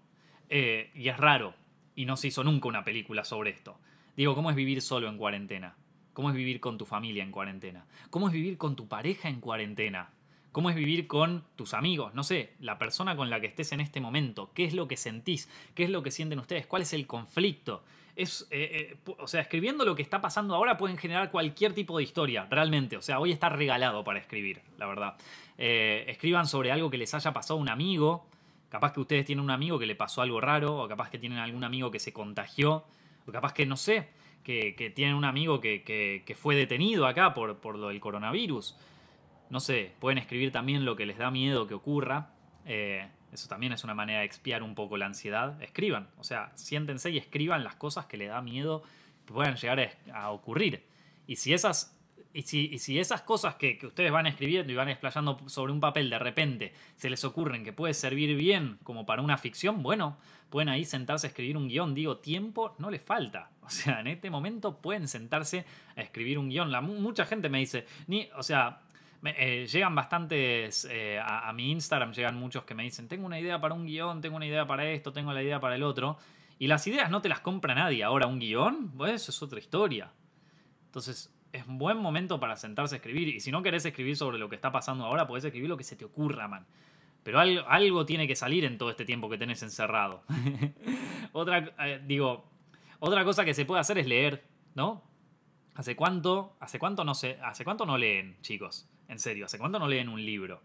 Eh, 0.50 0.92
y 0.94 1.08
es 1.08 1.16
raro. 1.16 1.54
Y 1.96 2.04
no 2.04 2.16
se 2.16 2.28
hizo 2.28 2.44
nunca 2.44 2.68
una 2.68 2.84
película 2.84 3.24
sobre 3.24 3.50
esto. 3.50 3.76
Digo, 4.16 4.36
¿cómo 4.36 4.50
es 4.50 4.56
vivir 4.56 4.82
solo 4.82 5.08
en 5.08 5.18
cuarentena? 5.18 5.74
¿Cómo 6.18 6.30
es 6.30 6.34
vivir 6.34 6.58
con 6.58 6.78
tu 6.78 6.84
familia 6.84 7.22
en 7.22 7.30
cuarentena? 7.30 7.86
¿Cómo 8.10 8.26
es 8.26 8.32
vivir 8.32 8.58
con 8.58 8.74
tu 8.74 8.88
pareja 8.88 9.28
en 9.28 9.38
cuarentena? 9.40 10.10
¿Cómo 10.50 10.68
es 10.68 10.74
vivir 10.74 11.06
con 11.06 11.44
tus 11.54 11.74
amigos? 11.74 12.12
No 12.12 12.24
sé, 12.24 12.54
la 12.58 12.76
persona 12.76 13.14
con 13.14 13.30
la 13.30 13.40
que 13.40 13.46
estés 13.46 13.70
en 13.70 13.78
este 13.78 14.00
momento. 14.00 14.50
¿Qué 14.52 14.64
es 14.64 14.74
lo 14.74 14.88
que 14.88 14.96
sentís? 14.96 15.48
¿Qué 15.76 15.84
es 15.84 15.90
lo 15.90 16.02
que 16.02 16.10
sienten 16.10 16.40
ustedes? 16.40 16.66
¿Cuál 16.66 16.82
es 16.82 16.92
el 16.92 17.06
conflicto? 17.06 17.84
Es, 18.16 18.48
eh, 18.50 18.96
eh, 19.06 19.12
o 19.16 19.28
sea, 19.28 19.42
escribiendo 19.42 19.84
lo 19.84 19.94
que 19.94 20.02
está 20.02 20.20
pasando 20.20 20.56
ahora 20.56 20.76
pueden 20.76 20.98
generar 20.98 21.30
cualquier 21.30 21.72
tipo 21.72 21.98
de 21.98 22.02
historia, 22.02 22.48
realmente. 22.50 22.96
O 22.96 23.00
sea, 23.00 23.20
hoy 23.20 23.30
está 23.30 23.48
regalado 23.48 24.02
para 24.02 24.18
escribir, 24.18 24.60
la 24.76 24.86
verdad. 24.86 25.14
Eh, 25.56 26.04
escriban 26.08 26.48
sobre 26.48 26.72
algo 26.72 26.90
que 26.90 26.98
les 26.98 27.14
haya 27.14 27.32
pasado 27.32 27.60
a 27.60 27.62
un 27.62 27.68
amigo. 27.68 28.26
Capaz 28.70 28.92
que 28.92 28.98
ustedes 28.98 29.24
tienen 29.24 29.44
un 29.44 29.52
amigo 29.52 29.78
que 29.78 29.86
le 29.86 29.94
pasó 29.94 30.20
algo 30.20 30.40
raro, 30.40 30.78
o 30.78 30.88
capaz 30.88 31.10
que 31.10 31.18
tienen 31.20 31.38
algún 31.38 31.62
amigo 31.62 31.92
que 31.92 32.00
se 32.00 32.12
contagió, 32.12 32.82
o 33.24 33.30
capaz 33.30 33.52
que, 33.54 33.66
no 33.66 33.76
sé, 33.76 34.08
que, 34.44 34.92
tienen 34.94 35.14
un 35.14 35.24
amigo 35.24 35.60
que, 35.60 36.36
fue 36.36 36.54
detenido 36.54 37.06
acá 37.06 37.34
por, 37.34 37.58
por 37.58 37.76
lo 37.76 37.88
del 37.88 38.00
coronavirus 38.00 38.76
no 39.50 39.60
sé, 39.60 39.92
pueden 39.98 40.18
escribir 40.18 40.52
también 40.52 40.84
lo 40.84 40.96
que 40.96 41.06
les 41.06 41.18
da 41.18 41.30
miedo 41.30 41.66
que 41.66 41.74
ocurra. 41.74 42.30
Eh, 42.66 43.08
eso 43.32 43.48
también 43.48 43.72
es 43.72 43.84
una 43.84 43.94
manera 43.94 44.20
de 44.20 44.26
expiar 44.26 44.62
un 44.62 44.74
poco 44.74 44.96
la 44.96 45.06
ansiedad. 45.06 45.60
Escriban, 45.62 46.08
o 46.18 46.24
sea, 46.24 46.52
siéntense 46.54 47.10
y 47.10 47.18
escriban 47.18 47.64
las 47.64 47.74
cosas 47.74 48.06
que 48.06 48.16
les 48.16 48.28
da 48.28 48.42
miedo 48.42 48.82
que 49.26 49.32
puedan 49.32 49.56
llegar 49.56 49.96
a, 50.12 50.30
ocurrir. 50.30 50.84
Y 51.26 51.36
si 51.36 51.52
esas, 51.52 51.97
y 52.32 52.42
si, 52.42 52.78
si 52.78 52.98
esas 52.98 53.22
cosas 53.22 53.54
que, 53.54 53.78
ustedes 53.82 54.12
van 54.12 54.26
escribiendo 54.26 54.72
y 54.72 54.76
van 54.76 54.88
explayando 54.88 55.38
sobre 55.46 55.72
un 55.72 55.80
papel 55.80 56.10
de 56.10 56.18
repente 56.18 56.72
se 56.96 57.08
les 57.08 57.24
ocurren 57.24 57.64
que 57.64 57.72
puede 57.72 57.94
servir 57.94 58.36
bien 58.36 58.78
como 58.84 59.06
para 59.06 59.22
una 59.22 59.38
ficción, 59.38 59.82
bueno, 59.82 60.18
pueden 60.50 60.68
ahí 60.68 60.84
sentarse 60.84 61.26
a 61.26 61.30
escribir 61.30 61.56
un 61.56 61.68
guion. 61.68 61.94
Digo, 61.94 62.18
tiempo 62.18 62.74
no 62.78 62.90
les 62.90 63.02
falta. 63.02 63.50
O 63.68 63.70
sea, 63.70 64.00
en 64.00 64.06
este 64.06 64.30
momento 64.30 64.78
pueden 64.80 65.08
sentarse 65.08 65.66
a 65.94 66.00
escribir 66.00 66.38
un 66.38 66.48
guion. 66.48 66.72
La, 66.72 66.80
mucha 66.80 67.26
gente 67.26 67.50
me 67.50 67.58
dice, 67.58 67.84
ni, 68.06 68.26
o 68.34 68.42
sea, 68.42 68.80
eh, 69.22 69.66
llegan 69.70 69.94
bastantes, 69.94 70.88
eh, 70.90 71.20
a, 71.22 71.52
mi 71.52 71.70
Instagram 71.72 72.14
llegan 72.14 72.36
muchos 72.36 72.64
que 72.64 72.74
me 72.74 72.84
dicen, 72.84 73.08
tengo 73.08 73.26
una 73.26 73.38
idea 73.38 73.60
para 73.60 73.74
un 73.74 73.84
guion, 73.84 74.22
tengo 74.22 74.36
una 74.36 74.46
idea 74.46 74.66
para 74.66 74.88
esto, 74.88 75.12
tengo 75.12 75.34
la 75.34 75.42
idea 75.42 75.60
para 75.60 75.74
el 75.74 75.82
otro. 75.82 76.16
Y 76.58 76.66
las 76.66 76.86
ideas 76.86 77.10
no 77.10 77.20
te 77.20 77.28
las 77.28 77.40
compra 77.40 77.74
nadie. 77.74 78.02
Ahora, 78.02 78.26
un 78.26 78.38
guion, 78.38 78.90
pues 78.96 79.12
eso 79.12 79.32
es 79.32 79.42
otra 79.42 79.58
historia. 79.58 80.12
Entonces, 80.86 81.30
es 81.52 81.66
un 81.66 81.78
buen 81.78 81.98
momento 81.98 82.40
para 82.40 82.56
sentarse 82.56 82.96
a 82.96 82.98
escribir. 82.98 83.28
Y 83.28 83.40
si 83.40 83.50
no 83.50 83.62
querés 83.62 83.84
escribir 83.84 84.16
sobre 84.16 84.38
lo 84.38 84.48
que 84.48 84.56
está 84.56 84.72
pasando 84.72 85.04
ahora, 85.04 85.26
podés 85.26 85.44
escribir 85.44 85.68
lo 85.68 85.76
que 85.76 85.84
se 85.84 85.96
te 85.96 86.04
ocurra, 86.04 86.48
man. 86.48 86.66
Pero 87.22 87.40
algo, 87.40 87.66
algo 87.68 88.06
tiene 88.06 88.26
que 88.26 88.36
salir 88.36 88.64
en 88.64 88.78
todo 88.78 88.90
este 88.90 89.04
tiempo 89.04 89.28
que 89.28 89.38
tenés 89.38 89.62
encerrado. 89.62 90.22
otra, 91.32 91.72
eh, 91.80 92.02
digo, 92.06 92.48
otra 93.00 93.24
cosa 93.24 93.44
que 93.44 93.54
se 93.54 93.64
puede 93.64 93.80
hacer 93.80 93.98
es 93.98 94.06
leer, 94.06 94.44
¿no? 94.74 95.02
¿Hace 95.74 95.94
cuánto, 95.94 96.56
hace 96.60 96.78
cuánto 96.78 97.04
no 97.04 97.14
sé, 97.14 97.38
hace 97.42 97.64
cuánto 97.64 97.86
no 97.86 97.98
leen, 97.98 98.36
chicos? 98.40 98.88
En 99.08 99.18
serio, 99.18 99.46
¿hace 99.46 99.58
cuánto 99.58 99.78
no 99.78 99.88
leen 99.88 100.08
un 100.08 100.24
libro? 100.24 100.60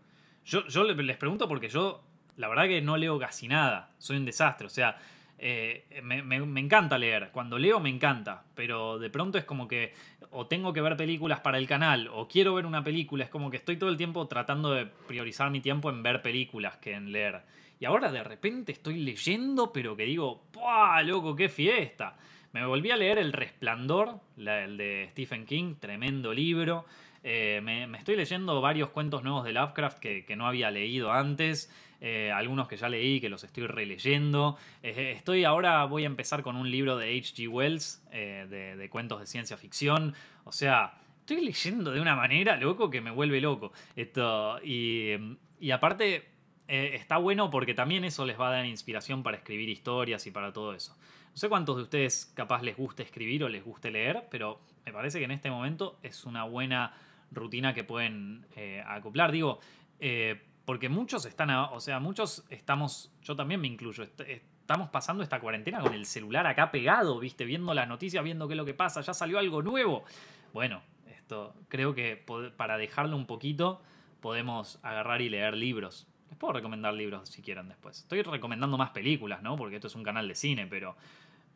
Yo, 0.45 0.65
yo 0.67 0.83
les 0.83 1.17
pregunto 1.17 1.47
porque 1.47 1.69
yo, 1.69 2.03
la 2.35 2.47
verdad 2.47 2.63
que 2.63 2.81
no 2.81 2.97
leo 2.97 3.19
casi 3.19 3.47
nada. 3.47 3.91
Soy 3.99 4.17
un 4.17 4.25
desastre. 4.25 4.67
O 4.67 4.69
sea, 4.69 4.97
eh, 5.45 5.83
me, 6.01 6.37
encanta 6.61 6.97
leer. 6.97 7.29
Cuando 7.33 7.59
leo 7.59 7.81
me 7.81 7.89
encanta. 7.89 8.45
Pero 8.55 8.97
de 8.97 9.09
pronto 9.09 9.37
es 9.37 9.43
como 9.43 9.67
que 9.67 9.93
o 10.31 10.47
tengo 10.47 10.71
que 10.71 10.79
ver 10.79 10.95
películas 10.95 11.41
para 11.41 11.57
el 11.57 11.67
canal 11.67 12.09
o 12.13 12.29
quiero 12.29 12.55
ver 12.55 12.65
una 12.65 12.81
película. 12.81 13.25
Es 13.25 13.29
como 13.29 13.51
que 13.51 13.57
estoy 13.57 13.75
todo 13.75 13.89
el 13.89 13.97
tiempo 13.97 14.25
tratando 14.27 14.71
de 14.71 14.85
priorizar 14.85 15.51
mi 15.51 15.59
tiempo 15.59 15.89
en 15.89 16.01
ver 16.01 16.21
películas 16.21 16.77
que 16.77 16.93
en 16.93 17.11
leer. 17.11 17.41
Y 17.77 17.83
ahora 17.83 18.09
de 18.09 18.23
repente 18.23 18.71
estoy 18.71 18.99
leyendo, 18.99 19.73
pero 19.73 19.97
que 19.97 20.05
digo, 20.05 20.45
¡puah, 20.51 21.01
loco, 21.03 21.35
qué 21.35 21.49
fiesta! 21.49 22.15
Me 22.53 22.65
volví 22.65 22.91
a 22.91 22.95
leer 22.95 23.17
El 23.17 23.33
Resplandor, 23.33 24.21
el 24.37 24.77
de 24.77 25.07
Stephen 25.11 25.45
King, 25.45 25.75
tremendo 25.77 26.33
libro. 26.33 26.85
Eh, 27.23 27.59
me, 27.63 27.83
estoy 27.97 28.15
leyendo 28.15 28.61
varios 28.61 28.89
cuentos 28.89 29.23
nuevos 29.23 29.43
de 29.43 29.53
Lovecraft 29.53 29.99
que, 29.99 30.35
no 30.37 30.47
había 30.47 30.71
leído 30.71 31.11
antes. 31.11 31.69
Eh, 32.05 32.31
algunos 32.31 32.67
que 32.67 32.75
ya 32.75 32.89
leí, 32.89 33.21
que 33.21 33.29
los 33.29 33.43
estoy 33.43 33.65
releyendo. 33.65 34.57
Eh, 34.83 35.13
estoy 35.15 35.45
ahora, 35.45 35.85
voy 35.85 36.03
a 36.03 36.07
empezar 36.07 36.43
con 36.43 36.57
un 36.57 36.69
libro 36.69 36.97
de 36.97 37.17
H.G. 37.17 37.47
Wells, 37.47 38.03
de, 38.11 38.87
cuentos 38.91 39.21
de 39.21 39.25
ciencia 39.25 39.55
ficción. 39.55 40.13
O 40.43 40.51
sea, 40.51 40.99
estoy 41.21 41.45
leyendo 41.45 41.91
de 41.91 42.01
una 42.01 42.15
manera, 42.15 42.57
loco, 42.57 42.89
que 42.89 42.99
me 42.99 43.09
vuelve 43.09 43.39
loco. 43.39 43.71
Esto, 43.95 44.59
y, 44.63 45.13
y 45.59 45.71
aparte, 45.71 46.27
está 46.67 47.17
bueno 47.17 47.49
porque 47.49 47.73
también 47.73 48.03
eso 48.03 48.25
les 48.25 48.39
va 48.39 48.49
a 48.49 48.51
dar 48.51 48.65
inspiración 48.65 49.23
para 49.23 49.37
escribir 49.37 49.69
historias 49.69 50.27
y 50.27 50.31
para 50.31 50.51
todo 50.51 50.73
eso. 50.73 50.97
No 51.33 51.37
sé 51.37 51.49
cuántos 51.49 51.77
de 51.77 51.83
ustedes 51.83 52.31
capaz 52.35 52.61
les 52.61 52.77
guste 52.77 53.01
escribir 53.01 53.43
o 53.43 53.49
les 53.49 53.63
guste 53.63 53.89
leer, 53.89 54.27
pero 54.29 54.59
me 54.85 54.93
parece 54.93 55.17
que 55.17 55.25
en 55.25 55.31
este 55.31 55.49
momento 55.49 55.97
es 56.03 56.25
una 56.25 56.43
buena 56.43 56.93
rutina 57.31 57.73
que 57.73 57.83
pueden 57.83 58.45
eh, 58.55 58.83
acoplar. 58.85 59.31
Digo, 59.31 59.59
eh, 59.99 60.43
porque 60.65 60.89
muchos 60.89 61.25
están, 61.25 61.49
o 61.49 61.79
sea, 61.79 61.99
muchos 61.99 62.45
estamos, 62.49 63.11
yo 63.21 63.35
también 63.35 63.59
me 63.59 63.67
incluyo, 63.67 64.03
estamos 64.03 64.89
pasando 64.89 65.23
esta 65.23 65.39
cuarentena 65.39 65.81
con 65.81 65.93
el 65.93 66.05
celular 66.05 66.47
acá 66.47 66.71
pegado, 66.71 67.19
viste, 67.19 67.43
viendo 67.43 67.73
las 67.73 67.87
noticias, 67.87 68.23
viendo 68.23 68.47
qué 68.47 68.53
es 68.53 68.57
lo 68.57 68.65
que 68.65 68.73
pasa, 68.73 69.01
ya 69.01 69.13
salió 69.13 69.39
algo 69.39 69.61
nuevo. 69.61 70.05
Bueno, 70.53 70.81
esto 71.07 71.53
creo 71.67 71.93
que 71.93 72.23
para 72.55 72.77
dejarlo 72.77 73.17
un 73.17 73.25
poquito 73.25 73.81
podemos 74.21 74.79
agarrar 74.83 75.21
y 75.21 75.29
leer 75.29 75.55
libros. 75.55 76.07
Les 76.29 76.37
puedo 76.37 76.53
recomendar 76.53 76.93
libros 76.93 77.27
si 77.29 77.41
quieren 77.41 77.67
después. 77.67 77.99
Estoy 77.99 78.21
recomendando 78.21 78.77
más 78.77 78.91
películas, 78.91 79.41
¿no? 79.41 79.57
Porque 79.57 79.75
esto 79.75 79.87
es 79.87 79.95
un 79.95 80.03
canal 80.03 80.27
de 80.27 80.35
cine, 80.35 80.65
pero, 80.65 80.95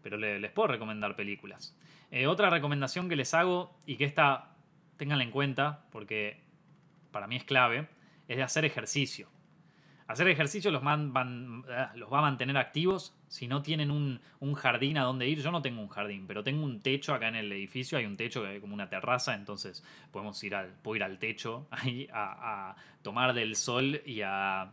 pero 0.02 0.18
les 0.18 0.52
puedo 0.52 0.68
recomendar 0.68 1.16
películas. 1.16 1.78
Eh, 2.12 2.28
otra 2.28 2.50
recomendación 2.50 3.08
que 3.08 3.16
les 3.16 3.34
hago 3.34 3.74
y 3.86 3.96
que 3.96 4.04
esta 4.04 4.56
ténganla 4.98 5.24
en 5.24 5.32
cuenta 5.32 5.86
porque 5.92 6.42
para 7.12 7.28
mí 7.28 7.38
es 7.38 7.44
clave, 7.46 7.88
es 8.28 8.38
de 8.38 8.44
hacer 8.44 8.66
ejercicio. 8.66 9.30
Hacer 10.08 10.30
ejercicio 10.30 10.72
los, 10.72 10.82
van, 10.82 11.66
ah, 11.70 11.92
los 11.96 12.12
va 12.12 12.20
a 12.20 12.22
mantener 12.22 12.56
activos. 12.56 13.14
Si 13.28 13.46
no 13.46 13.62
tienen 13.62 13.92
un, 13.92 14.22
jardín 14.56 14.98
a 14.98 15.04
donde 15.04 15.28
ir, 15.28 15.42
yo 15.42 15.52
no 15.52 15.62
tengo 15.62 15.82
un 15.82 15.90
jardín, 15.90 16.26
pero 16.28 16.44
tengo 16.44 16.64
un 16.64 16.80
techo 16.80 17.14
acá 17.14 17.28
en 17.28 17.36
el 17.36 17.52
edificio. 17.52 17.98
Hay 17.98 18.06
un 18.06 18.16
techo 18.16 18.44
que 18.44 18.62
como 18.62 18.74
una 18.74 18.88
terraza, 18.88 19.36
entonces 19.36 19.84
podemos 20.12 20.42
ir 20.46 20.56
al, 20.56 20.70
puedo 20.82 20.96
ir 20.96 21.04
al 21.04 21.20
techo 21.20 21.68
ahí 21.72 22.08
a, 22.14 22.76
tomar 23.02 23.34
del 23.34 23.58
sol 23.58 24.02
y 24.06 24.22
a, 24.22 24.72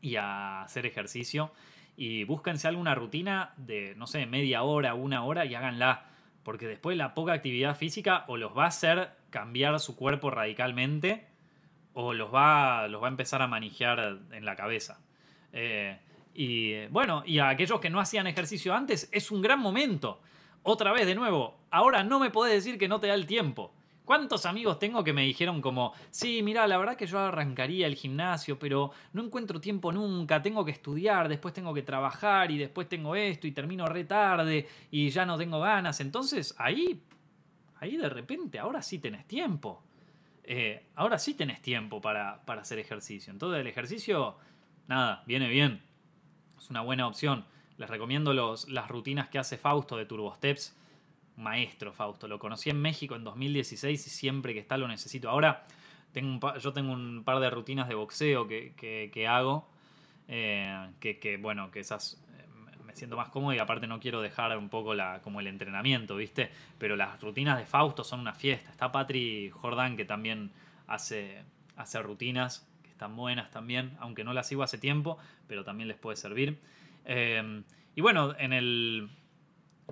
y 0.00 0.16
a 0.16 0.62
hacer 0.62 0.86
ejercicio. 0.86 1.52
Y 1.94 2.24
búsquense 2.24 2.68
alguna 2.68 2.94
rutina 2.94 3.52
de, 3.58 3.94
no 3.96 4.06
sé, 4.06 4.24
media 4.24 4.62
hora, 4.62 4.94
una 4.94 5.24
hora 5.24 5.44
y 5.44 5.54
háganla. 5.54 6.06
Porque 6.42 6.66
después 6.66 6.96
la 6.96 7.12
poca 7.12 7.34
actividad 7.34 7.76
física 7.76 8.24
o 8.28 8.38
los 8.38 8.56
va 8.56 8.64
a 8.64 8.68
hacer 8.68 9.10
cambiar 9.28 9.78
su 9.78 9.94
cuerpo 9.94 10.30
radicalmente 10.30 11.27
o 12.00 12.14
los 12.14 12.32
va, 12.32 12.86
los 12.86 13.02
va 13.02 13.08
a 13.08 13.10
empezar 13.10 13.42
a 13.42 13.48
manejar 13.48 14.20
en 14.30 14.44
la 14.44 14.54
cabeza. 14.54 15.00
Eh, 15.52 15.98
y 16.32 16.86
bueno, 16.86 17.24
y 17.26 17.40
a 17.40 17.48
aquellos 17.48 17.80
que 17.80 17.90
no 17.90 17.98
hacían 17.98 18.28
ejercicio 18.28 18.72
antes, 18.72 19.08
es 19.10 19.32
un 19.32 19.42
gran 19.42 19.58
momento. 19.58 20.20
Otra 20.62 20.92
vez, 20.92 21.06
de 21.06 21.16
nuevo, 21.16 21.58
ahora 21.72 22.04
no 22.04 22.20
me 22.20 22.30
podés 22.30 22.54
decir 22.54 22.78
que 22.78 22.86
no 22.86 23.00
te 23.00 23.08
da 23.08 23.14
el 23.14 23.26
tiempo. 23.26 23.74
¿Cuántos 24.04 24.46
amigos 24.46 24.78
tengo 24.78 25.02
que 25.02 25.12
me 25.12 25.22
dijeron 25.22 25.60
como, 25.60 25.92
sí, 26.12 26.40
mira, 26.44 26.68
la 26.68 26.78
verdad 26.78 26.96
que 26.96 27.08
yo 27.08 27.18
arrancaría 27.18 27.88
el 27.88 27.96
gimnasio, 27.96 28.60
pero 28.60 28.92
no 29.12 29.24
encuentro 29.24 29.60
tiempo 29.60 29.90
nunca, 29.90 30.40
tengo 30.40 30.64
que 30.64 30.70
estudiar, 30.70 31.28
después 31.28 31.52
tengo 31.52 31.74
que 31.74 31.82
trabajar 31.82 32.52
y 32.52 32.58
después 32.58 32.88
tengo 32.88 33.16
esto 33.16 33.48
y 33.48 33.50
termino 33.50 33.86
re 33.86 34.04
tarde 34.04 34.68
y 34.92 35.10
ya 35.10 35.26
no 35.26 35.36
tengo 35.36 35.58
ganas? 35.58 35.98
Entonces 35.98 36.54
ahí, 36.58 37.02
ahí 37.80 37.96
de 37.96 38.08
repente, 38.08 38.60
ahora 38.60 38.82
sí 38.82 39.00
tenés 39.00 39.26
tiempo. 39.26 39.82
Eh, 40.50 40.82
ahora 40.94 41.18
sí 41.18 41.34
tenés 41.34 41.60
tiempo 41.60 42.00
para, 42.00 42.42
para 42.46 42.62
hacer 42.62 42.78
ejercicio. 42.78 43.30
Entonces 43.30 43.60
el 43.60 43.66
ejercicio, 43.66 44.38
nada, 44.86 45.22
viene 45.26 45.46
bien. 45.46 45.82
Es 46.56 46.70
una 46.70 46.80
buena 46.80 47.06
opción. 47.06 47.44
Les 47.76 47.90
recomiendo 47.90 48.32
los, 48.32 48.66
las 48.70 48.88
rutinas 48.88 49.28
que 49.28 49.38
hace 49.38 49.58
Fausto 49.58 49.98
de 49.98 50.06
Turbo 50.06 50.34
Steps 50.34 50.74
maestro 51.36 51.92
Fausto. 51.92 52.28
Lo 52.28 52.38
conocí 52.38 52.70
en 52.70 52.80
México 52.80 53.14
en 53.14 53.24
2016 53.24 54.06
y 54.06 54.10
siempre 54.10 54.54
que 54.54 54.60
está 54.60 54.78
lo 54.78 54.88
necesito. 54.88 55.28
Ahora 55.28 55.66
tengo 56.12 56.56
yo 56.56 56.72
tengo 56.72 56.94
un 56.94 57.24
par 57.24 57.40
de 57.40 57.50
rutinas 57.50 57.86
de 57.86 57.94
boxeo 57.94 58.48
que, 58.48 59.26
hago. 59.28 59.68
Eh, 60.28 60.90
que, 60.98 61.38
bueno, 61.40 61.70
que 61.70 61.80
esas 61.80 62.18
siento 62.98 63.16
más 63.16 63.30
cómodo 63.30 63.54
y 63.54 63.58
aparte 63.58 63.86
no 63.86 64.00
quiero 64.00 64.20
dejar 64.20 64.56
un 64.58 64.68
poco 64.68 64.94
la, 64.94 65.20
como 65.22 65.40
el 65.40 65.46
entrenamiento, 65.46 66.16
¿viste? 66.16 66.50
Pero 66.78 66.96
las 66.96 67.20
rutinas 67.20 67.58
de 67.58 67.64
Fausto 67.64 68.04
son 68.04 68.20
una 68.20 68.34
fiesta. 68.34 68.70
Está 68.70 68.92
Patri 68.92 69.50
Jordan 69.50 69.96
que 69.96 70.04
también 70.04 70.50
hace, 70.86 71.42
hace 71.76 72.02
rutinas 72.02 72.68
que 72.82 72.90
están 72.90 73.16
buenas 73.16 73.50
también, 73.50 73.96
aunque 74.00 74.24
no 74.24 74.32
las 74.32 74.48
sigo 74.48 74.62
hace 74.62 74.76
tiempo, 74.78 75.18
pero 75.46 75.64
también 75.64 75.88
les 75.88 75.96
puede 75.96 76.16
servir. 76.16 76.58
Eh, 77.06 77.62
y 77.94 78.00
bueno, 78.00 78.34
en 78.38 78.52
el, 78.52 79.08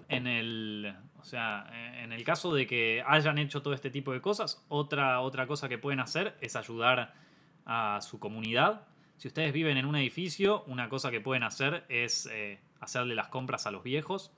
en 0.08 0.26
el, 0.26 0.94
o 1.18 1.24
sea, 1.24 1.66
en 2.02 2.12
el 2.12 2.22
caso 2.22 2.54
de 2.54 2.66
que 2.66 3.02
hayan 3.06 3.38
hecho 3.38 3.62
todo 3.62 3.74
este 3.74 3.90
tipo 3.90 4.12
de 4.12 4.20
cosas, 4.20 4.64
otra, 4.68 5.20
otra 5.20 5.46
cosa 5.46 5.68
que 5.68 5.78
pueden 5.78 6.00
hacer 6.00 6.36
es 6.40 6.54
ayudar 6.54 7.14
a 7.64 7.98
su 8.00 8.20
comunidad. 8.20 8.82
Si 9.16 9.28
ustedes 9.28 9.52
viven 9.52 9.78
en 9.78 9.86
un 9.86 9.96
edificio, 9.96 10.64
una 10.66 10.88
cosa 10.88 11.10
que 11.10 11.20
pueden 11.20 11.42
hacer 11.42 11.84
es 11.88 12.28
eh, 12.30 12.58
hacerle 12.80 13.14
las 13.14 13.28
compras 13.28 13.66
a 13.66 13.70
los 13.70 13.82
viejos, 13.82 14.30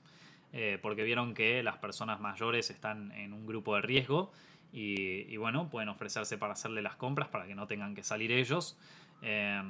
eh, 0.53 0.79
porque 0.81 1.03
vieron 1.03 1.33
que 1.33 1.61
las 1.63 1.77
personas 1.77 2.21
mayores 2.21 2.69
están 2.69 3.11
en 3.11 3.33
un 3.33 3.45
grupo 3.45 3.75
de 3.75 3.81
riesgo 3.81 4.31
y, 4.71 5.35
bueno, 5.37 5.69
pueden 5.69 5.89
ofrecerse 5.89 6.37
para 6.37 6.53
hacerle 6.53 6.81
las 6.81 6.95
compras 6.95 7.27
para 7.29 7.47
que 7.47 7.55
no 7.55 7.67
tengan 7.67 7.95
que 7.95 8.03
salir 8.03 8.31
ellos. 8.31 8.77
Eh, 9.21 9.61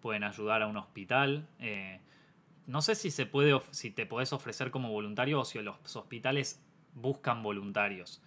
pueden 0.00 0.24
ayudar 0.24 0.62
a 0.62 0.66
un 0.66 0.76
hospital. 0.76 1.48
No 2.66 2.82
sé 2.82 2.94
si 2.94 3.10
se 3.10 3.26
puede, 3.26 3.58
si 3.70 3.90
te 3.90 4.06
podés 4.06 4.32
ofrecer 4.32 4.70
como 4.70 4.90
voluntario 4.90 5.40
o 5.40 5.44
si 5.44 5.60
los 5.60 5.96
hospitales 5.96 6.62
buscan 6.94 7.42
voluntarios. 7.42 8.22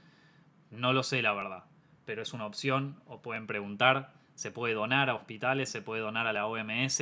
No 0.71 0.93
lo 0.93 1.03
sé, 1.03 1.21
la 1.21 1.33
verdad. 1.33 1.65
Pero 2.05 2.23
es 2.23 2.33
una 2.33 2.45
opción, 2.45 2.99
o 3.05 3.21
pueden 3.21 3.47
preguntar. 3.47 4.14
Se 4.35 4.51
puede 4.51 4.73
donar 4.73 5.09
a 5.09 5.15
hospitales, 5.15 5.69
se 5.69 5.81
puede 5.81 6.01
donar 6.01 6.27
a 6.27 6.33
la 6.33 6.45
OMS. 6.45 7.01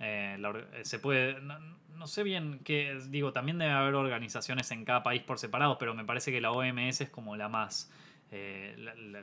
Eh, 0.00 0.38
se 0.82 0.98
puede. 0.98 1.40
No, 1.40 2.06
sé 2.06 2.22
bien 2.22 2.60
qué. 2.64 2.98
Digo, 3.08 3.32
también 3.32 3.58
debe 3.58 3.72
haber 3.72 3.94
organizaciones 3.94 4.70
en 4.70 4.84
cada 4.84 5.02
país 5.02 5.22
por 5.22 5.38
separado, 5.38 5.78
pero 5.78 5.94
me 5.94 6.04
parece 6.04 6.32
que 6.32 6.40
la 6.40 6.50
OMS 6.50 7.02
es 7.02 7.10
como 7.10 7.36
la 7.36 7.48
más. 7.48 7.90
Eh, 8.30 8.74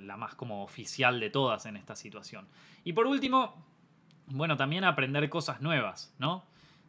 la 0.01 0.15
más 0.15 0.35
como 0.35 0.63
oficial 0.63 1.19
de 1.19 1.29
todas 1.29 1.65
en 1.65 1.75
esta 1.75 1.95
situación. 1.95 2.47
Y 2.85 2.93
por 2.93 3.07
último, 3.07 3.65
bueno, 4.27 4.55
también 4.55 4.85
aprender 4.85 5.27
cosas 5.29 5.61
nuevas, 5.61 6.15
¿no? 6.17 6.35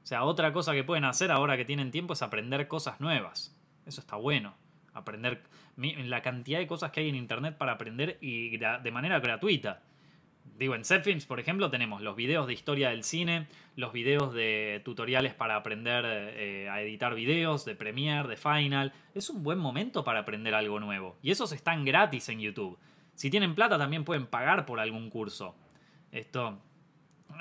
O 0.03 0.07
sea, 0.07 0.25
otra 0.25 0.53
cosa 0.53 0.73
que 0.73 0.85
pueden 0.85 1.05
hacer 1.05 1.31
ahora 1.31 1.57
que 1.57 1.65
tienen 1.65 1.91
tiempo 1.91 2.13
es 2.13 2.23
aprender 2.23 2.69
cosas 2.69 3.01
nuevas. 3.01 3.57
Eso 3.87 4.01
está 4.01 4.17
bueno. 4.17 4.55
Aprender 4.95 5.43
la 5.77 6.23
cantidad 6.23 6.59
de 6.59 6.67
cosas 6.67 6.91
que 6.91 7.01
hay 7.01 7.09
en 7.09 7.15
internet 7.15 7.57
para 7.57 7.73
aprender 7.73 8.19
y 8.21 8.57
de 8.57 8.91
manera 8.91 9.21
gratuita. 9.21 9.83
Digo, 10.63 10.75
en 10.75 10.85
Zepfilms, 10.85 11.27
por 11.27 11.41
ejemplo, 11.41 11.71
tenemos 11.71 12.03
los 12.03 12.15
videos 12.15 12.47
de 12.47 12.53
historia 12.53 12.91
del 12.91 13.03
cine, 13.03 13.49
los 13.75 13.93
videos 13.93 14.33
de 14.33 14.81
tutoriales 14.85 15.35
para 15.35 15.57
aprender 15.57 16.05
eh, 16.07 16.69
a 16.69 16.81
editar 16.83 17.15
videos, 17.15 17.65
de 17.65 17.75
Premiere, 17.75 18.29
de 18.29 18.37
Final. 18.37 18.93
Es 19.15 19.29
un 19.29 19.43
buen 19.43 19.59
momento 19.59 20.05
para 20.05 20.21
aprender 20.21 20.55
algo 20.55 20.79
nuevo. 20.79 21.17
Y 21.21 21.31
esos 21.31 21.51
están 21.53 21.85
gratis 21.85 22.29
en 22.29 22.39
YouTube. 22.39 22.79
Si 23.15 23.29
tienen 23.29 23.57
plata 23.57 23.77
también 23.77 24.05
pueden 24.05 24.27
pagar 24.27 24.65
por 24.65 24.79
algún 24.79 25.11
curso. 25.11 25.57
Esto... 26.13 26.61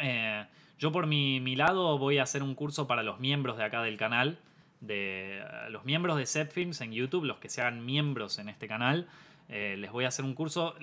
Eh, 0.01 0.45
yo 0.79 0.91
por 0.91 1.05
mi, 1.05 1.55
lado 1.55 1.99
voy 1.99 2.17
a 2.17 2.23
hacer 2.23 2.41
un 2.41 2.55
curso 2.55 2.87
para 2.87 3.03
los 3.03 3.19
miembros 3.19 3.55
de 3.57 3.65
acá 3.65 3.83
del 3.83 3.97
canal, 3.97 4.39
de 4.79 5.37
eh, 5.37 5.69
los 5.69 5.85
miembros 5.85 6.17
de 6.17 6.25
Zepfilms 6.25 6.81
en 6.81 6.91
YouTube, 6.91 7.25
los 7.25 7.37
que 7.37 7.49
sean 7.49 7.85
miembros 7.85 8.39
en 8.39 8.49
este 8.49 8.67
canal. 8.67 9.07
Les 9.47 9.91
voy 9.91 10.05
a 10.05 10.07
hacer 10.07 10.23
un 10.23 10.33
curso. 10.33 10.75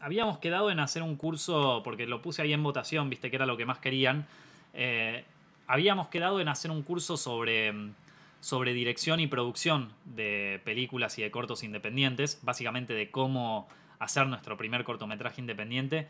Eh, 0.00 0.04
habíamos 0.04 0.38
quedado 0.38 0.70
en 0.70 0.80
hacer 0.80 1.02
un 1.02 1.16
curso, 1.16 1.82
porque 1.84 2.06
lo 2.06 2.22
puse 2.22 2.42
ahí 2.42 2.52
en 2.52 2.62
votación, 2.62 3.10
viste 3.10 3.30
que 3.30 3.36
era 3.36 3.46
lo 3.46 3.56
que 3.56 3.66
más 3.66 3.78
querían. 3.78 4.26
habíamos 5.66 6.08
quedado 6.08 6.40
en 6.40 6.48
hacer 6.48 6.70
un 6.70 6.82
curso 6.82 7.16
sobre, 7.16 7.72
sobre 8.40 8.72
dirección 8.72 9.20
y 9.20 9.26
producción 9.26 9.92
de 10.04 10.60
películas 10.64 11.18
y 11.18 11.22
de 11.22 11.30
cortos 11.30 11.62
independientes, 11.62 12.38
básicamente 12.42 12.94
de 12.94 13.10
cómo 13.10 13.68
hacer 13.98 14.26
nuestro 14.26 14.56
primer 14.56 14.84
cortometraje 14.84 15.40
independiente. 15.40 16.06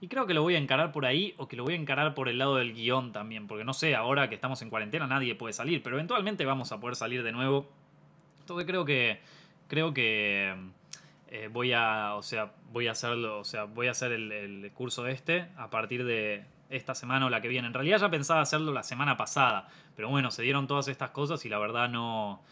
Y 0.00 0.06
creo 0.06 0.26
que 0.26 0.34
lo 0.34 0.42
voy 0.42 0.54
a 0.54 0.58
encarar 0.58 0.92
por 0.92 1.06
ahí 1.06 1.34
o 1.38 1.48
que 1.48 1.56
lo 1.56 1.64
voy 1.64 1.74
a 1.74 1.76
encarar 1.76 2.14
por 2.14 2.28
el 2.28 2.38
lado 2.38 2.56
del 2.56 2.72
guion 2.72 3.12
también. 3.12 3.48
Porque 3.48 3.64
no 3.64 3.72
sé, 3.72 3.96
ahora 3.96 4.28
que 4.28 4.36
estamos 4.36 4.62
en 4.62 4.70
cuarentena 4.70 5.06
nadie 5.06 5.34
puede 5.34 5.52
salir. 5.52 5.82
Pero 5.82 5.96
eventualmente 5.96 6.44
vamos 6.44 6.70
a 6.70 6.78
poder 6.78 6.94
salir 6.94 7.22
de 7.22 7.32
nuevo. 7.32 7.68
Entonces 8.40 8.66
creo 8.66 8.84
que. 8.84 9.20
Creo 9.66 9.92
que. 9.92 10.54
Eh, 11.30 11.48
voy 11.52 11.72
a. 11.72 12.14
O 12.14 12.22
sea, 12.22 12.52
voy 12.72 12.88
a 12.88 12.92
hacerlo. 12.92 13.38
O 13.40 13.44
sea, 13.44 13.64
voy 13.64 13.88
a 13.88 13.92
hacer 13.92 14.12
el, 14.12 14.32
el 14.32 14.70
curso 14.72 15.06
este 15.06 15.48
a 15.56 15.70
partir 15.70 16.04
de 16.04 16.44
esta 16.70 16.94
semana 16.94 17.26
o 17.26 17.30
la 17.30 17.40
que 17.40 17.48
viene. 17.48 17.66
En 17.66 17.74
realidad 17.74 17.98
ya 17.98 18.10
pensaba 18.10 18.40
hacerlo 18.40 18.72
la 18.72 18.82
semana 18.82 19.16
pasada. 19.16 19.68
Pero 19.96 20.08
bueno, 20.08 20.30
se 20.30 20.42
dieron 20.42 20.66
todas 20.66 20.88
estas 20.88 21.10
cosas 21.10 21.44
y 21.44 21.48
la 21.48 21.58
verdad 21.58 21.88
no 21.88 22.42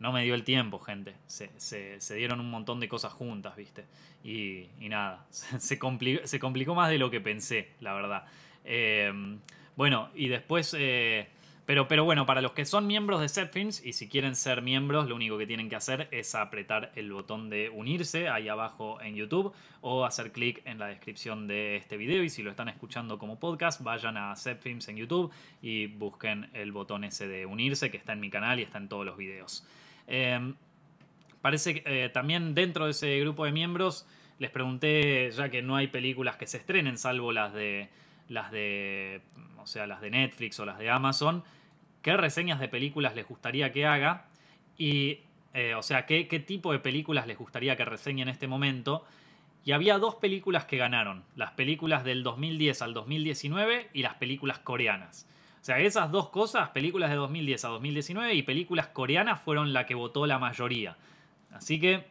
no 0.00 0.12
me 0.12 0.22
dio 0.22 0.34
el 0.34 0.44
tiempo, 0.44 0.78
gente. 0.78 1.14
Se, 1.26 2.14
dieron 2.14 2.40
un 2.40 2.50
montón 2.50 2.80
de 2.80 2.88
cosas 2.88 3.12
juntas, 3.12 3.56
¿viste? 3.56 3.86
Y, 4.22 4.68
nada, 4.80 5.24
se 5.30 5.78
complicó, 5.78 6.26
se 6.26 6.38
complicó, 6.38 6.74
más 6.74 6.90
de 6.90 6.98
lo 6.98 7.10
que 7.10 7.20
pensé, 7.20 7.70
la 7.80 7.94
verdad. 7.94 8.26
Em, 8.64 9.40
bueno, 9.76 10.10
y 10.14 10.28
después... 10.28 10.74
Eh, 10.78 11.28
pero, 11.66 11.88
pero 11.88 12.04
bueno, 12.04 12.26
para 12.26 12.42
los 12.42 12.52
que 12.52 12.66
son 12.66 12.86
miembros 12.86 13.22
de 13.22 13.28
Setfilms 13.28 13.84
y 13.84 13.94
si 13.94 14.08
quieren 14.08 14.36
ser 14.36 14.60
miembros, 14.60 15.08
lo 15.08 15.14
único 15.14 15.38
que 15.38 15.46
tienen 15.46 15.70
que 15.70 15.76
hacer 15.76 16.08
es 16.10 16.34
apretar 16.34 16.92
el 16.94 17.10
botón 17.10 17.48
de 17.48 17.70
unirse 17.70 18.28
ahí 18.28 18.48
abajo 18.48 19.00
en 19.00 19.14
YouTube 19.14 19.54
o 19.80 20.04
hacer 20.04 20.30
clic 20.32 20.60
en 20.66 20.78
la 20.78 20.88
descripción 20.88 21.46
de 21.46 21.76
este 21.76 21.96
video. 21.96 22.22
Y 22.22 22.28
si 22.28 22.42
lo 22.42 22.50
están 22.50 22.68
escuchando 22.68 23.18
como 23.18 23.40
podcast, 23.40 23.82
vayan 23.82 24.18
a 24.18 24.36
Setfilms 24.36 24.88
en 24.88 24.96
YouTube 24.96 25.32
y 25.62 25.86
busquen 25.86 26.50
el 26.52 26.70
botón 26.70 27.02
ese 27.04 27.28
de 27.28 27.46
unirse 27.46 27.90
que 27.90 27.96
está 27.96 28.12
en 28.12 28.20
mi 28.20 28.28
canal 28.28 28.60
y 28.60 28.62
está 28.62 28.76
en 28.76 28.88
todos 28.88 29.06
los 29.06 29.16
videos. 29.16 29.66
Em, 30.06 30.56
parece 31.40 31.82
que 31.82 32.04
eh, 32.04 32.08
también 32.10 32.54
dentro 32.54 32.84
de 32.84 32.90
ese 32.90 33.18
grupo 33.20 33.46
de 33.46 33.52
miembros 33.52 34.06
les 34.38 34.50
pregunté, 34.50 35.30
ya 35.30 35.48
que 35.48 35.62
no 35.62 35.76
hay 35.76 35.86
películas 35.86 36.36
que 36.36 36.46
se 36.46 36.58
estrenen, 36.58 36.98
salvo 36.98 37.32
las 37.32 37.54
de 37.54 37.88
las 38.28 38.50
de, 38.50 39.22
o 39.58 39.66
sea, 39.66 39.86
las 39.86 40.00
de 40.00 40.10
Netflix 40.10 40.58
o 40.60 40.64
las 40.64 40.78
de 40.78 40.90
Amazon, 40.90 41.44
qué 42.02 42.16
reseñas 42.16 42.60
de 42.60 42.68
películas 42.68 43.14
les 43.14 43.26
gustaría 43.26 43.72
que 43.72 43.86
haga 43.86 44.26
y, 44.76 45.20
eh, 45.52 45.74
o 45.74 45.82
sea, 45.82 46.06
qué, 46.06 46.28
qué 46.28 46.40
tipo 46.40 46.72
de 46.72 46.78
películas 46.78 47.26
les 47.26 47.38
gustaría 47.38 47.76
que 47.76 47.84
reseñe 47.84 48.22
en 48.22 48.28
este 48.28 48.46
momento. 48.48 49.04
Y 49.64 49.72
había 49.72 49.98
dos 49.98 50.16
películas 50.16 50.66
que 50.66 50.76
ganaron, 50.76 51.24
las 51.36 51.52
películas 51.52 52.04
del 52.04 52.22
2010 52.22 52.82
al 52.82 52.92
2019 52.92 53.88
y 53.94 54.02
las 54.02 54.14
películas 54.14 54.58
coreanas. 54.58 55.26
O 55.62 55.64
sea, 55.64 55.78
esas 55.78 56.10
dos 56.10 56.28
cosas, 56.28 56.68
películas 56.68 57.08
de 57.08 57.16
2010 57.16 57.64
a 57.64 57.68
2019 57.68 58.34
y 58.34 58.42
películas 58.42 58.88
coreanas 58.88 59.40
fueron 59.40 59.72
la 59.72 59.86
que 59.86 59.94
votó 59.94 60.26
la 60.26 60.38
mayoría. 60.38 60.98
Así 61.50 61.80
que, 61.80 62.04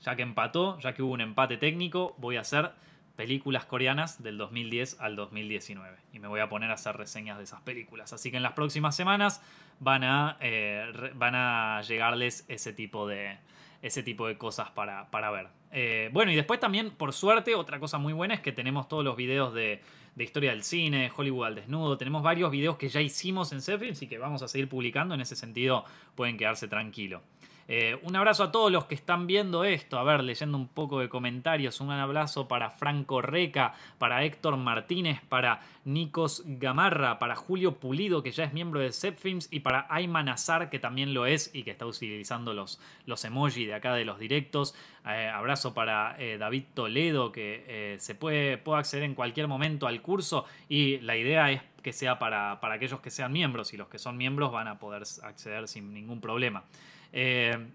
ya 0.00 0.16
que 0.16 0.22
empató, 0.22 0.80
ya 0.80 0.94
que 0.94 1.04
hubo 1.04 1.12
un 1.12 1.20
empate 1.20 1.58
técnico, 1.58 2.16
voy 2.18 2.38
a 2.38 2.40
hacer 2.40 2.72
películas 3.18 3.66
coreanas 3.66 4.22
del 4.22 4.38
2010 4.38 5.00
al 5.00 5.16
2019. 5.16 5.96
Y 6.12 6.20
me 6.20 6.28
voy 6.28 6.38
a 6.38 6.48
poner 6.48 6.70
a 6.70 6.74
hacer 6.74 6.96
reseñas 6.96 7.36
de 7.36 7.42
esas 7.42 7.60
películas. 7.62 8.12
Así 8.12 8.30
que 8.30 8.36
en 8.36 8.44
las 8.44 8.52
próximas 8.52 8.94
semanas 8.94 9.42
van 9.80 10.04
a, 10.04 10.36
eh, 10.40 10.86
van 11.16 11.34
a 11.34 11.82
llegarles 11.82 12.44
ese 12.46 12.72
tipo 12.72 13.08
de, 13.08 13.36
ese 13.82 14.04
tipo 14.04 14.28
de 14.28 14.38
cosas 14.38 14.70
para, 14.70 15.10
para 15.10 15.32
ver. 15.32 15.48
Eh, 15.72 16.10
bueno, 16.12 16.30
y 16.30 16.36
después 16.36 16.60
también, 16.60 16.92
por 16.92 17.12
suerte, 17.12 17.56
otra 17.56 17.80
cosa 17.80 17.98
muy 17.98 18.12
buena 18.12 18.34
es 18.34 18.40
que 18.40 18.52
tenemos 18.52 18.86
todos 18.86 19.02
los 19.02 19.16
videos 19.16 19.52
de, 19.52 19.82
de 20.14 20.24
historia 20.24 20.50
del 20.50 20.62
cine, 20.62 21.10
Hollywood 21.16 21.46
al 21.46 21.54
desnudo. 21.56 21.98
Tenemos 21.98 22.22
varios 22.22 22.52
videos 22.52 22.76
que 22.76 22.88
ya 22.88 23.00
hicimos 23.00 23.50
en 23.50 23.62
Zephyr 23.62 23.96
y 24.00 24.06
que 24.06 24.18
vamos 24.18 24.42
a 24.42 24.48
seguir 24.48 24.68
publicando. 24.68 25.16
En 25.16 25.20
ese 25.20 25.34
sentido, 25.34 25.84
pueden 26.14 26.36
quedarse 26.36 26.68
tranquilos. 26.68 27.22
Eh, 27.70 28.00
un 28.02 28.16
abrazo 28.16 28.44
a 28.44 28.50
todos 28.50 28.72
los 28.72 28.86
que 28.86 28.94
están 28.94 29.26
viendo 29.26 29.62
esto. 29.62 29.98
A 29.98 30.02
ver, 30.02 30.24
leyendo 30.24 30.56
un 30.56 30.68
poco 30.68 31.00
de 31.00 31.10
comentarios. 31.10 31.82
Un 31.82 31.90
abrazo 31.90 32.48
para 32.48 32.70
Franco 32.70 33.20
Reca, 33.20 33.74
para 33.98 34.24
Héctor 34.24 34.56
Martínez, 34.56 35.20
para 35.28 35.60
Nikos 35.84 36.42
Gamarra, 36.46 37.18
para 37.18 37.36
Julio 37.36 37.74
Pulido, 37.74 38.22
que 38.22 38.32
ya 38.32 38.44
es 38.44 38.54
miembro 38.54 38.80
de 38.80 38.90
Zepfilms, 38.90 39.48
y 39.52 39.60
para 39.60 39.86
Ayman 39.90 40.30
Azar, 40.30 40.70
que 40.70 40.78
también 40.78 41.12
lo 41.12 41.26
es 41.26 41.50
y 41.54 41.62
que 41.62 41.70
está 41.70 41.84
utilizando 41.84 42.54
los, 42.54 42.80
los 43.04 43.22
emojis 43.26 43.66
de 43.66 43.74
acá 43.74 43.92
de 43.92 44.06
los 44.06 44.18
directos. 44.18 44.74
Eh, 45.06 45.28
abrazo 45.28 45.74
para 45.74 46.16
eh, 46.18 46.38
David 46.38 46.64
Toledo, 46.72 47.32
que 47.32 47.96
se 47.98 48.14
puede, 48.14 48.56
puede 48.56 48.78
acceder 48.78 49.04
en 49.04 49.14
cualquier 49.14 49.46
momento 49.46 49.86
al 49.86 50.00
curso 50.00 50.46
y 50.68 50.98
la 51.00 51.16
idea 51.16 51.50
es 51.50 51.60
que 51.82 51.92
sea 51.92 52.18
para, 52.18 52.60
para 52.60 52.74
aquellos 52.74 53.00
que 53.00 53.10
sean 53.10 53.32
miembros 53.32 53.74
y 53.74 53.76
los 53.76 53.88
que 53.88 53.98
son 53.98 54.16
miembros 54.16 54.52
van 54.52 54.68
a 54.68 54.78
poder 54.78 55.02
acceder 55.22 55.68
sin 55.68 55.92
ningún 55.92 56.20
problema. 56.20 56.64
Eh, 57.12 57.68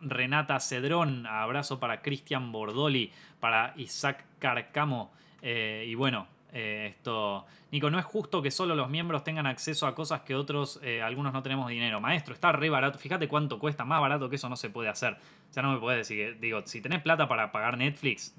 Renata 0.00 0.60
Cedrón, 0.60 1.26
abrazo 1.26 1.80
para 1.80 2.02
Cristian 2.02 2.52
Bordoli, 2.52 3.10
para 3.40 3.72
Isaac 3.76 4.24
Carcamo. 4.38 5.12
Eh, 5.42 5.84
y 5.88 5.94
bueno, 5.94 6.26
eh, 6.54 6.86
esto, 6.96 7.44
Nico, 7.70 7.90
no 7.90 7.98
es 7.98 8.04
justo 8.06 8.40
que 8.40 8.50
solo 8.50 8.74
los 8.74 8.88
miembros 8.88 9.24
tengan 9.24 9.46
acceso 9.46 9.86
a 9.86 9.94
cosas 9.94 10.22
que 10.22 10.34
otros, 10.34 10.80
algunos 11.02 11.32
no 11.32 11.42
tenemos 11.42 11.68
dinero. 11.68 12.00
Maestro, 12.00 12.32
está 12.32 12.52
re 12.52 12.70
barato. 12.70 12.98
Fíjate 12.98 13.28
cuánto 13.28 13.58
cuesta, 13.58 13.84
más 13.84 14.00
barato 14.00 14.30
que 14.30 14.36
eso 14.36 14.48
no 14.48 14.56
se 14.56 14.70
puede 14.70 14.88
hacer. 14.88 15.18
Ya 15.54 15.62
no 15.62 15.72
me 15.72 15.78
puedes 15.78 16.08
decir 16.08 16.38
digo, 16.40 16.62
si 16.64 16.80
tenés 16.80 17.02
plata 17.02 17.28
para 17.28 17.52
pagar 17.52 17.78
Netflix, 17.78 18.34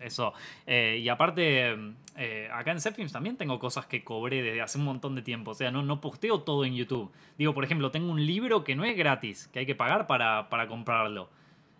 eso. 0.00 0.32
Eh, 0.66 1.00
y 1.02 1.08
aparte, 1.08 1.76
eh, 2.16 2.48
acá 2.52 2.72
en 2.72 2.80
Zepfilms 2.80 3.12
también 3.12 3.36
tengo 3.36 3.58
cosas 3.58 3.86
que 3.86 4.04
cobré 4.04 4.42
desde 4.42 4.62
hace 4.62 4.78
un 4.78 4.84
montón 4.84 5.14
de 5.14 5.22
tiempo. 5.22 5.52
O 5.52 5.54
sea, 5.54 5.70
no, 5.70 5.82
no 5.82 6.00
posteo 6.00 6.40
todo 6.40 6.64
en 6.64 6.74
YouTube. 6.74 7.10
Digo, 7.38 7.54
por 7.54 7.64
ejemplo, 7.64 7.90
tengo 7.90 8.10
un 8.10 8.24
libro 8.24 8.64
que 8.64 8.74
no 8.74 8.84
es 8.84 8.96
gratis, 8.96 9.48
que 9.52 9.60
hay 9.60 9.66
que 9.66 9.74
pagar 9.74 10.06
para, 10.06 10.48
comprarlo. 10.68 11.28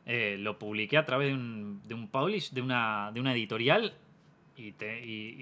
Eh, 0.04 0.36
lo 0.38 0.58
publiqué 0.58 0.98
a 0.98 1.06
través 1.06 1.28
de 1.28 1.34
un, 1.34 1.80
de 1.86 1.94
un 1.94 2.08
publish, 2.08 2.50
de 2.50 2.62
una, 2.62 3.10
de 3.12 3.20
una 3.20 3.32
editorial, 3.32 3.94
y, 4.56 4.74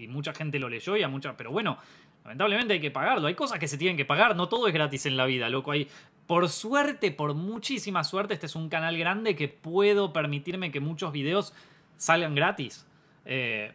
y, 0.05 0.09
mucha 0.09 0.33
gente 0.33 0.59
lo 0.59 0.69
leyó 0.69 0.97
y 0.97 1.03
a 1.03 1.09
mucha. 1.09 1.37
Pero 1.37 1.51
bueno, 1.51 1.79
lamentablemente 2.25 2.75
hay 2.75 2.81
que 2.81 2.91
pagarlo. 2.91 3.27
Hay 3.27 3.35
cosas 3.35 3.59
que 3.59 3.69
se 3.69 3.79
tienen 3.79 3.97
que 3.97 4.05
pagar, 4.05 4.37
no 4.37 4.49
todo 4.49 4.69
es 4.69 4.75
gratis 4.75 5.07
en 5.07 5.17
la 5.17 5.27
vida, 5.27 5.49
loco. 5.49 5.73
Hay 5.73 5.89
por 6.31 6.49
suerte, 6.49 7.11
por 7.11 7.35
muchísima 7.35 8.05
suerte, 8.05 8.35
este 8.35 8.47
es 8.47 8.55
un 8.55 8.69
canal 8.69 8.97
grande 8.97 9.35
que 9.35 9.49
puedo 9.49 10.13
permitirme 10.13 10.71
que 10.71 10.79
muchos 10.79 11.11
videos 11.11 11.53
salgan 11.97 12.37
gratis. 12.37 12.87
Eh, 13.25 13.73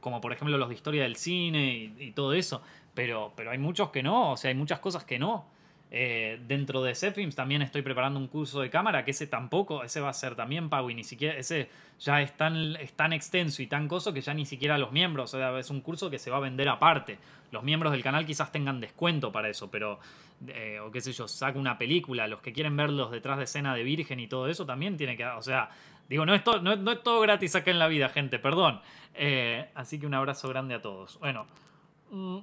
como 0.00 0.22
por 0.22 0.32
ejemplo 0.32 0.56
los 0.56 0.70
de 0.70 0.74
historia 0.74 1.02
del 1.02 1.16
cine 1.16 1.92
y, 1.98 2.12
todo 2.12 2.32
eso. 2.32 2.62
Pero, 2.94 3.34
pero 3.36 3.50
hay 3.50 3.58
muchos 3.58 3.90
que 3.90 4.02
no, 4.02 4.32
o 4.32 4.36
sea, 4.38 4.48
hay 4.48 4.54
muchas 4.54 4.78
cosas 4.78 5.04
que 5.04 5.18
no. 5.18 5.44
Eh, 5.92 6.38
dentro 6.46 6.82
de 6.84 6.94
Zepfilms 6.94 7.34
también 7.34 7.62
estoy 7.62 7.82
preparando 7.82 8.20
un 8.20 8.28
curso 8.28 8.60
de 8.60 8.70
cámara, 8.70 9.04
que 9.04 9.10
ese 9.10 9.26
tampoco, 9.26 9.82
ese 9.82 10.00
va 10.00 10.10
a 10.10 10.12
ser 10.12 10.36
también 10.36 10.68
pago 10.68 10.88
y 10.88 10.94
ni 10.94 11.02
siquiera, 11.02 11.36
ese 11.36 11.68
ya 11.98 12.22
es 12.22 12.36
tan, 12.36 12.76
es 12.76 12.92
tan 12.92 13.12
extenso 13.12 13.60
y 13.60 13.66
tan 13.66 13.88
coso 13.88 14.12
que 14.12 14.20
ya 14.20 14.32
ni 14.32 14.46
siquiera 14.46 14.78
los 14.78 14.92
miembros, 14.92 15.34
o 15.34 15.38
sea, 15.38 15.58
es 15.58 15.68
un 15.68 15.80
curso 15.80 16.08
que 16.08 16.20
se 16.20 16.30
va 16.30 16.36
a 16.36 16.40
vender 16.40 16.68
aparte. 16.68 17.18
Los 17.50 17.64
miembros 17.64 17.90
del 17.90 18.04
canal 18.04 18.24
quizás 18.24 18.52
tengan 18.52 18.80
descuento 18.80 19.32
para 19.32 19.48
eso, 19.48 19.68
pero, 19.68 19.98
eh, 20.46 20.78
o 20.78 20.92
qué 20.92 21.00
sé 21.00 21.12
yo, 21.12 21.26
saco 21.26 21.58
una 21.58 21.76
película, 21.76 22.28
los 22.28 22.40
que 22.40 22.52
quieren 22.52 22.76
ver 22.76 22.90
los 22.90 23.10
detrás 23.10 23.38
de 23.38 23.44
escena 23.44 23.74
de 23.74 23.82
Virgen 23.82 24.20
y 24.20 24.28
todo 24.28 24.48
eso 24.48 24.64
también 24.64 24.96
tiene 24.96 25.16
que, 25.16 25.26
o 25.26 25.42
sea, 25.42 25.70
digo, 26.08 26.24
no 26.24 26.34
es, 26.34 26.42
no, 26.62 26.92
es 26.92 27.02
todo 27.02 27.20
gratis 27.20 27.56
acá 27.56 27.72
en 27.72 27.80
la 27.80 27.88
vida, 27.88 28.08
gente, 28.08 28.38
perdón. 28.38 28.80
Eh, 29.14 29.68
así 29.74 29.98
que 29.98 30.06
un 30.06 30.14
abrazo 30.14 30.48
grande 30.48 30.74
a 30.74 30.80
todos. 30.80 31.18
Bueno, 31.18 31.46
mm, 32.12 32.38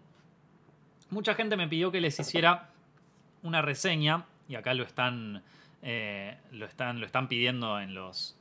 mucha 1.11 1.33
gente 1.33 1.55
me 1.55 1.69
pidió 1.69 1.89
que 1.93 2.01
les 2.01 2.19
hiciera 2.19 2.71
una 3.43 3.61
reseña, 3.61 4.25
y 4.47 4.55
acá 4.55 4.73
lo 4.73 4.83
están, 4.83 5.43
eh, 5.81 6.37
lo 6.51 6.65
están, 6.65 6.99
lo 6.99 7.05
están 7.05 7.27
pidiendo 7.27 7.79
en 7.79 7.93
los, 7.93 8.37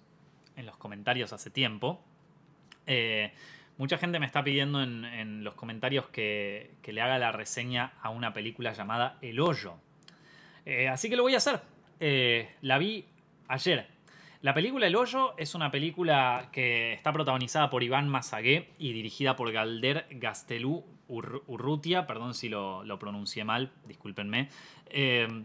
en 0.57 0.67
los 0.67 0.77
comentarios 0.77 1.33
hace 1.33 1.51
tiempo. 1.51 2.03
Eh, 2.87 3.33
mucha 3.79 3.99
gente 3.99 4.19
me 4.19 4.27
está 4.27 4.43
pidiendo 4.45 4.83
en, 4.83 5.45
los 5.45 5.55
comentarios 5.55 6.07
que, 6.07 6.71
le 6.85 7.01
haga 7.01 7.19
la 7.19 7.33
reseña 7.33 7.93
a 8.01 8.11
una 8.11 8.33
película 8.33 8.73
llamada 8.73 9.19
El 9.21 9.41
Hoyo. 9.41 9.75
Eh, 10.65 10.89
así 10.89 11.09
que 11.09 11.17
lo 11.17 11.23
voy 11.23 11.35
a 11.35 11.39
hacer. 11.39 11.61
la 12.63 12.79
vi 12.79 13.05
ayer. 13.49 13.89
La 14.43 14.55
película 14.55 14.87
El 14.87 14.97
Hoyo 14.97 15.35
es 15.39 15.55
una 15.55 15.71
película 15.71 16.51
que 16.53 16.93
está 16.93 17.13
protagonizada 17.13 17.71
por 17.71 17.83
Iván 17.83 18.09
Mazagué 18.09 18.71
y 18.79 18.93
dirigida 18.93 19.35
por 19.35 19.51
Galder 19.51 20.07
Gastelú 20.11 20.85
Urrutia, 21.09 22.07
perdón 22.07 22.35
si 22.35 22.49
lo, 22.49 22.85
pronuncié 22.99 23.45
mal, 23.45 23.73
discúlpenme. 23.87 24.49
Eh, 24.89 25.45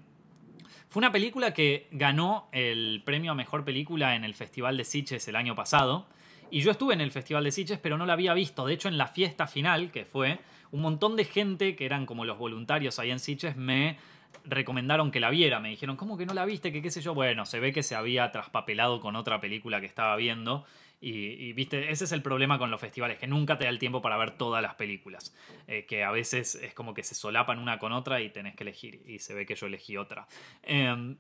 fue 0.91 1.00
una 1.00 1.12
película 1.12 1.54
que 1.54 1.88
ganó 1.91 2.50
el 2.52 3.02
premio 3.06 3.32
a 3.32 3.36
Mejor 3.36 3.63
Película 3.63 4.15
en 4.15 4.26
el 4.26 4.34
Festival 4.34 4.76
de 4.76 4.84
Sitges 4.84 5.26
el 5.28 5.38
año 5.38 5.56
pasado. 5.56 6.06
Y 6.50 6.60
yo 6.60 6.71
estuve 6.71 6.93
en 6.93 7.00
el 7.00 7.12
Festival 7.12 7.45
de 7.45 7.52
Sitges, 7.54 7.80
pero 7.80 7.97
no 7.97 8.06
la 8.06 8.12
había 8.12 8.34
visto. 8.34 8.65
De 8.65 8.74
hecho, 8.74 8.89
en 8.89 8.97
la 8.97 9.08
fiesta 9.08 9.47
final, 9.47 9.89
que 9.89 10.04
fue, 10.04 10.39
un 10.71 10.82
montón 10.82 11.15
de 11.15 11.24
gente, 11.24 11.78
que 11.78 11.86
eran 11.86 12.06
como 12.06 12.26
los 12.26 12.38
voluntarios 12.38 13.00
ahí 13.00 13.10
en 13.10 13.19
Sitges, 13.19 13.56
me 13.56 13.97
recomendaron 14.43 15.12
que 15.12 15.21
la 15.21 15.30
viera. 15.30 15.62
Me 15.62 15.69
dijeron, 15.69 15.95
¿cómo 15.95 16.17
que 16.17 16.26
no 16.26 16.34
la 16.34 16.43
viste? 16.43 16.74
Que 16.74 16.82
qué 16.82 16.91
sé 16.91 17.02
yo. 17.02 17.13
Bueno, 17.13 17.45
se 17.45 17.62
ve 17.62 17.71
que 17.71 17.84
se 17.84 17.95
había 17.95 18.30
traspapelado 18.34 19.00
con 19.00 19.15
otra 19.15 19.39
película 19.39 19.80
que 19.80 19.86
estaba 19.86 20.17
viendo. 20.17 20.65
Y, 21.04 21.54
viste, 21.54 21.92
ese 21.92 22.04
es 22.04 22.12
el 22.12 22.22
problema 22.22 22.60
con 22.60 22.70
los 22.70 22.80
festivales, 22.80 23.18
que 23.18 23.26
nunca 23.26 23.58
te 23.58 23.64
da 23.64 23.72
el 23.72 23.80
tiempo 23.80 24.04
para 24.04 24.18
ver 24.18 24.38
todas 24.38 24.62
las 24.62 24.76
películas. 24.76 25.36
Eh, 25.68 25.86
que 25.88 26.04
a 26.04 26.12
veces 26.12 26.54
es 26.56 26.76
como 26.76 26.94
que 26.94 27.04
se 27.04 27.16
solapan 27.16 27.58
una 27.58 27.80
con 27.80 27.92
otra 27.92 28.22
y 28.22 28.30
tenés 28.30 28.56
que 28.56 28.64
elegir. 28.64 29.02
Y 29.08 29.18
se 29.18 29.34
ve 29.34 29.48
que 29.48 29.56
yo 29.56 29.66
elegí 29.66 29.98
otra. 29.98 30.28
Em, 30.62 31.18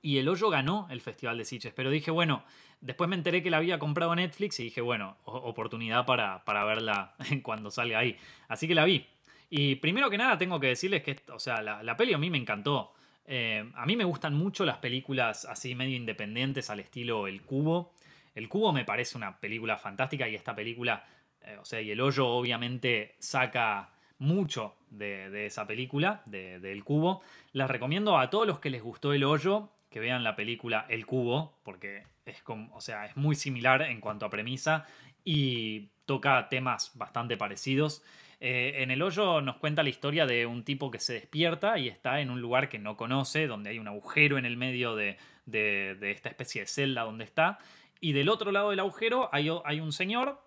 y 0.00 0.16
El 0.16 0.28
Hoyo 0.28 0.48
ganó 0.48 0.88
el 0.90 1.02
Festival 1.02 1.36
de 1.36 1.44
Sitges, 1.44 1.74
pero 1.74 1.90
dije, 1.90 2.10
bueno, 2.10 2.42
después 2.80 3.08
me 3.08 3.16
enteré 3.16 3.42
que 3.42 3.50
la 3.50 3.58
había 3.58 3.78
comprado 3.78 4.14
Netflix 4.16 4.58
y 4.60 4.64
dije, 4.64 4.80
bueno, 4.80 5.18
oportunidad 5.24 6.06
para, 6.06 6.42
para 6.44 6.64
verla 6.64 7.14
cuando 7.42 7.70
salga 7.70 7.98
ahí. 7.98 8.16
Así 8.48 8.66
que 8.66 8.74
la 8.74 8.86
vi. 8.86 9.06
Y 9.50 9.74
primero 9.76 10.08
que 10.08 10.16
nada 10.16 10.38
tengo 10.38 10.58
que 10.58 10.68
decirles 10.68 11.02
que, 11.02 11.20
o 11.30 11.38
sea, 11.38 11.60
la, 11.60 11.82
la 11.82 11.98
peli 11.98 12.14
a 12.14 12.18
mí 12.18 12.30
me 12.30 12.38
encantó. 12.38 12.94
Eh, 13.26 13.70
a 13.74 13.86
mí 13.86 13.96
me 13.96 14.04
gustan 14.04 14.34
mucho 14.34 14.64
las 14.64 14.78
películas 14.78 15.44
así 15.44 15.74
medio 15.74 15.96
independientes 15.96 16.70
al 16.70 16.80
estilo 16.80 17.26
El 17.26 17.42
Cubo. 17.42 17.92
El 18.34 18.48
Cubo 18.48 18.72
me 18.72 18.84
parece 18.84 19.16
una 19.16 19.38
película 19.38 19.76
fantástica 19.76 20.28
y 20.28 20.34
esta 20.34 20.54
película, 20.54 21.04
eh, 21.42 21.56
o 21.60 21.64
sea, 21.64 21.80
y 21.80 21.90
El 21.90 22.00
Hoyo 22.00 22.26
obviamente 22.26 23.14
saca 23.18 23.90
mucho 24.18 24.76
de, 24.88 25.46
esa 25.46 25.66
película, 25.66 26.22
de, 26.26 26.80
Cubo. 26.84 27.22
Les 27.52 27.68
recomiendo 27.68 28.18
a 28.18 28.30
todos 28.30 28.46
los 28.46 28.60
que 28.60 28.70
les 28.70 28.82
gustó 28.82 29.12
El 29.12 29.24
Hoyo 29.24 29.70
que 29.90 30.00
vean 30.00 30.24
la 30.24 30.36
película 30.36 30.86
El 30.88 31.04
Cubo, 31.04 31.58
porque 31.64 32.04
es, 32.24 32.42
como, 32.42 32.74
o 32.74 32.80
sea, 32.80 33.06
es 33.06 33.16
muy 33.16 33.34
similar 33.34 33.82
en 33.82 34.00
cuanto 34.00 34.24
a 34.24 34.30
premisa 34.30 34.86
y 35.22 35.90
toca 36.06 36.48
temas 36.48 36.92
bastante 36.94 37.36
parecidos. 37.36 38.02
Eh, 38.40 38.82
en 38.82 38.90
El 38.90 39.02
Hoyo 39.02 39.40
nos 39.40 39.56
cuenta 39.56 39.82
la 39.82 39.90
historia 39.90 40.24
de 40.24 40.46
un 40.46 40.64
tipo 40.64 40.90
que 40.90 40.98
se 40.98 41.12
despierta 41.12 41.78
y 41.78 41.88
está 41.88 42.20
en 42.20 42.30
un 42.30 42.40
lugar 42.40 42.68
que 42.68 42.78
no 42.78 42.96
conoce, 42.96 43.46
donde 43.46 43.70
hay 43.70 43.78
un 43.78 43.86
agujero 43.86 44.38
en 44.38 44.46
el 44.46 44.56
medio 44.56 44.96
de, 44.96 45.18
de 45.46 46.10
esta 46.10 46.28
especie 46.28 46.62
de 46.62 46.66
celda 46.68 47.02
donde 47.02 47.24
está. 47.24 47.58
Y 48.02 48.14
del 48.14 48.28
otro 48.28 48.50
lado 48.50 48.70
del 48.70 48.80
agujero 48.80 49.30
hay, 49.30 49.48
un 49.48 49.92
señor 49.92 50.44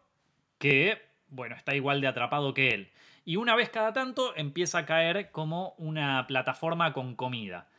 que, 0.58 1.02
bueno, 1.30 1.56
está 1.56 1.74
igual 1.74 2.02
de 2.02 2.08
atrapado 2.08 2.54
que 2.54 2.72
él. 2.72 2.92
Y 3.24 3.38
una 3.38 3.56
vez 3.56 3.70
cada 3.70 3.94
tanto 3.94 4.36
empieza 4.36 4.80
a 4.80 4.86
caer 4.86 5.32
como 5.32 5.74
una 5.78 6.28
plataforma 6.28 6.92
con 6.92 7.16
comida. 7.16 7.70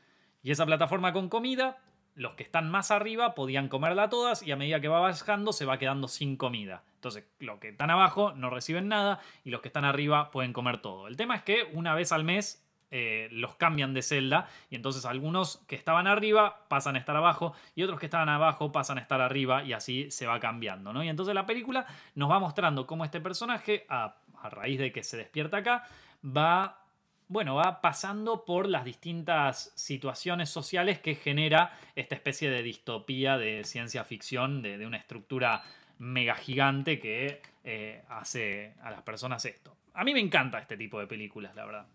Y 0.42 0.50
esa 0.50 0.64
plataforma 0.64 1.12
con 1.12 1.28
comida, 1.28 1.76
los 2.14 2.36
que 2.36 2.42
están 2.42 2.70
más 2.70 2.90
arriba 2.90 3.34
podían 3.34 3.68
comerla 3.68 4.08
todas 4.08 4.42
y 4.42 4.50
a 4.50 4.56
medida 4.56 4.80
que 4.80 4.88
va 4.88 5.00
bajando 5.00 5.52
se 5.52 5.66
va 5.66 5.78
quedando 5.78 6.08
sin 6.08 6.38
comida. 6.38 6.82
Entonces, 6.94 7.24
los 7.38 7.58
que 7.58 7.68
están 7.68 7.90
abajo 7.90 8.32
no 8.32 8.48
reciben 8.48 8.88
nada 8.88 9.20
y 9.44 9.50
los 9.50 9.60
que 9.60 9.68
están 9.68 9.84
arriba 9.84 10.30
pueden 10.30 10.54
comer 10.54 10.80
todo. 10.80 11.06
El 11.06 11.18
tema 11.18 11.36
es 11.36 11.42
que 11.42 11.68
una 11.74 11.94
vez 11.94 12.12
al 12.12 12.24
mes 12.24 12.65
eh, 12.92 13.28
los 13.32 13.56
cambian 13.56 13.94
de 13.94 14.02
celda 14.02 14.48
y 14.70 14.76
entonces 14.76 15.04
algunos 15.06 15.58
que 15.66 15.74
estaban 15.74 16.06
arriba 16.06 16.66
pasan 16.68 16.94
a 16.94 17.00
estar 17.00 17.16
abajo 17.16 17.52
y 17.74 17.82
otros 17.82 17.98
que 17.98 18.06
estaban 18.06 18.28
abajo 18.28 18.70
pasan 18.70 18.98
a 18.98 19.00
estar 19.00 19.20
arriba 19.20 19.64
y 19.64 19.72
así 19.72 20.08
se 20.12 20.26
va 20.26 20.38
cambiando, 20.38 20.92
¿no? 20.92 21.02
Y 21.02 21.08
entonces 21.08 21.34
la 21.34 21.46
película 21.46 21.84
nos 22.14 22.30
va 22.30 22.38
mostrando 22.38 22.86
cómo 22.86 23.04
este 23.04 23.20
personaje, 23.20 23.86
a, 23.88 24.16
raíz 24.44 24.78
de 24.78 24.92
que 24.92 25.02
se 25.02 25.16
despierta 25.16 25.56
acá, 25.56 25.82
va 26.24 26.82
bueno, 27.26 27.56
va 27.56 27.80
pasando 27.80 28.44
por 28.44 28.68
las 28.68 28.84
distintas 28.84 29.72
situaciones 29.74 30.48
sociales 30.48 31.00
que 31.00 31.16
genera 31.16 31.76
esta 31.96 32.14
especie 32.14 32.48
de 32.50 32.62
distopía 32.62 33.36
de 33.36 33.64
ciencia 33.64 34.04
ficción, 34.04 34.62
de, 34.62 34.86
una 34.86 34.98
estructura 34.98 35.64
mega 35.98 36.36
gigante 36.36 37.00
que 37.00 37.42
eh, 37.64 38.04
hace 38.08 38.74
a 38.80 38.92
las 38.92 39.02
personas 39.02 39.44
esto. 39.44 39.76
A 39.94 40.04
mí 40.04 40.14
me 40.14 40.20
encanta 40.20 40.60
este 40.60 40.76
tipo 40.76 41.00
de 41.00 41.08
películas, 41.08 41.56
la 41.56 41.64
verdad. 41.64 41.86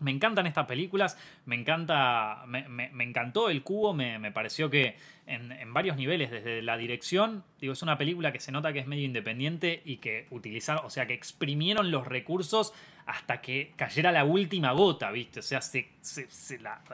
Me 0.00 0.10
encantan 0.10 0.46
estas 0.46 0.66
películas, 0.66 1.18
me 1.46 1.56
encanta, 1.56 2.44
me, 2.46 2.90
encantó 3.02 3.50
el 3.50 3.62
cubo, 3.62 3.92
me, 3.94 4.30
pareció 4.30 4.70
que 4.70 4.96
en, 5.26 5.72
varios 5.72 5.96
niveles, 5.96 6.30
desde 6.30 6.62
la 6.62 6.76
dirección, 6.76 7.44
digo, 7.60 7.72
es 7.72 7.82
una 7.82 7.98
película 7.98 8.32
que 8.32 8.40
se 8.40 8.52
nota 8.52 8.72
que 8.72 8.78
es 8.78 8.86
medio 8.86 9.04
independiente 9.04 9.82
y 9.84 9.96
que 9.96 10.26
utilizaron, 10.30 10.86
o 10.86 10.90
sea, 10.90 11.06
que 11.06 11.14
exprimieron 11.14 11.90
los 11.90 12.06
recursos 12.06 12.72
hasta 13.06 13.40
que 13.40 13.72
cayera 13.76 14.12
la 14.12 14.24
última 14.24 14.72
gota, 14.72 15.10
¿viste? 15.10 15.40
O 15.40 15.42
sea, 15.42 15.60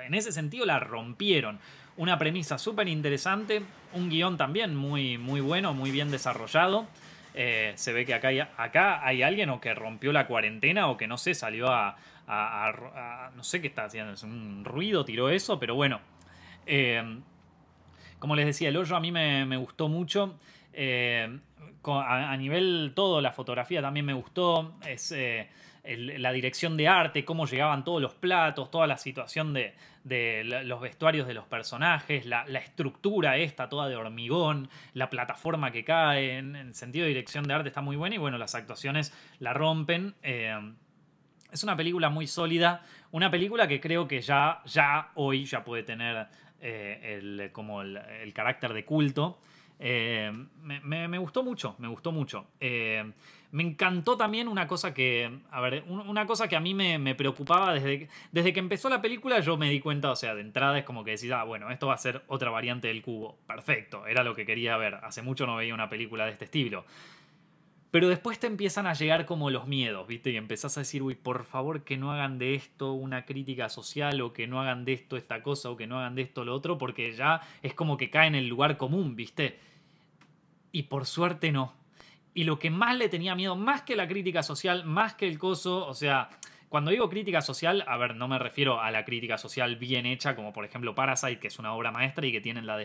en 0.05 0.15
ese 0.15 0.33
sentido 0.33 0.65
la 0.65 0.79
rompieron. 0.79 1.59
Una 1.97 2.19
premisa 2.19 2.59
súper 2.59 2.89
interesante, 2.89 3.63
un 3.93 4.09
guion 4.09 4.37
también 4.37 4.75
muy, 4.75 5.19
muy 5.19 5.41
bueno, 5.41 5.75
muy 5.75 5.91
bien 5.91 6.11
desarrollado. 6.11 6.87
Eh, 7.35 7.73
se 7.75 7.93
ve 7.93 8.07
que 8.07 8.15
acá 8.15 8.29
hay, 8.29 8.41
acá 8.41 9.05
hay 9.05 9.23
alguien 9.23 9.51
o 9.51 9.61
que 9.61 9.75
rompió 9.75 10.13
la 10.13 10.29
cuarentena 10.29 10.89
o 10.89 10.97
que 10.97 11.09
no 11.09 11.19
sé, 11.19 11.35
salió 11.35 11.69
a, 11.69 11.97
no 12.27 13.45
sé 13.45 13.61
qué 13.61 13.69
está 13.69 13.85
haciendo, 13.85 14.13
es 14.13 14.23
un 14.23 14.65
ruido, 14.65 15.05
tiró 15.05 15.29
eso, 15.29 15.59
pero 15.59 15.75
bueno. 15.75 16.01
Eh, 16.67 17.21
como 18.19 18.37
les 18.37 18.47
decía, 18.47 18.71
el 18.71 18.77
hoyo 18.77 18.97
a 18.97 19.01
mí 19.01 19.13
me, 19.13 19.57
gustó 19.57 19.89
mucho. 19.89 20.39
Eh, 20.73 21.39
a, 21.85 22.37
nivel 22.37 22.93
todo, 22.95 23.21
la 23.21 23.33
fotografía 23.33 23.83
también 23.83 24.07
me 24.07 24.15
gustó. 24.15 24.75
Es 24.87 25.13
la 25.85 26.33
dirección 26.33 26.77
de 26.79 26.89
arte, 26.89 27.25
cómo 27.25 27.47
llegaban 27.47 27.85
todos 27.85 28.01
los 28.01 28.15
platos, 28.15 28.71
toda 28.71 28.87
la 28.87 28.97
situación 28.97 29.53
de, 29.53 29.75
los 30.65 30.81
vestuarios 30.81 31.27
de 31.27 31.35
los 31.35 31.45
personajes, 31.45 32.25
la, 32.25 32.45
estructura 32.59 33.37
esta 33.37 33.69
toda 33.69 33.89
de 33.89 33.97
hormigón, 33.97 34.71
la 34.95 35.11
plataforma 35.11 35.71
que 35.71 35.85
cae, 35.85 36.39
en, 36.39 36.75
sentido 36.75 37.05
de 37.05 37.09
dirección 37.09 37.45
de 37.45 37.55
arte 37.55 37.69
está 37.69 37.83
muy 37.83 37.97
buena 37.97 38.15
y 38.15 38.19
bueno, 38.19 38.39
las 38.39 38.55
actuaciones 38.55 39.13
la 39.41 39.53
rompen. 39.53 40.15
Eh, 40.23 40.59
es 41.55 41.63
una 41.63 41.77
película 41.77 42.11
muy 42.11 42.27
sólida, 42.27 42.83
una 43.13 43.31
película 43.31 43.69
que 43.69 43.81
creo 43.81 44.09
que 44.09 44.21
ya, 44.21 44.61
ya 44.67 45.13
hoy 45.15 45.45
ya 45.45 45.65
puede 45.65 45.85
tener 45.85 46.27
eh, 46.61 47.19
el, 47.19 47.51
como 47.53 47.83
el, 47.83 48.33
carácter 48.35 48.75
de 48.75 48.85
culto. 48.85 49.39
Eh, 49.79 50.33
me, 50.63 51.19
gustó 51.19 51.43
mucho, 51.43 51.77
me 51.79 51.89
gustó 51.89 52.11
mucho. 52.11 52.47
Me 53.55 53.63
encantó 53.63 54.17
también 54.17 54.49
una 54.49 54.67
cosa 54.67 54.93
que, 54.93 55.31
a 55.53 55.61
ver, 55.61 55.85
una 55.87 56.27
cosa 56.27 56.49
que 56.49 56.57
a 56.57 56.61
mí 56.61 56.75
me, 56.75 57.15
preocupaba 57.15 57.73
desde, 57.73 58.09
desde 58.33 58.53
que 58.53 58.59
empezó 58.59 58.89
la 58.89 59.01
película, 59.01 59.39
yo 59.39 59.57
me 59.57 59.71
di 59.71 59.79
cuenta, 59.79 60.11
o 60.11 60.17
sea, 60.17 60.35
de 60.35 60.41
entrada 60.41 60.77
es 60.77 60.85
como 60.85 61.05
que 61.05 61.13
decís, 61.13 61.31
ah, 61.31 61.45
bueno, 61.45 61.71
esto 61.71 61.87
va 61.87 61.95
a 61.95 61.99
ser 61.99 62.25
otra 62.27 62.51
variante 62.51 62.89
del 62.89 63.01
cubo. 63.01 63.39
Perfecto, 63.47 64.09
era 64.09 64.25
lo 64.25 64.35
que 64.35 64.45
quería 64.45 64.77
ver. 64.77 64.97
Hace 64.97 65.23
mucho 65.23 65.47
no 65.47 65.55
veía 65.55 65.73
una 65.73 65.89
película 65.89 66.25
de 66.25 66.33
este 66.33 66.47
estilo. 66.47 66.85
Pero 67.95 68.09
después 68.09 68.41
te 68.41 68.49
empiezan 68.49 68.89
a 68.89 68.95
llegar 68.95 69.25
como 69.25 69.51
los 69.51 69.69
miedos, 69.69 70.05
¿viste? 70.09 70.33
Y 70.33 70.37
empezás 70.37 70.77
a 70.77 70.81
decir, 70.81 71.01
uy, 71.01 71.15
por 71.15 71.45
favor 71.45 71.85
que 71.85 71.97
no 71.97 72.11
hagan 72.11 72.41
de 72.41 72.57
esto 72.57 72.93
una 72.93 73.25
crítica 73.25 73.69
social 73.69 74.21
o 74.21 74.33
que 74.33 74.49
no 74.49 74.61
hagan 74.61 74.85
de 74.85 74.95
esto 74.95 75.17
esta 75.17 75.45
cosa 75.45 75.71
o 75.71 75.77
que 75.77 75.87
no 75.87 76.01
hagan 76.01 76.17
de 76.17 76.23
esto 76.23 76.45
lo 76.45 76.57
otro, 76.57 76.77
porque 76.77 77.13
ya 77.13 77.41
es 77.63 77.73
como 77.73 77.97
que 77.97 78.11
cae 78.11 78.27
en 78.27 78.35
el 78.35 78.49
lugar 78.49 78.79
común, 78.79 79.15
¿viste? 79.15 79.61
Y 80.73 80.83
por 80.83 81.07
suerte 81.07 81.53
no 81.53 81.73
y 82.35 82.43
lo 82.43 82.59
que 82.59 82.69
más 82.69 82.97
le 82.97 83.09
tenía 83.09 83.37
miedo, 83.37 83.55
más 83.55 83.83
que 83.83 83.95
la 83.95 84.09
crítica 84.09 84.43
social, 84.43 84.85
más 84.85 85.15
que 85.15 85.29
el 85.29 85.39
coso, 85.39 85.87
o 85.87 85.95
sea, 85.95 86.31
cuando 86.75 86.91
digo 86.91 87.09
crítica 87.09 87.41
social, 87.41 87.85
a 87.87 87.97
ver, 87.99 88.17
no 88.17 88.27
me 88.27 88.37
refiero 88.37 88.81
a 88.81 88.91
la 88.91 89.05
crítica 89.05 89.39
social 89.39 89.77
bien 89.77 90.07
hecha, 90.07 90.35
como 90.35 90.53
por 90.53 90.65
ejemplo 90.65 90.93
Parasite, 90.93 91.39
que 91.39 91.47
es 91.47 91.61
una 91.61 91.73
obra 91.73 91.93
maestra 91.93 92.27
y 92.27 92.33
que 92.33 92.41
tienen 92.41 92.67
la, 92.67 92.85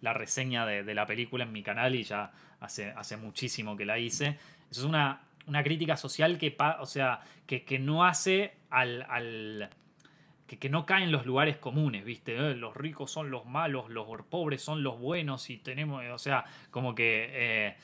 la, 0.00 0.12
reseña 0.14 0.64
de, 0.64 0.94
la 0.94 1.06
película 1.06 1.42
en 1.42 1.50
mi 1.50 1.64
canal 1.64 1.96
y 1.96 2.04
ya 2.04 2.30
hace, 2.60 2.92
hace 2.92 3.16
muchísimo 3.16 3.76
que 3.76 3.84
la 3.84 3.98
hice. 3.98 4.38
Eso 4.70 4.82
es 4.82 4.84
una, 4.84 5.22
una 5.48 5.64
crítica 5.64 5.96
social 5.96 6.38
que, 6.38 6.56
o 6.78 6.86
sea, 6.86 7.22
que, 7.48 7.64
que 7.64 7.80
no 7.80 8.04
hace 8.04 8.52
al, 8.70 9.04
al 9.08 9.70
que, 10.46 10.60
que, 10.60 10.68
no 10.68 10.86
cae 10.86 11.02
en 11.02 11.10
los 11.10 11.26
lugares 11.26 11.56
comunes, 11.56 12.04
¿viste? 12.04 12.36
Eh, 12.36 12.54
los 12.54 12.76
ricos 12.76 13.10
son 13.10 13.28
los 13.28 13.44
malos, 13.44 13.90
los 13.90 14.06
pobres 14.26 14.62
son 14.62 14.84
los 14.84 15.00
buenos 15.00 15.50
y 15.50 15.56
tenemos, 15.56 16.04
o 16.12 16.18
sea, 16.18 16.44
como 16.70 16.94
que... 16.94 17.28
Eh, 17.32 17.76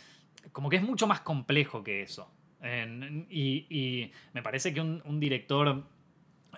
como 0.53 0.68
que 0.68 0.77
es 0.77 0.83
mucho 0.83 1.09
más 1.09 1.22
complejo 1.22 1.83
que 1.83 2.03
eso. 2.03 2.31
Y, 2.62 4.11
me 4.32 4.42
parece 4.42 4.72
que 4.72 4.80
un, 4.80 5.20
director 5.20 5.84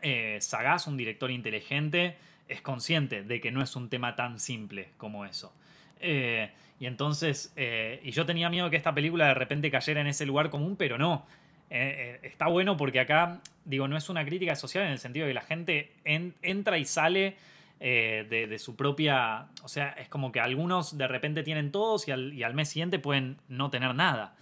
eh, 0.03 0.38
sagaz, 0.40 0.86
un 0.86 0.96
director 0.96 1.30
inteligente, 1.30 2.16
es 2.49 2.62
consciente 2.62 3.22
de 3.22 3.40
que 3.40 3.51
no 3.51 3.62
es 3.62 3.76
un 3.76 3.88
tema 3.88 4.16
tan 4.16 4.38
simple 4.38 4.90
como 4.96 5.24
eso. 5.24 5.55
Eh, 6.01 6.51
y 6.80 6.86
entonces, 6.86 7.53
eh, 7.57 8.01
y 8.03 8.12
yo 8.12 8.24
tenía 8.24 8.49
miedo 8.49 8.70
que 8.70 8.76
esta 8.76 8.94
película 8.94 9.26
de 9.26 9.34
repente 9.34 9.70
cayera 9.70 10.01
en 10.01 10.07
ese 10.07 10.24
lugar 10.24 10.49
común, 10.51 10.76
pero 10.76 10.96
no. 10.96 11.26
está 11.70 12.46
bueno 12.46 12.76
porque 12.76 13.01
acá, 13.01 13.40
digo, 13.64 13.88
no 13.88 13.96
es 13.96 14.09
una 14.09 14.24
crítica 14.24 14.55
social 14.55 14.84
en 14.84 14.92
el 14.92 14.99
sentido 14.99 15.26
de 15.26 15.30
que 15.30 15.34
la 15.34 15.42
gente 15.42 15.92
entra 16.05 16.78
y 16.78 16.84
sale 16.84 17.36
eh, 17.80 18.26
de, 18.28 18.59
su 18.59 18.74
propia... 18.74 19.46
O 19.62 19.68
sea, 19.68 19.90
es 19.90 20.09
como 20.09 20.32
que 20.32 20.40
algunos 20.40 20.99
de 20.99 21.07
repente 21.07 21.44
tienen 21.44 21.70
todos 21.70 22.09
y 22.09 22.11
al, 22.11 22.55
mes 22.55 22.70
siguiente 22.70 22.99
pueden 22.99 23.38
no 23.49 23.70
tener 23.70 23.94
nada. 23.94 24.34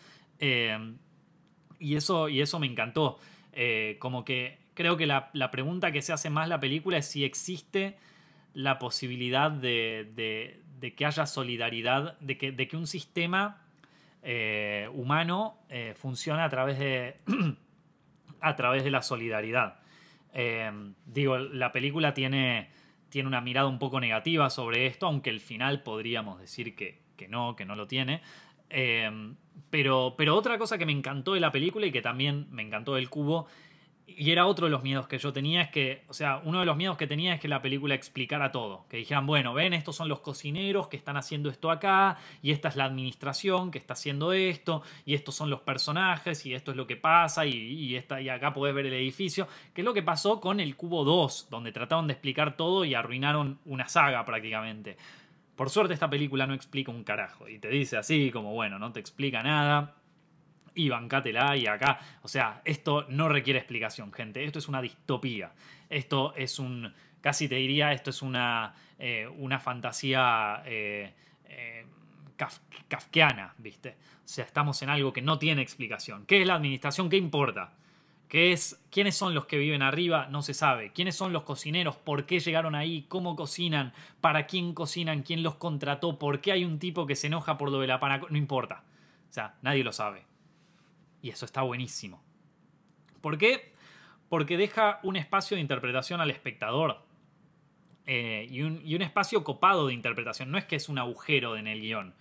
Eh, 1.80 1.84
y, 1.84 1.96
eso, 1.96 2.28
y 2.28 2.40
eso 2.40 2.58
me 2.58 2.66
encantó. 2.66 3.18
Eh, 3.52 3.96
como 3.98 4.24
que 4.24 4.58
creo 4.74 4.96
que 4.96 5.06
la, 5.06 5.30
pregunta 5.50 5.92
que 5.92 6.02
se 6.02 6.12
hace 6.12 6.30
más 6.30 6.48
la 6.48 6.60
película 6.60 6.98
es 6.98 7.06
si 7.06 7.24
existe 7.24 7.96
la 8.52 8.78
posibilidad 8.78 9.50
de, 9.50 10.60
que 10.96 11.06
haya 11.06 11.26
solidaridad, 11.26 12.18
de 12.20 12.36
que, 12.36 12.52
de 12.52 12.68
que 12.68 12.76
un 12.76 12.86
sistema 12.86 13.62
humano 14.92 15.58
funcione 15.94 16.42
a 16.42 16.48
través 16.48 16.78
de, 16.78 17.16
a 18.40 18.56
través 18.56 18.82
de 18.82 18.90
la 18.90 19.02
solidaridad. 19.02 19.78
digo, 21.06 21.38
la 21.38 21.70
película 21.72 22.12
tiene 22.12 22.68
tiene 23.08 23.28
una 23.28 23.40
mirada 23.40 23.66
un 23.66 23.78
poco 23.78 24.00
negativa 24.00 24.50
sobre 24.50 24.86
esto, 24.86 25.06
aunque 25.06 25.30
el 25.30 25.40
final 25.40 25.82
podríamos 25.82 26.38
decir 26.40 26.74
que, 26.76 27.00
no, 27.28 27.56
que 27.56 27.64
no 27.64 27.74
lo 27.74 27.86
tiene. 27.86 28.20
Eh, 28.70 29.34
pero, 29.70 30.14
pero 30.16 30.36
otra 30.36 30.58
cosa 30.58 30.78
que 30.78 30.86
me 30.86 30.92
encantó 30.92 31.34
de 31.34 31.40
la 31.40 31.52
película 31.52 31.86
y 31.86 31.92
que 31.92 32.02
también 32.02 32.46
me 32.50 32.62
encantó 32.62 32.94
del 32.94 33.10
cubo 33.10 33.46
y 34.06 34.30
era 34.30 34.46
otro 34.46 34.66
de 34.66 34.70
los 34.70 34.82
miedos 34.82 35.08
que 35.08 35.18
yo 35.18 35.32
tenía, 35.32 35.62
es 35.62 35.70
que, 35.70 36.04
o 36.08 36.14
sea, 36.14 36.40
uno 36.44 36.60
de 36.60 36.66
los 36.66 36.76
miedos 36.76 36.96
que 36.96 37.08
tenía 37.08 37.34
es 37.34 37.40
que 37.40 37.48
la 37.48 37.60
película 37.60 37.94
explicara 37.94 38.52
todo, 38.52 38.86
que 38.88 38.98
dijeran, 38.98 39.26
bueno, 39.26 39.52
ven, 39.52 39.72
estos 39.72 39.96
son 39.96 40.08
los 40.08 40.20
cocineros 40.20 40.86
que 40.86 40.96
están 40.96 41.16
haciendo 41.16 41.50
esto 41.50 41.70
acá, 41.72 42.16
y 42.40 42.52
esta 42.52 42.68
es 42.68 42.76
la 42.76 42.84
administración 42.84 43.72
que 43.72 43.78
está 43.78 43.94
haciendo 43.94 44.32
esto, 44.32 44.82
y 45.04 45.14
estos 45.14 45.34
son 45.34 45.50
los 45.50 45.60
personajes, 45.60 46.46
y 46.46 46.54
esto 46.54 46.70
es 46.70 46.76
lo 46.76 46.86
que 46.86 46.96
pasa, 46.96 47.46
y, 47.46 47.50
y, 47.50 47.96
y 47.96 48.28
acá 48.28 48.54
podés 48.54 48.74
ver 48.74 48.86
el 48.86 48.94
edificio, 48.94 49.48
que 49.74 49.80
es 49.80 49.84
lo 49.84 49.92
que 49.92 50.04
pasó 50.04 50.40
con 50.40 50.60
el 50.60 50.76
Cubo 50.76 51.04
2, 51.04 51.48
donde 51.50 51.72
trataron 51.72 52.06
de 52.06 52.12
explicar 52.12 52.56
todo 52.56 52.84
y 52.84 52.94
arruinaron 52.94 53.58
una 53.64 53.88
saga 53.88 54.24
prácticamente. 54.24 54.96
Por 55.56 55.70
suerte 55.70 55.94
esta 55.94 56.10
película 56.10 56.46
no 56.46 56.54
explica 56.54 56.92
un 56.92 57.02
carajo, 57.02 57.48
y 57.48 57.58
te 57.58 57.68
dice 57.68 57.96
así 57.96 58.30
como, 58.30 58.52
bueno, 58.52 58.78
no 58.78 58.92
te 58.92 59.00
explica 59.00 59.42
nada 59.42 59.94
y 60.76 60.88
bancátela 60.88 61.56
y 61.56 61.66
acá. 61.66 61.98
O 62.22 62.28
sea, 62.28 62.60
esto 62.64 63.06
no 63.08 63.28
requiere 63.28 63.58
explicación, 63.58 64.12
gente. 64.12 64.44
Esto 64.44 64.60
es 64.60 64.68
una 64.68 64.80
distopía. 64.80 65.52
Esto 65.88 66.34
es 66.36 66.58
un. 66.60 66.94
Casi 67.20 67.48
te 67.48 67.56
diría, 67.56 67.92
esto 67.92 68.10
es 68.10 68.22
una, 68.22 68.74
eh, 68.98 69.26
una 69.38 69.58
fantasía 69.58 70.62
eh, 70.66 71.14
eh, 71.46 71.86
kafkiana, 72.88 73.54
¿viste? 73.58 73.96
O 74.24 74.28
sea, 74.28 74.44
estamos 74.44 74.80
en 74.82 74.90
algo 74.90 75.12
que 75.12 75.22
no 75.22 75.38
tiene 75.38 75.62
explicación. 75.62 76.26
¿Qué 76.26 76.42
es 76.42 76.46
la 76.46 76.54
administración? 76.54 77.08
¿Qué 77.08 77.16
importa? 77.16 77.72
¿Qué 78.28 78.52
es, 78.52 78.84
¿Quiénes 78.90 79.16
son 79.16 79.34
los 79.34 79.46
que 79.46 79.56
viven 79.56 79.82
arriba? 79.82 80.26
No 80.30 80.42
se 80.42 80.52
sabe. 80.52 80.92
¿Quiénes 80.92 81.14
son 81.14 81.32
los 81.32 81.44
cocineros? 81.44 81.96
¿Por 81.96 82.26
qué 82.26 82.40
llegaron 82.40 82.74
ahí? 82.74 83.06
¿Cómo 83.08 83.36
cocinan? 83.36 83.92
¿Para 84.20 84.46
quién 84.46 84.74
cocinan? 84.74 85.22
¿Quién 85.22 85.44
los 85.44 85.54
contrató? 85.54 86.18
¿Por 86.18 86.40
qué 86.40 86.52
hay 86.52 86.64
un 86.64 86.78
tipo 86.80 87.06
que 87.06 87.14
se 87.14 87.28
enoja 87.28 87.56
por 87.56 87.70
lo 87.70 87.80
de 87.80 87.86
la 87.86 88.00
pana? 88.00 88.20
No 88.28 88.36
importa. 88.36 88.82
O 89.30 89.32
sea, 89.32 89.54
nadie 89.62 89.84
lo 89.84 89.92
sabe. 89.92 90.24
Y 91.22 91.30
eso 91.30 91.44
está 91.44 91.62
buenísimo. 91.62 92.22
¿Por 93.20 93.38
qué? 93.38 93.72
Porque 94.28 94.56
deja 94.56 94.98
un 95.04 95.16
espacio 95.16 95.54
de 95.54 95.60
interpretación 95.60 96.20
al 96.20 96.30
espectador. 96.30 97.06
Eh, 98.06 98.46
y, 98.50 98.62
un, 98.62 99.02
espacio 99.02 99.44
copado 99.44 99.86
de 99.86 99.94
interpretación. 99.94 100.50
No 100.50 100.58
es 100.58 100.64
que 100.64 100.76
es 100.76 100.88
un 100.88 100.98
agujero 100.98 101.56
en 101.56 101.68
el 101.68 101.80
guion. 101.80 102.14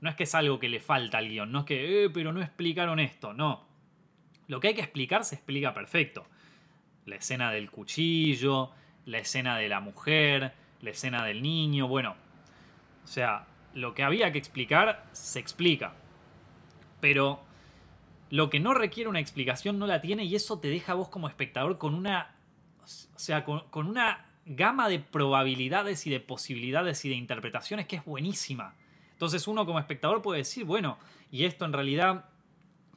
No 0.00 0.10
es 0.10 0.16
que 0.16 0.24
es 0.24 0.34
algo 0.34 0.58
que 0.58 0.68
le 0.68 0.80
falta 0.80 1.18
al 1.18 1.28
guion. 1.28 1.52
No 1.52 1.60
es 1.60 1.64
que, 1.64 2.04
eh, 2.04 2.10
pero 2.10 2.32
no 2.32 2.40
explicaron 2.40 2.98
esto. 2.98 3.32
No. 3.34 3.73
Lo 4.48 4.60
que 4.60 4.68
hay 4.68 4.74
que 4.74 4.82
explicar 4.82 5.24
se 5.24 5.36
explica 5.36 5.74
perfecto. 5.74 6.26
La 7.06 7.16
escena 7.16 7.50
del 7.50 7.70
cuchillo, 7.70 8.70
la 9.06 9.18
escena 9.18 9.58
de 9.58 9.68
la 9.68 9.80
mujer, 9.80 10.54
la 10.80 10.90
escena 10.90 11.24
del 11.24 11.42
niño. 11.42 11.88
Bueno, 11.88 12.16
o 13.04 13.06
sea, 13.06 13.46
lo 13.74 13.94
que 13.94 14.02
había 14.02 14.32
que 14.32 14.38
explicar 14.38 15.04
se 15.12 15.38
explica. 15.38 15.94
Pero 17.00 17.42
lo 18.30 18.50
que 18.50 18.60
no 18.60 18.74
requiere 18.74 19.08
una 19.08 19.20
explicación 19.20 19.78
no 19.78 19.86
la 19.86 20.00
tiene 20.00 20.24
y 20.24 20.34
eso 20.34 20.58
te 20.58 20.68
deja 20.68 20.92
a 20.92 20.94
vos 20.96 21.08
como 21.08 21.28
espectador 21.28 21.78
con 21.78 21.94
una. 21.94 22.34
O 22.82 23.18
sea, 23.18 23.44
con, 23.44 23.64
una 23.72 24.26
gama 24.46 24.88
de 24.88 24.98
probabilidades 24.98 26.06
y 26.06 26.10
de 26.10 26.20
posibilidades 26.20 27.04
y 27.04 27.08
de 27.08 27.14
interpretaciones 27.14 27.86
que 27.86 27.96
es 27.96 28.04
buenísima. 28.04 28.74
Entonces 29.12 29.46
uno 29.48 29.64
como 29.64 29.78
espectador 29.78 30.20
puede 30.20 30.38
decir, 30.38 30.64
bueno, 30.64 30.98
y 31.30 31.44
esto 31.44 31.64
en 31.64 31.72
realidad, 31.72 32.26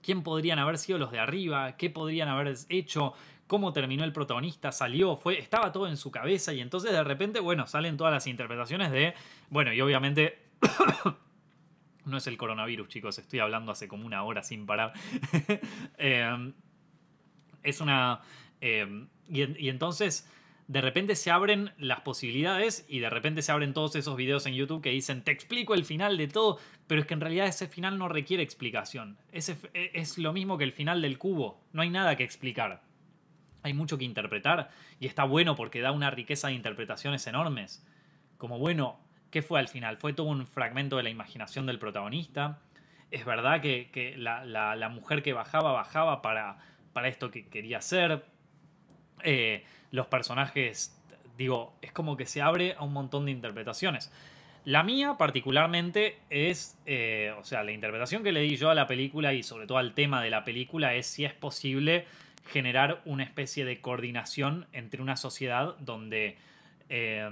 ¿quién 0.01 0.23
podrían 0.23 0.59
haber 0.59 0.77
sido 0.77 0.97
los 0.97 1.11
de 1.11 1.19
arriba? 1.19 1.77
¿Qué 1.77 1.89
podrían 1.89 2.29
haber 2.29 2.55
hecho? 2.69 3.13
cómo 3.47 3.73
terminó 3.73 4.03
el 4.03 4.11
protagonista, 4.11 4.71
salió, 4.71 5.15
fue, 5.15 5.39
estaba 5.39 5.71
todo 5.71 5.87
en 5.87 5.97
su 5.97 6.11
cabeza 6.11 6.53
y 6.53 6.59
entonces 6.59 6.91
de 6.91 7.03
repente, 7.03 7.39
bueno, 7.39 7.65
salen 7.65 7.97
todas 7.97 8.13
las 8.13 8.27
interpretaciones 8.27 8.91
de, 8.91 9.15
bueno, 9.49 9.73
y 9.73 9.81
obviamente... 9.81 10.37
no 12.05 12.17
es 12.17 12.27
el 12.27 12.37
coronavirus, 12.37 12.87
chicos, 12.87 13.17
estoy 13.19 13.39
hablando 13.39 13.71
hace 13.71 13.87
como 13.87 14.05
una 14.05 14.23
hora 14.23 14.43
sin 14.43 14.65
parar. 14.65 14.93
Em, 15.97 16.53
es 17.63 17.81
una... 17.81 18.21
Em, 18.61 19.07
y, 19.29 19.69
entonces 19.69 20.29
de 20.67 20.81
repente 20.81 21.15
se 21.15 21.31
abren 21.31 21.71
las 21.77 22.01
posibilidades 22.01 22.85
y 22.89 22.99
de 22.99 23.09
repente 23.09 23.41
se 23.41 23.51
abren 23.51 23.73
todos 23.73 23.95
esos 23.95 24.17
videos 24.17 24.45
en 24.45 24.53
YouTube 24.53 24.81
que 24.81 24.89
dicen 24.89 25.23
te 25.23 25.31
explico 25.31 25.73
el 25.73 25.85
final 25.85 26.17
de 26.17 26.27
todo, 26.27 26.59
pero 26.87 27.01
es 27.01 27.07
que 27.07 27.13
en 27.13 27.21
realidad 27.21 27.47
ese 27.47 27.67
final 27.67 27.97
no 27.97 28.09
requiere 28.09 28.43
explicación. 28.43 29.17
Ese 29.31 29.57
e, 29.73 29.91
es 29.93 30.17
lo 30.17 30.33
mismo 30.33 30.57
que 30.57 30.65
el 30.65 30.73
final 30.73 31.01
del 31.01 31.17
cubo, 31.17 31.61
no 31.71 31.81
hay 31.81 31.89
nada 31.89 32.17
que 32.17 32.23
explicar. 32.23 32.81
Hay 33.63 33.73
mucho 33.73 33.97
que 33.97 34.05
interpretar 34.05 34.69
y 34.99 35.07
está 35.07 35.23
bueno 35.23 35.55
porque 35.55 35.81
da 35.81 35.91
una 35.91 36.11
riqueza 36.11 36.49
de 36.49 36.53
interpretaciones 36.53 37.25
enormes. 37.27 37.85
Como 38.37 38.59
bueno, 38.59 38.99
¿qué 39.31 39.41
fue 39.41 39.59
al 39.59 39.69
final? 39.69 39.97
¿Fue 39.97 40.13
todo 40.13 40.27
un 40.27 40.45
fragmento 40.45 40.97
de 40.97 41.03
la 41.03 41.09
imaginación 41.09 41.65
del 41.65 41.79
protagonista? 41.79 42.59
Es 43.09 43.25
verdad 43.25 43.61
que, 43.61 44.15
la, 44.17 44.89
mujer 44.89 45.23
que 45.23 45.31
bajaba, 45.31 45.71
bajaba 45.71 46.21
para, 46.21 46.57
para 46.91 47.07
esto 47.07 47.31
que 47.31 47.47
quería 47.47 47.77
hacer. 47.77 48.25
Eh, 49.23 49.63
los 49.91 50.07
personajes, 50.07 50.95
digo, 51.37 51.73
es 51.81 51.91
como 51.91 52.17
que 52.17 52.25
se 52.25 52.41
abre 52.41 52.75
a 52.77 52.83
un 52.83 52.93
montón 52.93 53.25
de 53.25 53.31
interpretaciones. 53.31 54.11
La 54.67 54.83
mía 54.83 55.15
particularmente 55.17 56.19
es, 56.29 56.77
eh, 56.85 57.33
o 57.39 57.43
sea, 57.45 57.63
la 57.63 57.71
interpretación 57.71 58.21
que 58.21 58.33
le 58.33 58.41
di 58.41 58.57
yo 58.57 58.69
a 58.69 58.75
la 58.75 58.85
película 58.85 59.33
y 59.33 59.41
sobre 59.41 59.65
todo 59.65 59.77
al 59.77 59.93
tema 59.93 60.21
de 60.21 60.29
la 60.29 60.43
película 60.43 60.93
es 60.93 61.07
si 61.07 61.23
es 61.23 61.33
posible 61.33 62.05
generar 62.47 63.01
una 63.05 63.23
especie 63.23 63.63
de 63.63 63.79
coordinación 63.79 64.67
entre 64.73 65.01
una 65.01 65.15
sociedad 65.15 65.77
donde, 65.79 66.37
eh, 66.89 67.29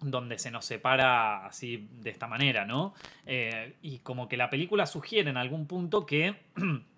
donde 0.00 0.38
se 0.38 0.52
nos 0.52 0.64
separa 0.64 1.46
así 1.46 1.88
de 2.00 2.10
esta 2.10 2.28
manera, 2.28 2.64
¿no? 2.64 2.94
Eh, 3.26 3.74
y 3.82 3.98
como 3.98 4.28
que 4.28 4.36
la 4.36 4.50
película 4.50 4.86
sugiere 4.86 5.30
en 5.30 5.36
algún 5.36 5.66
punto 5.66 6.06
que 6.06 6.36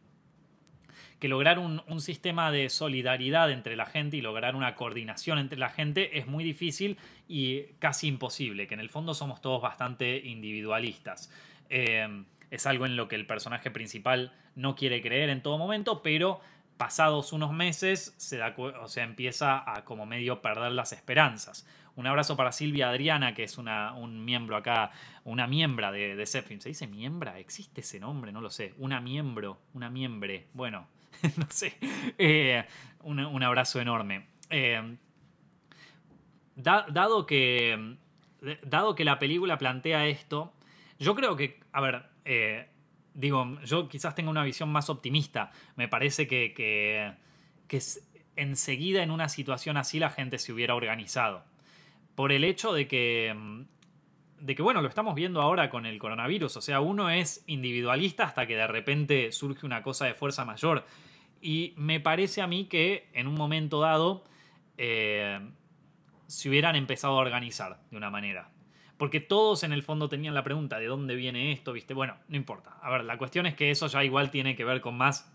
que 1.23 1.29
lograr 1.29 1.61
un, 1.61 2.01
sistema 2.01 2.51
de 2.51 2.69
solidaridad 2.69 3.53
entre 3.53 3.77
la 3.77 3.87
gente 3.87 4.17
y 4.17 4.21
lograr 4.21 4.57
una 4.57 4.75
coordinación 4.75 5.39
entre 5.39 5.57
la 5.57 5.69
gente 5.69 6.19
es 6.19 6.27
muy 6.27 6.43
difícil 6.43 6.99
y 7.29 7.63
casi 7.79 8.09
imposible, 8.09 8.67
que 8.67 8.75
en 8.75 8.81
el 8.81 8.89
fondo 8.89 9.15
somos 9.15 9.41
todos 9.41 9.63
bastante 9.63 10.17
individualistas. 10.17 11.31
Eh, 11.71 12.25
es 12.51 12.67
algo 12.67 12.87
en 12.87 12.97
lo 12.97 13.07
que 13.07 13.15
el 13.15 13.25
personaje 13.25 13.71
principal 13.71 14.33
no 14.57 14.75
quiere 14.75 15.01
creer 15.01 15.31
en 15.31 15.45
todo 15.45 15.59
momento, 15.59 16.03
pero 16.03 16.41
pasados 16.77 17.33
unos 17.33 17.53
meses 17.53 18.15
se 18.17 18.39
da, 18.39 18.57
o 18.57 18.89
sea, 18.89 19.05
empieza 19.05 19.63
a 19.65 19.85
como 19.85 20.07
medio 20.07 20.43
perder 20.43 20.73
las 20.73 20.93
esperanzas. 20.93 21.69
Un 21.95 22.09
abrazo 22.09 22.37
para 22.37 22.51
Silvia 22.51 22.91
Adriana, 22.91 23.33
que 23.33 23.45
es 23.45 23.59
una, 23.59 23.93
un 23.93 24.25
miembro 24.25 24.57
acá, 24.57 24.91
una 25.23 25.47
miembra 25.47 25.93
de, 25.93 26.17
de 26.17 26.27
¿Se 26.27 26.43
dice 26.43 26.89
miembra? 26.89 27.39
¿Existe 27.39 27.83
ese 27.83 28.01
nombre? 28.01 28.33
No 28.33 28.41
lo 28.41 28.51
sé. 28.51 28.75
Una 28.79 29.01
miembro, 29.01 29.61
una 29.73 29.89
miembre. 29.89 30.49
Bueno, 30.53 30.89
no 31.37 31.47
sé. 31.49 31.75
Eh, 32.19 32.65
un, 33.03 33.43
abrazo 33.43 33.81
enorme. 33.81 34.27
Eh, 34.51 34.97
dado, 36.57 37.27
que, 37.27 37.97
dado 38.65 38.95
que 38.95 39.05
la 39.05 39.19
película 39.19 39.59
plantea 39.59 40.07
esto, 40.07 40.53
yo 40.99 41.15
creo 41.15 41.37
que, 41.37 41.61
a 41.73 41.81
ver, 41.81 42.05
eh, 42.25 42.69
digo, 43.15 43.61
yo 43.65 43.89
quizás 43.89 44.15
tenga 44.15 44.31
una 44.31 44.45
visión 44.45 44.71
más 44.71 44.91
optimista. 44.91 45.51
Me 45.77 45.89
parece 45.89 46.27
que, 46.27 46.53
que, 46.55 47.15
que 47.69 47.81
enseguida 48.37 49.03
en 49.03 49.11
una 49.11 49.29
situación 49.29 49.77
así 49.77 49.99
la 49.99 50.11
gente 50.11 50.39
se 50.39 50.53
hubiera 50.53 50.75
organizado. 50.75 51.45
Por 52.15 52.33
el 52.33 52.45
hecho 52.45 52.73
de 52.73 52.87
que 52.89 53.65
de 54.43 54.57
que, 54.57 54.63
bueno, 54.63 54.83
lo 54.83 54.89
estamos 54.89 55.15
viendo 55.15 55.41
ahora 55.41 55.71
con 55.71 55.87
el 55.87 55.99
coronavirus. 56.01 56.57
O 56.57 56.61
sea, 56.61 56.81
uno 56.81 57.11
es 57.11 57.45
individualista 57.47 58.25
hasta 58.25 58.45
que 58.47 58.57
de 58.57 58.67
repente 58.67 59.31
surge 59.31 59.65
una 59.65 59.83
cosa 59.83 60.07
de 60.07 60.15
fuerza 60.15 60.45
mayor. 60.45 60.85
Y 61.43 61.75
me 61.77 61.99
parece 61.99 62.41
a 62.41 62.47
mí 62.47 62.67
que 62.67 63.09
en 63.13 63.27
un 63.27 63.35
momento 63.35 63.81
dado 63.81 64.23
eh, 64.79 65.41
se 66.29 66.49
hubieran 66.49 66.77
empezado 66.77 67.15
a 67.15 67.21
organizar 67.21 67.81
de 67.91 67.97
una 67.97 68.11
manera. 68.11 68.49
Porque 68.97 69.19
todos 69.19 69.65
en 69.65 69.73
el 69.73 69.83
fondo 69.83 70.09
tenían 70.09 70.35
la 70.35 70.45
pregunta 70.45 70.79
de 70.79 70.87
dónde 70.87 71.17
viene 71.17 71.51
esto, 71.51 71.73
¿viste? 71.73 71.95
Bueno, 71.95 72.17
no 72.29 72.37
importa. 72.37 72.79
A 72.81 72.91
ver, 72.91 73.03
la 73.03 73.19
cuestión 73.19 73.47
es 73.47 73.55
que 73.55 73.73
eso 73.73 73.89
ya 73.89 74.05
igual 74.05 74.31
tiene 74.31 74.55
que 74.55 74.65
ver 74.65 74.81
con 74.81 74.97
más 74.97 75.33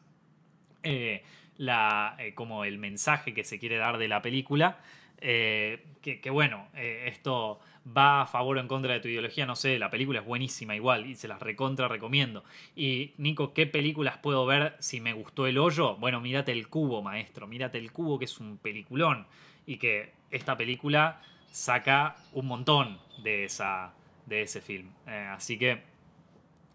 eh, 0.82 1.24
la, 1.58 2.16
eh, 2.20 2.34
como 2.34 2.64
el 2.64 2.78
mensaje 2.78 3.34
que 3.34 3.44
se 3.44 3.60
quiere 3.60 3.76
dar 3.76 3.98
de 3.98 4.08
la 4.08 4.22
película. 4.22 4.80
que, 5.20 5.82
que, 6.02 6.30
bueno, 6.30 6.70
esto 6.74 7.60
va 7.96 8.22
a 8.22 8.26
favor 8.26 8.58
o 8.58 8.60
en 8.60 8.68
contra 8.68 8.94
de 8.94 9.00
tu 9.00 9.08
ideología, 9.08 9.46
no 9.46 9.56
sé, 9.56 9.80
la 9.80 9.90
película 9.90 10.20
es 10.20 10.26
buenísima 10.26 10.76
igual 10.76 11.06
y 11.06 11.16
se 11.16 11.28
las 11.28 11.42
recontra 11.42 11.88
recomiendo. 11.88 12.44
Y 12.76 13.14
Nico, 13.18 13.54
¿qué 13.54 13.68
películas 13.68 14.18
puedo 14.18 14.46
ver 14.46 14.76
si 14.80 15.00
me 15.00 15.14
gustó 15.14 15.48
el 15.48 15.58
hoyo? 15.58 15.96
Bueno, 15.98 16.20
mírate 16.20 16.52
el 16.52 16.68
cubo, 16.68 17.02
maestro, 17.02 17.48
mírate 17.48 17.78
el 17.78 17.92
cubo 17.92 18.20
que 18.20 18.26
es 18.26 18.40
un 18.40 18.58
peliculón 18.58 19.28
y 19.66 19.78
que 19.78 20.14
esta 20.32 20.58
película 20.58 21.22
saca 21.52 22.16
un 22.34 22.48
montón 22.48 23.00
de, 23.24 23.46
esa, 23.46 23.94
de 24.26 24.42
ese 24.42 24.62
film. 24.62 24.90
Eh, 25.08 25.30
así 25.32 25.58
que 25.58 25.82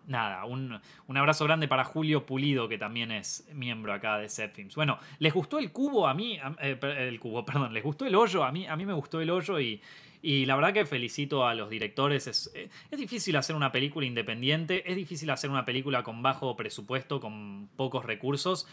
nada, 0.07 0.45
un, 0.45 0.81
abrazo 1.15 1.45
grande 1.45 1.69
para 1.69 1.85
Julio 1.85 2.27
Pulido, 2.27 2.69
que 2.69 2.79
también 2.79 3.11
es 3.11 3.49
miembro 3.53 3.93
acá 3.93 4.19
de 4.19 4.29
Set 4.29 4.55
Films. 4.55 4.75
Bueno, 4.75 4.99
¿les 5.19 5.33
gustó 5.33 5.59
el 5.59 5.73
cubo? 5.73 6.07
A 6.07 6.15
mí, 6.15 6.39
eh, 6.61 6.79
el 6.99 7.21
cubo, 7.21 7.45
perdón, 7.47 7.73
¿les 7.73 7.83
gustó 7.83 8.07
el 8.07 8.15
hoyo? 8.15 8.45
A 8.45 8.53
mí, 8.53 8.67
a 8.67 8.77
mí 8.77 8.87
me 8.87 8.93
gustó 8.93 9.21
el 9.21 9.31
hoyo 9.31 9.61
y, 9.61 9.81
y 10.23 10.47
la 10.47 10.55
verdad 10.55 10.73
que 10.73 10.87
felicito 10.87 11.47
a 11.47 11.55
los 11.55 11.69
directores. 11.69 12.29
Es, 12.29 12.51
eh, 12.55 12.71
es, 12.91 12.99
difícil 12.99 13.37
hacer 13.37 13.57
una 13.57 13.73
película 13.73 14.07
independiente, 14.07 14.89
es 14.91 14.97
difícil 14.97 15.29
hacer 15.31 15.51
una 15.51 15.65
película 15.65 16.05
con 16.05 16.23
bajo 16.23 16.57
presupuesto, 16.57 17.21
con 17.21 17.69
pocos 17.77 18.05
recursos, 18.05 18.69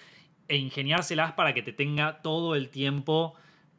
e 0.47 0.57
ingeniárselas 0.57 1.33
para 1.33 1.53
que 1.53 1.63
te 1.63 1.73
tenga 1.73 2.21
todo 2.21 2.55
el 2.55 2.69
tiempo 2.69 3.33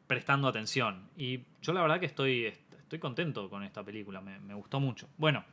prestando 0.05 0.49
atención. 0.49 1.09
Y 1.15 1.45
yo 1.61 1.71
la 1.71 1.81
verdad 1.81 1.99
que 2.01 2.05
estoy, 2.05 2.45
estoy 2.45 2.99
contento 2.99 3.49
con 3.49 3.63
esta 3.63 3.83
película, 3.83 4.19
me, 4.19 4.39
me 4.39 4.53
gustó 4.53 4.81
mucho. 4.81 5.07
Bueno, 5.17 5.45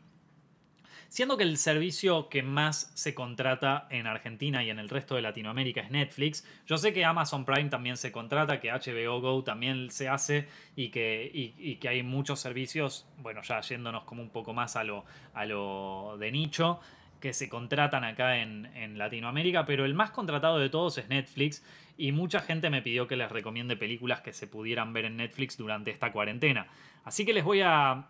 Siendo 1.09 1.39
que 1.39 1.45
el 1.45 1.57
servicio 1.57 2.29
que 2.29 2.43
más 2.43 2.91
se 2.95 3.15
contrata 3.15 3.87
en 3.89 4.07
Argentina 4.07 4.63
y 4.63 4.69
en 4.69 4.79
el 4.79 4.91
resto 4.91 5.15
de 5.15 5.23
Latinoamérica 5.23 5.81
es 5.81 5.91
Netflix, 5.91 6.47
yo 6.67 6.77
sé 6.77 6.93
que 6.93 7.07
Amazon 7.07 7.47
Prime 7.47 7.71
también 7.71 7.97
se 7.97 8.13
contrata, 8.13 8.61
que 8.61 8.71
HBO 8.71 9.19
Go 9.23 9.43
también 9.43 9.91
se 9.91 10.07
hace 10.09 10.49
y 10.77 10.91
que, 10.91 11.79
que 11.81 11.89
hay 11.89 12.03
muchos 12.03 12.41
servicios, 12.41 13.07
bueno, 13.23 13.41
ya 13.43 13.63
yéndonos 13.63 14.05
como 14.05 14.21
un 14.21 14.29
poco 14.29 14.53
más 14.53 14.77
a 14.77 14.85
lo, 14.85 15.07
a 15.33 15.47
lo 15.47 16.17
de 16.19 16.31
nicho, 16.31 16.79
que 17.21 17.33
se 17.33 17.49
contratan 17.49 18.05
acá 18.05 18.39
en, 18.39 18.67
en 18.77 18.99
Latinoamérica, 18.99 19.65
pero 19.65 19.87
el 19.87 19.95
más 19.95 20.11
contratado 20.11 20.59
de 20.59 20.69
todos 20.69 20.99
es 20.99 21.09
Netflix 21.09 21.65
y 21.97 22.13
mucha 22.13 22.41
gente 22.41 22.69
me 22.69 22.83
pidió 22.83 23.09
que 23.09 23.17
les 23.17 23.33
recomiende 23.33 23.77
películas 23.77 24.21
que 24.21 24.35
se 24.35 24.47
pudieran 24.47 24.93
ver 24.93 25.07
en 25.07 25.17
Netflix 25.17 25.57
durante 25.57 25.91
esta 25.91 26.13
cuarentena. 26.13 26.69
Así 27.05 27.25
que 27.25 27.33
les 27.33 27.45
voy 27.45 27.63
a 27.63 28.09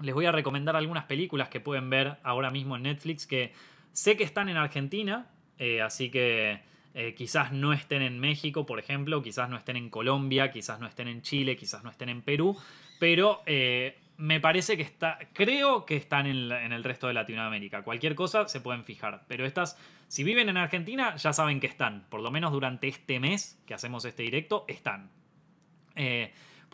les 0.00 0.14
voy 0.14 0.26
a 0.26 0.32
recomendar 0.32 0.76
algunas 0.76 1.04
películas 1.04 1.48
que 1.48 1.60
pueden 1.60 1.90
ver 1.90 2.16
ahora 2.22 2.50
mismo 2.50 2.76
en 2.76 2.82
Netflix 2.82 3.26
que 3.26 3.52
sé 3.92 4.16
que 4.16 4.24
están 4.24 4.48
en 4.48 4.56
Argentina, 4.56 5.30
eh, 5.58 5.80
así 5.80 6.10
que 6.10 6.60
eh, 6.94 7.14
quizás 7.14 7.52
no 7.52 7.72
estén 7.72 8.02
en 8.02 8.18
México, 8.18 8.66
por 8.66 8.78
ejemplo, 8.78 9.22
quizás 9.22 9.48
no 9.48 9.56
estén 9.56 9.76
en 9.76 9.90
Colombia, 9.90 10.50
quizás 10.50 10.80
no 10.80 10.86
estén 10.86 11.08
en 11.08 11.22
Chile, 11.22 11.56
quizás 11.56 11.84
no 11.84 11.90
estén 11.90 12.08
en 12.08 12.22
Perú, 12.22 12.56
pero 12.98 13.42
eh, 13.46 13.98
me 14.16 14.40
parece 14.40 14.76
que 14.76 14.82
está, 14.82 15.18
creo 15.32 15.86
que 15.86 15.96
están 15.96 16.26
en, 16.26 16.50
en, 16.50 16.72
el 16.72 16.84
resto 16.84 17.06
de 17.06 17.14
Latinoamérica. 17.14 17.82
Cualquier 17.82 18.14
cosa 18.14 18.48
se 18.48 18.60
pueden 18.60 18.84
fijar, 18.84 19.24
pero 19.28 19.46
estas, 19.46 19.78
si 20.08 20.24
viven 20.24 20.48
en 20.48 20.56
Argentina, 20.56 21.16
ya 21.16 21.32
saben 21.32 21.60
que 21.60 21.66
están, 21.66 22.06
por 22.10 22.20
lo 22.20 22.30
menos 22.30 22.52
durante 22.52 22.88
este 22.88 23.20
mes 23.20 23.60
que 23.66 23.74
hacemos 23.74 24.04
este 24.04 24.22
directo, 24.22 24.64
están. 24.68 25.10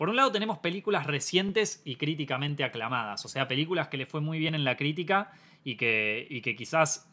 Por 0.01 0.09
un 0.09 0.15
lado 0.15 0.31
tenemos 0.31 0.57
películas 0.57 1.05
recientes 1.05 1.83
y 1.85 1.95
críticamente 1.95 2.63
aclamadas, 2.63 3.23
o 3.23 3.27
sea, 3.29 3.47
películas 3.47 3.87
que 3.87 3.97
le 3.97 4.07
fue 4.07 4.19
muy 4.19 4.39
bien 4.39 4.55
en 4.55 4.63
la 4.63 4.75
crítica 4.75 5.31
y 5.63 5.75
que, 5.75 6.25
y 6.27 6.41
que 6.41 6.55
quizás 6.55 7.10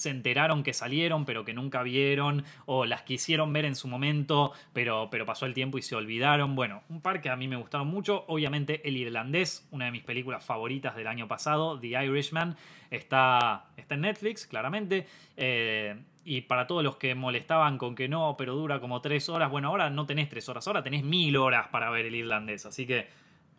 se 0.00 0.10
enteraron 0.10 0.62
que 0.62 0.72
salieron 0.72 1.24
pero 1.24 1.44
que 1.44 1.52
nunca 1.52 1.82
vieron 1.82 2.44
o 2.66 2.86
las 2.86 3.02
quisieron 3.02 3.52
ver 3.52 3.66
en 3.66 3.74
su 3.74 3.86
momento 3.86 4.52
pero, 4.72 5.08
pero 5.10 5.26
pasó 5.26 5.46
el 5.46 5.54
tiempo 5.54 5.78
y 5.78 5.82
se 5.82 5.94
olvidaron. 5.94 6.54
Bueno, 6.54 6.82
un 6.88 7.00
par 7.00 7.20
que 7.20 7.28
a 7.28 7.36
mí 7.36 7.48
me 7.48 7.56
gustaron 7.56 7.86
mucho. 7.88 8.24
Obviamente 8.28 8.86
El 8.88 8.96
Irlandés, 8.96 9.68
una 9.70 9.86
de 9.86 9.90
mis 9.90 10.02
películas 10.02 10.44
favoritas 10.44 10.96
del 10.96 11.06
año 11.06 11.28
pasado, 11.28 11.78
The 11.78 11.88
Irishman, 12.04 12.56
está, 12.90 13.66
está 13.76 13.94
en 13.94 14.00
Netflix, 14.02 14.46
claramente. 14.46 15.06
Eh, 15.36 15.96
y 16.24 16.42
para 16.42 16.66
todos 16.66 16.82
los 16.82 16.96
que 16.96 17.14
molestaban 17.14 17.78
con 17.78 17.94
que 17.94 18.08
no, 18.08 18.36
pero 18.36 18.54
dura 18.54 18.80
como 18.80 19.00
tres 19.00 19.28
horas, 19.28 19.50
bueno, 19.50 19.68
ahora 19.68 19.90
no 19.90 20.06
tenés 20.06 20.28
tres 20.28 20.48
horas, 20.48 20.66
ahora 20.66 20.82
tenés 20.82 21.02
mil 21.02 21.36
horas 21.36 21.68
para 21.68 21.90
ver 21.90 22.06
el 22.06 22.14
irlandés. 22.14 22.66
Así 22.66 22.86
que 22.86 23.08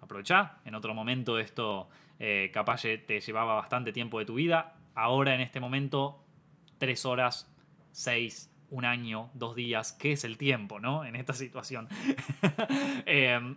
aprovechá. 0.02 0.58
En 0.66 0.76
otro 0.76 0.94
momento 0.94 1.40
esto 1.40 1.90
eh, 2.20 2.52
capaz 2.54 2.84
te 2.84 3.20
llevaba 3.20 3.56
bastante 3.56 3.92
tiempo 3.92 4.20
de 4.20 4.26
tu 4.26 4.36
vida. 4.36 4.76
Ahora 4.94 5.34
en 5.34 5.42
este 5.42 5.60
momento, 5.60 6.24
tres 6.82 7.06
horas, 7.06 7.48
seis, 7.92 8.50
un 8.72 8.86
año, 8.86 9.30
dos 9.36 9.56
días, 9.56 9.94
¿qué 9.94 10.14
es 10.14 10.24
el 10.24 10.36
tiempo, 10.36 10.80
no? 10.80 11.06
En 11.06 11.16
esta 11.16 11.32
situación. 11.34 11.88
Em, 13.06 13.56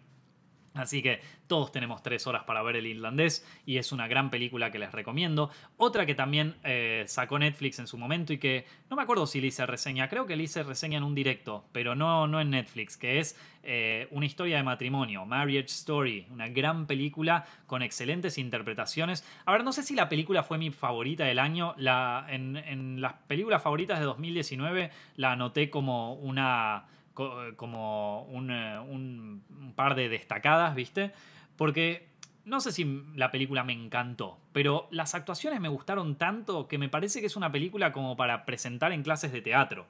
Así 0.75 1.03
que 1.03 1.21
todos 1.47 1.71
tenemos 1.71 2.03
tres 2.03 2.27
horas 2.27 2.43
para 2.45 2.63
ver 2.63 2.75
el 2.75 2.87
irlandés 2.87 3.47
y 3.65 3.77
es 3.79 3.93
una 3.93 4.09
gran 4.09 4.29
película 4.29 4.73
que 4.73 4.81
les 4.81 4.91
recomiendo. 4.91 5.51
Otra 5.77 6.05
que 6.05 6.17
también 6.17 6.57
eh, 6.65 7.05
sacó 7.07 7.39
Netflix 7.39 7.79
en 7.79 7.87
su 7.87 7.97
momento 7.97 8.33
y 8.33 8.39
que 8.39 8.67
no 8.91 8.97
me 8.97 9.03
acuerdo 9.03 9.27
si 9.27 9.41
le 9.41 9.47
hice 9.47 9.65
reseña, 9.67 10.09
creo 10.09 10.27
que 10.27 10.35
le 10.35 10.43
hice 10.43 10.65
reseña 10.65 10.99
en 10.99 11.05
un 11.05 11.15
directo, 11.15 11.65
pero 11.71 11.95
no, 11.95 12.27
no 12.27 12.41
en 12.41 12.51
Netflix, 12.51 12.97
que 12.97 13.21
es 13.21 13.39
eh, 13.63 14.09
una 14.11 14.27
historia 14.27 14.57
de 14.57 14.65
matrimonio, 14.65 15.25
Marriage 15.25 15.69
Story, 15.69 16.27
una 16.33 16.49
gran 16.49 16.87
película 16.87 17.47
con 17.69 17.83
excelentes 17.83 18.37
interpretaciones. 18.37 19.25
A 19.45 19.53
ver, 19.53 19.63
no 19.63 19.73
sé 19.73 19.85
si 19.85 19.95
la 19.95 20.09
película 20.09 20.43
fue 20.43 20.59
mi 20.59 20.73
favorita 20.73 21.25
del 21.25 21.39
año, 21.39 21.75
la, 21.79 22.27
en, 22.29 22.57
en 22.57 23.01
las 23.01 23.13
películas 23.29 23.63
favoritas 23.63 24.01
de 24.01 24.07
2019 24.07 24.91
la 25.17 25.33
anoté 25.33 25.71
como 25.71 26.15
una 26.15 26.87
como 27.15 28.29
eh, 28.51 28.79
un, 28.79 29.73
par 29.75 29.95
de 29.95 30.09
destacadas, 30.09 30.75
¿viste? 30.75 31.13
Porque 31.57 32.09
no 32.45 32.61
sé 32.61 32.73
si 32.73 33.03
la 33.15 33.31
película 33.31 33.65
me 33.65 33.73
encantó, 33.73 34.39
pero 34.53 34.89
las 34.91 35.15
actuaciones 35.15 35.61
me 35.61 35.69
gustaron 35.69 36.17
tanto 36.17 36.69
que 36.69 36.79
me 36.79 36.89
parece 36.89 37.21
que 37.21 37.27
es 37.27 37.37
una 37.37 37.51
película 37.51 37.93
como 37.93 38.17
para 38.17 38.45
presentar 38.45 38.93
en 38.93 39.03
clases 39.03 39.33
de 39.33 39.41
teatro. 39.41 39.87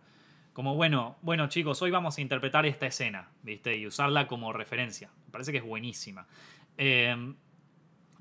Como, 0.52 0.76
bueno, 0.76 1.16
bueno 1.22 1.48
chicos, 1.48 1.82
hoy 1.82 1.90
vamos 1.90 2.16
a 2.16 2.20
interpretar 2.20 2.64
esta 2.64 2.86
escena, 2.86 3.28
¿viste? 3.42 3.76
Y 3.76 3.86
usarla 3.86 4.28
como 4.28 4.52
referencia. 4.52 5.10
Me 5.26 5.32
parece 5.32 5.50
que 5.50 5.58
es 5.58 5.64
buenísima. 5.64 6.26
Em, 6.76 7.34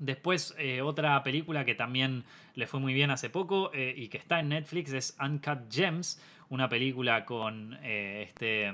después, 0.00 0.54
eh, 0.58 0.82
otra 0.82 1.22
película 1.22 1.64
que 1.64 1.76
también 1.76 2.24
le 2.54 2.66
fue 2.66 2.80
muy 2.80 2.92
bien 2.92 3.10
hace 3.10 3.30
poco 3.30 3.70
eh, 3.72 3.94
y 3.96 4.08
que 4.08 4.18
está 4.18 4.40
en 4.40 4.48
Netflix 4.48 4.92
es 4.92 5.16
Uncut 5.20 5.72
Gems, 5.72 6.20
una 6.48 6.68
película 6.68 7.24
con 7.24 7.78
eh, 7.82 8.26
este... 8.28 8.72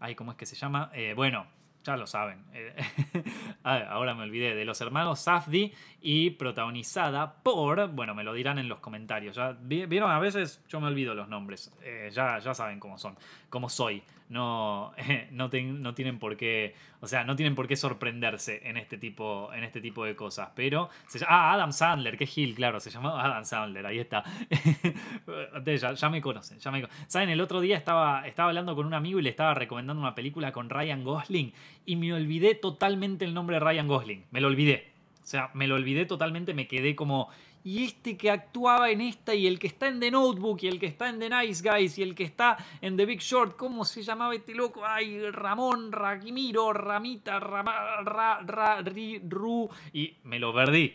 Ay, 0.00 0.14
¿cómo 0.14 0.32
es 0.32 0.36
que 0.36 0.46
se 0.46 0.54
llama? 0.54 0.90
Eh, 0.94 1.12
bueno, 1.14 1.46
ya 1.82 1.96
lo 1.96 2.06
saben. 2.06 2.44
Eh, 2.52 2.74
ahora 3.64 4.14
me 4.14 4.22
olvidé. 4.22 4.54
De 4.54 4.64
los 4.64 4.80
hermanos 4.80 5.20
Safdi 5.20 5.72
y 6.00 6.30
protagonizada 6.30 7.42
por. 7.42 7.88
Bueno, 7.88 8.14
me 8.14 8.22
lo 8.22 8.32
dirán 8.32 8.58
en 8.58 8.68
los 8.68 8.78
comentarios. 8.78 9.34
¿ya? 9.34 9.56
Vieron, 9.60 10.10
a 10.10 10.20
veces 10.20 10.62
yo 10.68 10.80
me 10.80 10.86
olvido 10.86 11.14
los 11.14 11.28
nombres. 11.28 11.72
ya, 12.12 12.38
ya 12.38 12.54
saben 12.54 12.78
cómo 12.78 12.96
son. 12.96 13.16
Cómo 13.50 13.68
soy 13.68 14.04
no, 14.28 14.92
no, 15.30 15.50
no, 15.50 15.94
tienen 15.94 16.18
por 16.18 16.36
qué, 16.36 16.74
o 17.00 17.06
sea, 17.06 17.24
no 17.24 17.36
tienen 17.36 17.54
por 17.54 17.66
qué 17.66 17.76
sorprenderse 17.76 18.60
en 18.68 18.76
este 18.76 18.98
tipo, 18.98 19.52
en 19.52 19.64
este 19.64 19.80
tipo 19.80 20.04
de 20.04 20.14
cosas. 20.14 20.50
Pero, 20.54 20.90
se, 21.06 21.24
ah, 21.28 21.52
Adam 21.52 21.72
Sandler, 21.72 22.16
qué 22.16 22.26
Gil, 22.26 22.54
claro, 22.54 22.80
se 22.80 22.90
llamaba 22.90 23.24
Adam 23.24 23.44
Sandler, 23.44 23.86
ahí 23.86 23.98
está. 23.98 24.24
ya, 25.64 25.92
ya, 25.92 26.08
me 26.10 26.20
conocen, 26.20 26.58
ya 26.58 26.70
me 26.70 26.86
Saben, 27.06 27.30
el 27.30 27.40
otro 27.40 27.60
día 27.60 27.76
estaba, 27.76 28.26
estaba 28.26 28.48
hablando 28.48 28.74
con 28.74 28.86
un 28.86 28.94
amigo 28.94 29.18
y 29.18 29.22
le 29.22 29.30
estaba 29.30 29.54
recomendando 29.54 30.00
una 30.00 30.14
película 30.14 30.52
con 30.52 30.70
Ryan 30.70 31.04
Gosling 31.04 31.52
y 31.86 31.96
me 31.96 32.12
olvidé 32.12 32.54
totalmente 32.54 33.24
el 33.24 33.34
nombre 33.34 33.56
de 33.56 33.60
Ryan 33.60 33.88
Gosling, 33.88 34.24
me 34.30 34.40
lo 34.40 34.48
olvidé. 34.48 34.92
O 35.22 35.30
sea, 35.30 35.50
me 35.52 35.66
lo 35.66 35.74
olvidé 35.74 36.06
totalmente, 36.06 36.54
me 36.54 36.66
quedé 36.66 36.96
como 36.96 37.28
y 37.68 37.84
este 37.84 38.16
que 38.16 38.30
actuaba 38.30 38.90
en 38.90 39.02
esta 39.02 39.34
y 39.34 39.46
el 39.46 39.58
que 39.58 39.66
está 39.66 39.88
en 39.88 40.00
The 40.00 40.10
Notebook 40.10 40.60
y 40.62 40.68
el 40.68 40.80
que 40.80 40.86
está 40.86 41.10
en 41.10 41.18
The 41.18 41.28
Nice 41.28 41.62
Guys 41.62 41.98
y 41.98 42.02
el 42.02 42.14
que 42.14 42.24
está 42.24 42.56
en 42.80 42.96
The 42.96 43.04
Big 43.04 43.20
Short, 43.20 43.56
¿cómo 43.56 43.84
se 43.84 44.02
llamaba 44.02 44.34
este 44.34 44.54
loco? 44.54 44.86
Ay, 44.86 45.30
Ramón, 45.30 45.92
Raquimiro, 45.92 46.72
Ramita, 46.72 47.38
Rama, 47.38 48.00
Ra, 48.04 48.40
Ra, 48.42 48.80
Ri, 48.80 49.20
Ru 49.28 49.68
y 49.92 50.16
me 50.24 50.38
lo 50.38 50.54
perdí. 50.54 50.94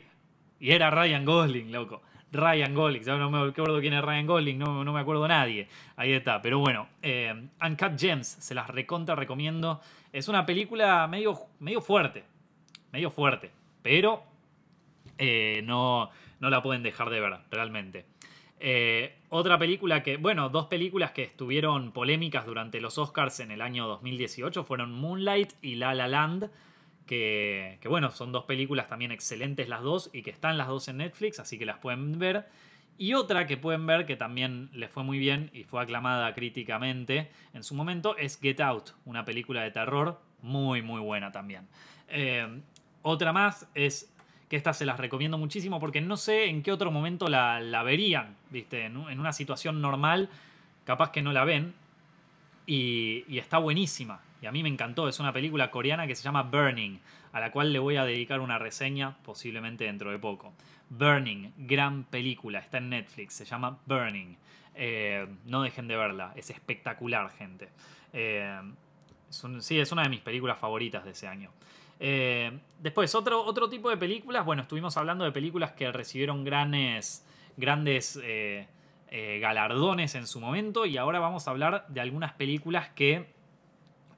Y 0.59 0.71
era 0.71 0.89
Ryan 0.89 1.24
Gosling, 1.24 1.71
loco. 1.71 2.01
Ryan 2.32 2.74
Gosling, 2.74 3.05
no 3.05 3.30
me 3.30 3.49
acuerdo 3.49 3.80
quién 3.80 3.93
es 3.93 4.01
Ryan 4.03 4.26
Gosling, 4.26 4.57
no, 4.57 4.84
no 4.84 4.93
me 4.93 4.99
acuerdo 4.99 5.28
nadie. 5.28 5.67
Ahí 5.95 6.13
está, 6.13 6.41
pero 6.41 6.57
bueno, 6.57 6.88
eh, 7.03 7.49
Uncut 7.63 7.99
Gems, 7.99 8.28
se 8.28 8.55
las 8.55 8.67
recontra 8.67 9.13
recomiendo. 9.13 9.80
Es 10.11 10.28
una 10.28 10.43
película 10.43 11.05
medio, 11.05 11.38
medio 11.59 11.82
fuerte, 11.82 12.24
medio 12.91 13.11
fuerte, 13.11 13.51
pero 13.84 14.24
eh, 15.19 15.61
no, 15.63 16.09
no 16.43 16.49
la 16.49 16.61
pueden 16.61 16.83
dejar 16.83 17.09
de 17.09 17.21
ver, 17.21 17.37
realmente. 17.51 18.05
Eh, 18.59 19.15
otra 19.29 19.57
película 19.57 20.03
que, 20.03 20.17
bueno, 20.17 20.49
dos 20.49 20.65
películas 20.65 21.11
que 21.11 21.23
estuvieron 21.23 21.93
polémicas 21.93 22.45
durante 22.45 22.81
los 22.81 22.97
Oscars 22.97 23.39
en 23.39 23.49
el 23.49 23.61
año 23.61 23.87
2018 23.87 24.65
fueron 24.65 24.91
Moonlight 24.91 25.53
y 25.61 25.75
La 25.75 25.93
La 25.93 26.09
Land, 26.09 26.49
que, 27.05 27.79
bueno, 27.85 28.11
son 28.11 28.33
dos 28.33 28.43
películas 28.43 28.89
también 28.89 29.13
excelentes 29.13 29.69
las 29.69 29.83
dos 29.83 30.09
y 30.11 30.21
que 30.21 30.31
están 30.31 30.57
las 30.57 30.67
dos 30.67 30.89
en 30.89 30.97
Netflix, 30.97 31.39
así 31.39 31.57
que 31.57 31.65
las 31.65 31.77
pueden 31.77 32.19
ver. 32.19 32.45
Y 32.97 33.13
otra 33.13 33.47
que 33.47 33.55
pueden 33.55 33.87
ver 33.87 34.05
que 34.05 34.17
también 34.17 34.69
les 34.73 34.91
fue 34.91 35.03
muy 35.03 35.19
bien 35.19 35.49
y 35.53 35.63
fue 35.63 35.81
aclamada 35.81 36.33
críticamente 36.33 37.31
en 37.53 37.63
su 37.63 37.73
momento 37.73 38.17
es 38.17 38.37
Get 38.37 38.59
Out, 38.59 38.89
una 39.05 39.23
película 39.23 39.61
de 39.61 39.71
terror 39.71 40.19
muy 40.41 40.81
muy 40.81 40.99
buena 40.99 41.31
también. 41.31 41.69
Eh, 42.09 42.61
otra 43.01 43.33
más 43.33 43.69
es 43.75 44.12
que 44.53 44.57
estas 44.57 44.77
se 44.77 44.85
las 44.85 44.99
recomiendo 44.99 45.39
muchísimo 45.39 45.79
porque 45.79 45.99
no 45.99 46.15
sé 46.15 46.45
en 46.45 46.61
qué 46.61 46.71
otro 46.71 46.91
momento 46.91 47.27
la, 47.27 47.81
verían, 47.83 48.35
¿viste? 48.51 48.85
En, 48.85 48.97
una 48.97 49.33
situación 49.33 49.81
normal, 49.81 50.29
capaz 50.85 51.09
que 51.09 51.23
no 51.23 51.33
la 51.33 51.43
ven. 51.43 51.73
Y, 52.67 53.25
está 53.35 53.57
buenísima. 53.57 54.21
Y 54.43 54.45
a 54.45 54.51
mí 54.51 54.61
me 54.61 54.69
encantó. 54.69 55.07
Es 55.07 55.19
una 55.19 55.33
película 55.33 55.71
coreana 55.71 56.05
que 56.05 56.13
se 56.13 56.21
llama 56.21 56.43
Burning, 56.43 56.99
a 57.31 57.39
la 57.39 57.51
cual 57.51 57.73
le 57.73 57.79
voy 57.79 57.95
a 57.95 58.05
dedicar 58.05 58.41
una 58.41 58.59
reseña 58.59 59.17
posiblemente 59.25 59.85
dentro 59.85 60.11
de 60.11 60.19
poco. 60.19 60.53
Burning, 60.87 61.49
gran 61.57 62.03
película, 62.03 62.59
está 62.59 62.77
en 62.77 62.91
Netflix, 62.91 63.33
se 63.33 63.45
llama 63.45 63.79
Burning. 63.87 64.35
Eh, 64.75 65.25
no 65.45 65.63
dejen 65.63 65.87
de 65.87 65.97
verla, 65.97 66.31
es 66.35 66.51
espectacular, 66.51 67.31
gente. 67.31 67.69
Eh, 68.13 68.61
sí, 69.61 69.79
es 69.79 69.91
una 69.91 70.03
de 70.03 70.09
mis 70.09 70.21
películas 70.21 70.59
favoritas 70.59 71.03
de 71.05 71.09
ese 71.09 71.27
año. 71.27 71.49
Eh, 71.99 72.51
después, 72.79 73.13
otro, 73.15 73.43
otro 73.43 73.69
tipo 73.69 73.89
de 73.89 73.97
películas. 73.97 74.45
Bueno, 74.45 74.63
estuvimos 74.63 74.97
hablando 74.97 75.25
de 75.25 75.31
películas 75.31 75.71
que 75.71 75.91
recibieron 75.91 76.43
grandes, 76.43 77.25
grandes 77.57 78.19
eh, 78.23 78.67
eh, 79.09 79.39
galardones 79.39 80.15
en 80.15 80.27
su 80.27 80.39
momento. 80.39 80.85
Y 80.85 80.97
ahora 80.97 81.19
vamos 81.19 81.47
a 81.47 81.51
hablar 81.51 81.85
de 81.87 82.01
algunas 82.01 82.33
películas 82.33 82.89
que, 82.89 83.31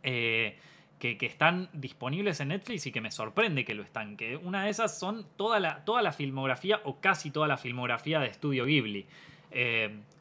que, 0.01 1.17
están 1.21 1.69
disponibles 1.73 2.39
en 2.39 2.49
Netflix 2.49 2.87
y 2.87 2.91
que 2.91 3.01
me 3.01 3.11
sorprende 3.11 3.65
que 3.65 3.75
lo 3.75 3.83
están. 3.83 4.17
Que 4.17 4.37
una 4.37 4.63
de 4.63 4.69
esas 4.69 4.97
son 4.97 5.25
toda 5.37 5.59
la, 5.59 5.85
toda 5.85 6.01
la 6.01 6.11
filmografía 6.11 6.81
o 6.85 6.99
casi 6.99 7.31
toda 7.31 7.47
la 7.47 7.57
filmografía 7.57 8.19
de 8.19 8.33
Studio 8.33 8.65
Ghibli. 8.65 9.05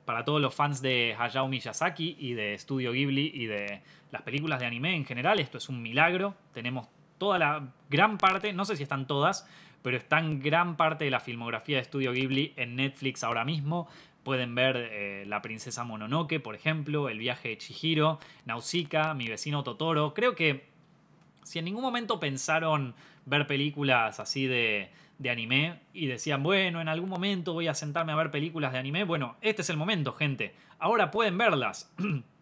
para 0.04 0.24
todos 0.24 0.40
los 0.40 0.54
fans 0.54 0.82
de 0.82 1.16
Hayao 1.18 1.48
Miyazaki 1.48 2.16
y 2.18 2.34
de 2.34 2.58
Studio 2.58 2.92
Ghibli 2.92 3.32
y 3.34 3.46
de 3.46 3.80
las 4.14 4.22
películas 4.22 4.60
de 4.60 4.66
anime 4.66 4.94
en 4.94 5.04
general, 5.04 5.40
esto 5.40 5.58
es 5.58 5.68
un 5.68 5.82
milagro. 5.82 6.36
Tenemos 6.52 6.86
toda 7.18 7.38
la 7.38 7.68
gran 7.90 8.18
parte, 8.18 8.52
no 8.52 8.64
sé 8.64 8.76
si 8.76 8.82
están 8.82 9.06
todas, 9.06 9.46
pero 9.82 9.96
están 9.96 10.40
gran 10.40 10.76
parte 10.76 11.04
de 11.04 11.10
la 11.10 11.20
filmografía 11.20 11.76
de 11.76 11.84
Studio 11.84 12.12
Ghibli 12.12 12.54
en 12.56 12.76
Netflix 12.76 13.22
ahora 13.22 13.44
mismo. 13.44 13.88
Pueden 14.22 14.54
ver 14.54 14.76
eh, 14.76 15.24
La 15.26 15.42
Princesa 15.42 15.84
Mononoke, 15.84 16.40
por 16.40 16.54
ejemplo, 16.54 17.10
El 17.10 17.18
viaje 17.18 17.50
de 17.50 17.58
Chihiro, 17.58 18.18
Nausicaa, 18.46 19.12
Mi 19.12 19.28
vecino 19.28 19.62
Totoro. 19.62 20.14
Creo 20.14 20.34
que 20.34 20.66
si 21.42 21.58
en 21.58 21.66
ningún 21.66 21.82
momento 21.82 22.18
pensaron 22.18 22.94
ver 23.26 23.46
películas 23.46 24.20
así 24.20 24.46
de, 24.46 24.90
de 25.18 25.30
anime 25.30 25.80
y 25.92 26.06
decían, 26.06 26.42
bueno, 26.42 26.80
en 26.80 26.88
algún 26.88 27.10
momento 27.10 27.52
voy 27.52 27.68
a 27.68 27.74
sentarme 27.74 28.12
a 28.12 28.16
ver 28.16 28.30
películas 28.30 28.72
de 28.72 28.78
anime, 28.78 29.04
bueno, 29.04 29.36
este 29.42 29.62
es 29.62 29.70
el 29.70 29.76
momento, 29.76 30.12
gente. 30.12 30.54
Ahora 30.78 31.10
pueden 31.10 31.36
verlas. 31.38 31.92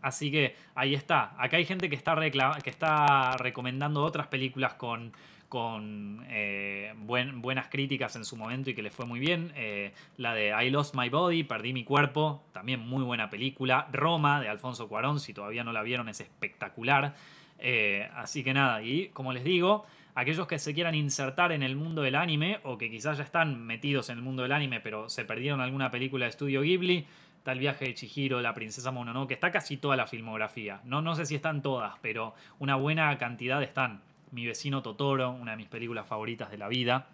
Así 0.00 0.30
que 0.30 0.56
ahí 0.74 0.94
está. 0.94 1.34
Acá 1.38 1.56
hay 1.56 1.64
gente 1.64 1.88
que 1.88 1.96
está, 1.96 2.16
que 2.62 2.70
está 2.70 3.36
recomendando 3.36 4.02
otras 4.02 4.26
películas 4.28 4.74
con, 4.74 5.12
con 5.48 6.24
eh, 6.30 6.94
buenas 6.96 7.68
críticas 7.68 8.16
en 8.16 8.24
su 8.24 8.36
momento 8.36 8.70
y 8.70 8.74
que 8.74 8.82
le 8.82 8.90
fue 8.90 9.04
muy 9.04 9.20
bien. 9.20 9.52
Eh, 9.54 9.92
la 10.16 10.34
de 10.34 10.54
I 10.64 10.70
Lost 10.70 10.94
My 10.94 11.08
Body, 11.08 11.44
Perdí 11.44 11.72
mi 11.72 11.84
cuerpo, 11.84 12.42
también 12.52 12.80
muy 12.80 13.02
buena 13.02 13.28
película. 13.28 13.86
Roma, 13.92 14.40
de 14.40 14.48
Alfonso 14.48 14.88
Cuarón, 14.88 15.20
si 15.20 15.34
todavía 15.34 15.62
no 15.62 15.72
la 15.72 15.82
vieron, 15.82 16.08
es 16.08 16.20
espectacular. 16.20 17.14
Eh, 17.58 18.08
así 18.14 18.42
que 18.42 18.54
nada, 18.54 18.82
y 18.82 19.08
como 19.10 19.32
les 19.32 19.44
digo, 19.44 19.84
aquellos 20.14 20.46
que 20.46 20.58
se 20.58 20.74
quieran 20.74 20.94
insertar 20.94 21.52
en 21.52 21.62
el 21.62 21.76
mundo 21.76 22.02
del 22.02 22.14
anime 22.14 22.58
o 22.64 22.76
que 22.76 22.90
quizás 22.90 23.18
ya 23.18 23.24
están 23.24 23.64
metidos 23.64 24.10
en 24.10 24.18
el 24.18 24.24
mundo 24.24 24.42
del 24.42 24.52
anime 24.52 24.80
pero 24.80 25.08
se 25.08 25.24
perdieron 25.24 25.60
alguna 25.60 25.90
película 25.90 26.26
de 26.26 26.30
estudio 26.30 26.62
Ghibli, 26.62 27.06
Está 27.42 27.50
el 27.50 27.58
viaje 27.58 27.86
de 27.86 27.94
Chihiro, 27.94 28.40
la 28.40 28.54
princesa 28.54 28.92
Mononoke, 28.92 29.32
está 29.32 29.50
casi 29.50 29.76
toda 29.76 29.96
la 29.96 30.06
filmografía. 30.06 30.80
No, 30.84 31.02
no 31.02 31.16
sé 31.16 31.26
si 31.26 31.34
están 31.34 31.60
todas, 31.60 31.94
pero 32.00 32.36
una 32.60 32.76
buena 32.76 33.18
cantidad 33.18 33.60
están. 33.60 34.00
Mi 34.30 34.46
vecino 34.46 34.80
Totoro, 34.80 35.32
una 35.32 35.50
de 35.50 35.56
mis 35.56 35.66
películas 35.66 36.06
favoritas 36.06 36.52
de 36.52 36.58
la 36.58 36.68
vida. 36.68 37.08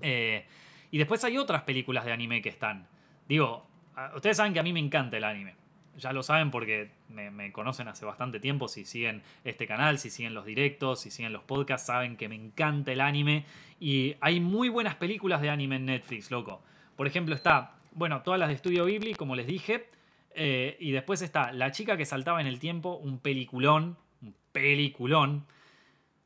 Eh, 0.00 0.46
y 0.92 0.98
después 0.98 1.24
hay 1.24 1.36
otras 1.36 1.62
películas 1.62 2.04
de 2.04 2.12
anime 2.12 2.42
que 2.42 2.48
están. 2.48 2.86
Digo, 3.28 3.66
ustedes 4.14 4.36
saben 4.36 4.52
que 4.52 4.60
a 4.60 4.62
mí 4.62 4.72
me 4.72 4.78
encanta 4.78 5.16
el 5.16 5.24
anime. 5.24 5.56
Ya 5.98 6.12
lo 6.12 6.22
saben 6.22 6.52
porque 6.52 6.92
me, 7.08 7.32
me, 7.32 7.50
conocen 7.50 7.88
hace 7.88 8.04
bastante 8.04 8.38
tiempo. 8.38 8.68
Si 8.68 8.84
siguen 8.84 9.20
este 9.42 9.66
canal, 9.66 9.98
si 9.98 10.10
siguen 10.10 10.34
los 10.34 10.44
directos, 10.44 11.00
si 11.00 11.10
siguen 11.10 11.32
los 11.32 11.42
podcasts, 11.42 11.88
saben 11.88 12.16
que 12.16 12.28
me 12.28 12.36
encanta 12.36 12.92
el 12.92 13.00
anime. 13.00 13.46
Y 13.80 14.14
hay 14.20 14.38
muy 14.38 14.68
buenas 14.68 14.94
películas 14.94 15.40
de 15.42 15.50
anime 15.50 15.74
en 15.74 15.86
Netflix, 15.86 16.30
loco. 16.30 16.62
Por 16.94 17.08
ejemplo, 17.08 17.34
está 17.34 17.72
bueno, 17.94 18.22
todas 18.22 18.38
las 18.38 18.48
de 18.48 18.54
Estudio 18.54 18.84
Ghibli, 18.86 19.14
como 19.14 19.34
les 19.34 19.46
dije. 19.46 19.88
Eh, 20.36 20.76
y 20.80 20.90
después 20.90 21.22
está 21.22 21.52
La 21.52 21.70
chica 21.70 21.96
que 21.96 22.04
saltaba 22.04 22.40
en 22.40 22.46
el 22.46 22.58
tiempo, 22.58 22.96
un 22.96 23.18
peliculón, 23.18 23.96
un 24.20 24.34
peliculón. 24.52 25.46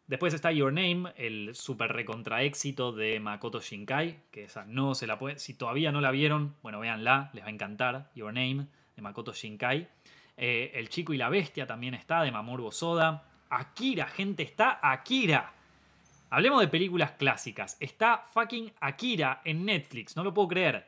Después 0.07 0.33
está 0.33 0.51
Your 0.51 0.73
Name, 0.73 1.13
el 1.17 1.55
super 1.55 1.93
recontra 1.93 2.43
éxito 2.43 2.93
de 2.93 3.21
Makoto 3.21 3.61
Shinkai, 3.61 4.21
que 4.31 4.45
esa 4.45 4.65
no 4.65 4.95
se 4.95 5.07
la 5.07 5.19
puede. 5.19 5.39
Si 5.39 5.53
todavía 5.53 5.93
no 5.93 6.01
la 6.01 6.11
vieron, 6.11 6.57
bueno, 6.63 6.81
véanla, 6.81 7.31
les 7.35 7.45
va 7.45 7.49
a 7.49 7.53
encantar. 7.53 8.11
Your 8.15 8.33
Name, 8.33 8.67
de 8.97 9.03
Makoto 9.03 9.35
Shinkai. 9.35 9.87
Eh, 10.39 10.73
el 10.75 10.89
chico 10.89 11.13
y 11.13 11.19
la 11.19 11.29
bestia 11.29 11.67
también 11.67 11.93
está, 11.93 12.23
de 12.23 12.33
Mamoru 12.33 12.73
Soda. 12.73 13.25
Akira, 13.51 14.07
gente, 14.07 14.43
está 14.43 14.79
Akira. 14.83 15.53
Hablemos 16.31 16.61
de 16.63 16.69
películas 16.69 17.13
clásicas. 17.13 17.77
Está 17.79 18.25
fucking 18.33 18.73
Akira 18.81 19.43
en 19.45 19.67
Netflix, 19.67 20.17
no 20.17 20.25
lo 20.25 20.33
puedo 20.33 20.49
creer. 20.49 20.88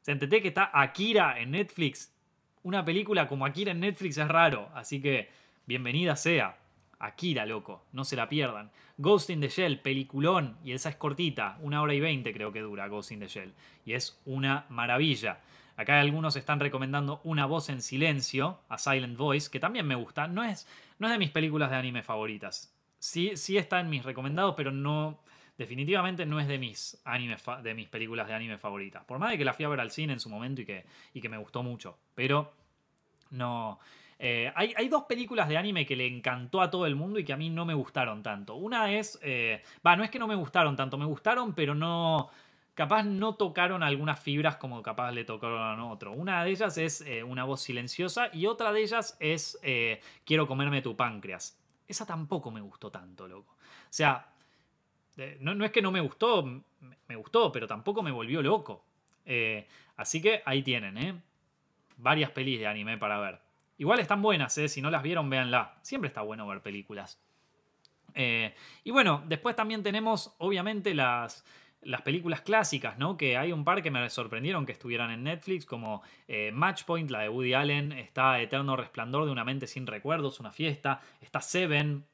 ¿Se 0.00 0.12
entendé 0.12 0.40
que 0.40 0.48
está 0.48 0.70
Akira 0.72 1.38
en 1.38 1.50
Netflix? 1.50 2.14
Una 2.62 2.84
película 2.84 3.28
como 3.28 3.44
Akira 3.44 3.72
en 3.72 3.80
Netflix 3.80 4.16
es 4.16 4.28
raro, 4.28 4.70
así 4.74 5.00
que 5.02 5.30
bienvenida 5.66 6.16
sea. 6.16 6.56
Akira, 6.98 7.44
loco, 7.44 7.84
no 7.92 8.04
se 8.04 8.16
la 8.16 8.28
pierdan. 8.28 8.70
Ghost 8.96 9.30
in 9.30 9.40
the 9.40 9.48
Shell, 9.48 9.80
peliculón, 9.80 10.56
y 10.64 10.72
esa 10.72 10.90
es 10.90 10.96
cortita, 10.96 11.58
una 11.60 11.82
hora 11.82 11.94
y 11.94 12.00
veinte 12.00 12.32
creo 12.32 12.52
que 12.52 12.60
dura 12.60 12.88
Ghost 12.88 13.12
in 13.12 13.20
the 13.20 13.28
Shell, 13.28 13.52
y 13.84 13.92
es 13.92 14.20
una 14.24 14.66
maravilla. 14.68 15.40
Acá 15.76 15.98
algunos 16.00 16.36
están 16.36 16.60
recomendando 16.60 17.22
Una 17.24 17.46
voz 17.46 17.70
en 17.70 17.80
silencio, 17.80 18.60
a 18.68 18.76
Silent 18.76 19.16
Voice, 19.16 19.50
que 19.50 19.60
también 19.60 19.86
me 19.86 19.94
gusta. 19.94 20.26
No 20.26 20.44
es, 20.44 20.68
no 20.98 21.06
es 21.06 21.12
de 21.12 21.18
mis 21.18 21.30
películas 21.30 21.70
de 21.70 21.76
anime 21.76 22.02
favoritas. 22.02 22.74
Sí, 22.98 23.32
sí 23.36 23.56
está 23.56 23.80
en 23.80 23.88
mis 23.88 24.04
recomendados, 24.04 24.54
pero 24.56 24.72
no. 24.72 25.20
Definitivamente 25.60 26.24
no 26.24 26.40
es 26.40 26.48
de 26.48 26.56
mis, 26.56 27.02
de 27.62 27.74
mis 27.74 27.86
películas 27.86 28.26
de 28.26 28.32
anime 28.32 28.56
favoritas. 28.56 29.04
Por 29.04 29.18
más 29.18 29.30
de 29.30 29.36
que 29.36 29.44
la 29.44 29.52
fui 29.52 29.66
a 29.66 29.68
ver 29.68 29.78
al 29.78 29.90
cine 29.90 30.14
en 30.14 30.18
su 30.18 30.30
momento 30.30 30.62
y 30.62 30.64
que, 30.64 30.86
y 31.12 31.20
que 31.20 31.28
me 31.28 31.36
gustó 31.36 31.62
mucho. 31.62 31.98
Pero 32.14 32.50
no. 33.28 33.78
Eh, 34.18 34.50
hay, 34.54 34.88
dos 34.88 35.04
películas 35.04 35.50
de 35.50 35.58
anime 35.58 35.84
que 35.84 35.96
le 35.96 36.06
encantó 36.06 36.62
a 36.62 36.70
todo 36.70 36.86
el 36.86 36.96
mundo 36.96 37.18
y 37.18 37.24
que 37.24 37.34
a 37.34 37.36
mí 37.36 37.50
no 37.50 37.66
me 37.66 37.74
gustaron 37.74 38.22
tanto. 38.22 38.54
Una 38.54 38.90
es. 38.90 39.18
Eh, 39.22 39.62
va, 39.86 39.96
no 39.96 40.02
es 40.02 40.08
que 40.08 40.18
no 40.18 40.26
me 40.26 40.34
gustaron 40.34 40.76
tanto, 40.76 40.96
me 40.96 41.04
gustaron, 41.04 41.52
pero 41.54 41.74
no. 41.74 42.30
Capaz 42.72 43.02
no 43.02 43.34
tocaron 43.34 43.82
algunas 43.82 44.18
fibras 44.18 44.56
como 44.56 44.80
capaz 44.80 45.12
le 45.12 45.24
tocaron 45.26 45.78
a 45.78 45.84
otro. 45.84 46.12
Una 46.12 46.42
de 46.42 46.52
ellas 46.52 46.78
es 46.78 47.02
eh, 47.02 47.22
una 47.22 47.44
voz 47.44 47.60
silenciosa 47.60 48.30
y 48.32 48.46
otra 48.46 48.72
de 48.72 48.80
ellas 48.80 49.14
es 49.20 49.60
Quiero 50.24 50.46
comerme 50.46 50.80
tu 50.80 50.96
páncreas. 50.96 51.60
Esa 51.86 52.06
tampoco 52.06 52.50
me 52.50 52.62
gustó 52.62 52.90
tanto, 52.90 53.28
loco. 53.28 53.52
O 53.52 53.92
sea, 53.92 54.26
no, 55.40 55.54
no 55.54 55.64
es 55.64 55.70
que 55.70 55.82
no 55.82 55.90
me 55.90 56.00
gustó, 56.00 56.44
me 57.08 57.16
gustó, 57.16 57.52
pero 57.52 57.66
tampoco 57.66 58.02
me 58.02 58.10
volvió 58.10 58.42
loco. 58.42 58.84
así 59.96 60.20
que 60.20 60.42
ahí 60.44 60.62
tienen, 60.62 60.98
¿eh? 60.98 61.20
Varias 61.96 62.30
pelis 62.30 62.58
de 62.58 62.66
anime 62.66 62.98
para 62.98 63.18
ver. 63.18 63.40
Igual 63.80 63.98
están 63.98 64.20
buenas, 64.20 64.58
¿eh? 64.58 64.68
si 64.68 64.82
no 64.82 64.90
las 64.90 65.02
vieron, 65.02 65.30
véanla. 65.30 65.78
Siempre 65.80 66.08
está 66.08 66.20
bueno 66.20 66.46
ver 66.46 66.60
películas. 66.60 67.18
Eh, 68.14 68.54
y 68.84 68.90
bueno, 68.90 69.22
después 69.26 69.56
también 69.56 69.82
tenemos, 69.82 70.34
obviamente, 70.36 70.92
las, 70.92 71.46
las 71.80 72.02
películas 72.02 72.42
clásicas, 72.42 72.98
¿no? 72.98 73.16
Que 73.16 73.38
hay 73.38 73.52
un 73.52 73.64
par 73.64 73.82
que 73.82 73.90
me 73.90 74.10
sorprendieron 74.10 74.66
que 74.66 74.72
estuvieran 74.72 75.10
en 75.10 75.24
Netflix, 75.24 75.64
como 75.64 76.02
eh, 76.28 76.50
Matchpoint, 76.52 77.10
la 77.10 77.20
de 77.20 77.30
Woody 77.30 77.54
Allen, 77.54 77.92
está 77.92 78.38
Eterno 78.42 78.76
Resplandor 78.76 79.24
de 79.24 79.32
una 79.32 79.46
mente 79.46 79.66
sin 79.66 79.86
recuerdos, 79.86 80.40
una 80.40 80.52
fiesta, 80.52 81.00
está 81.22 81.40
Seven, 81.40 82.04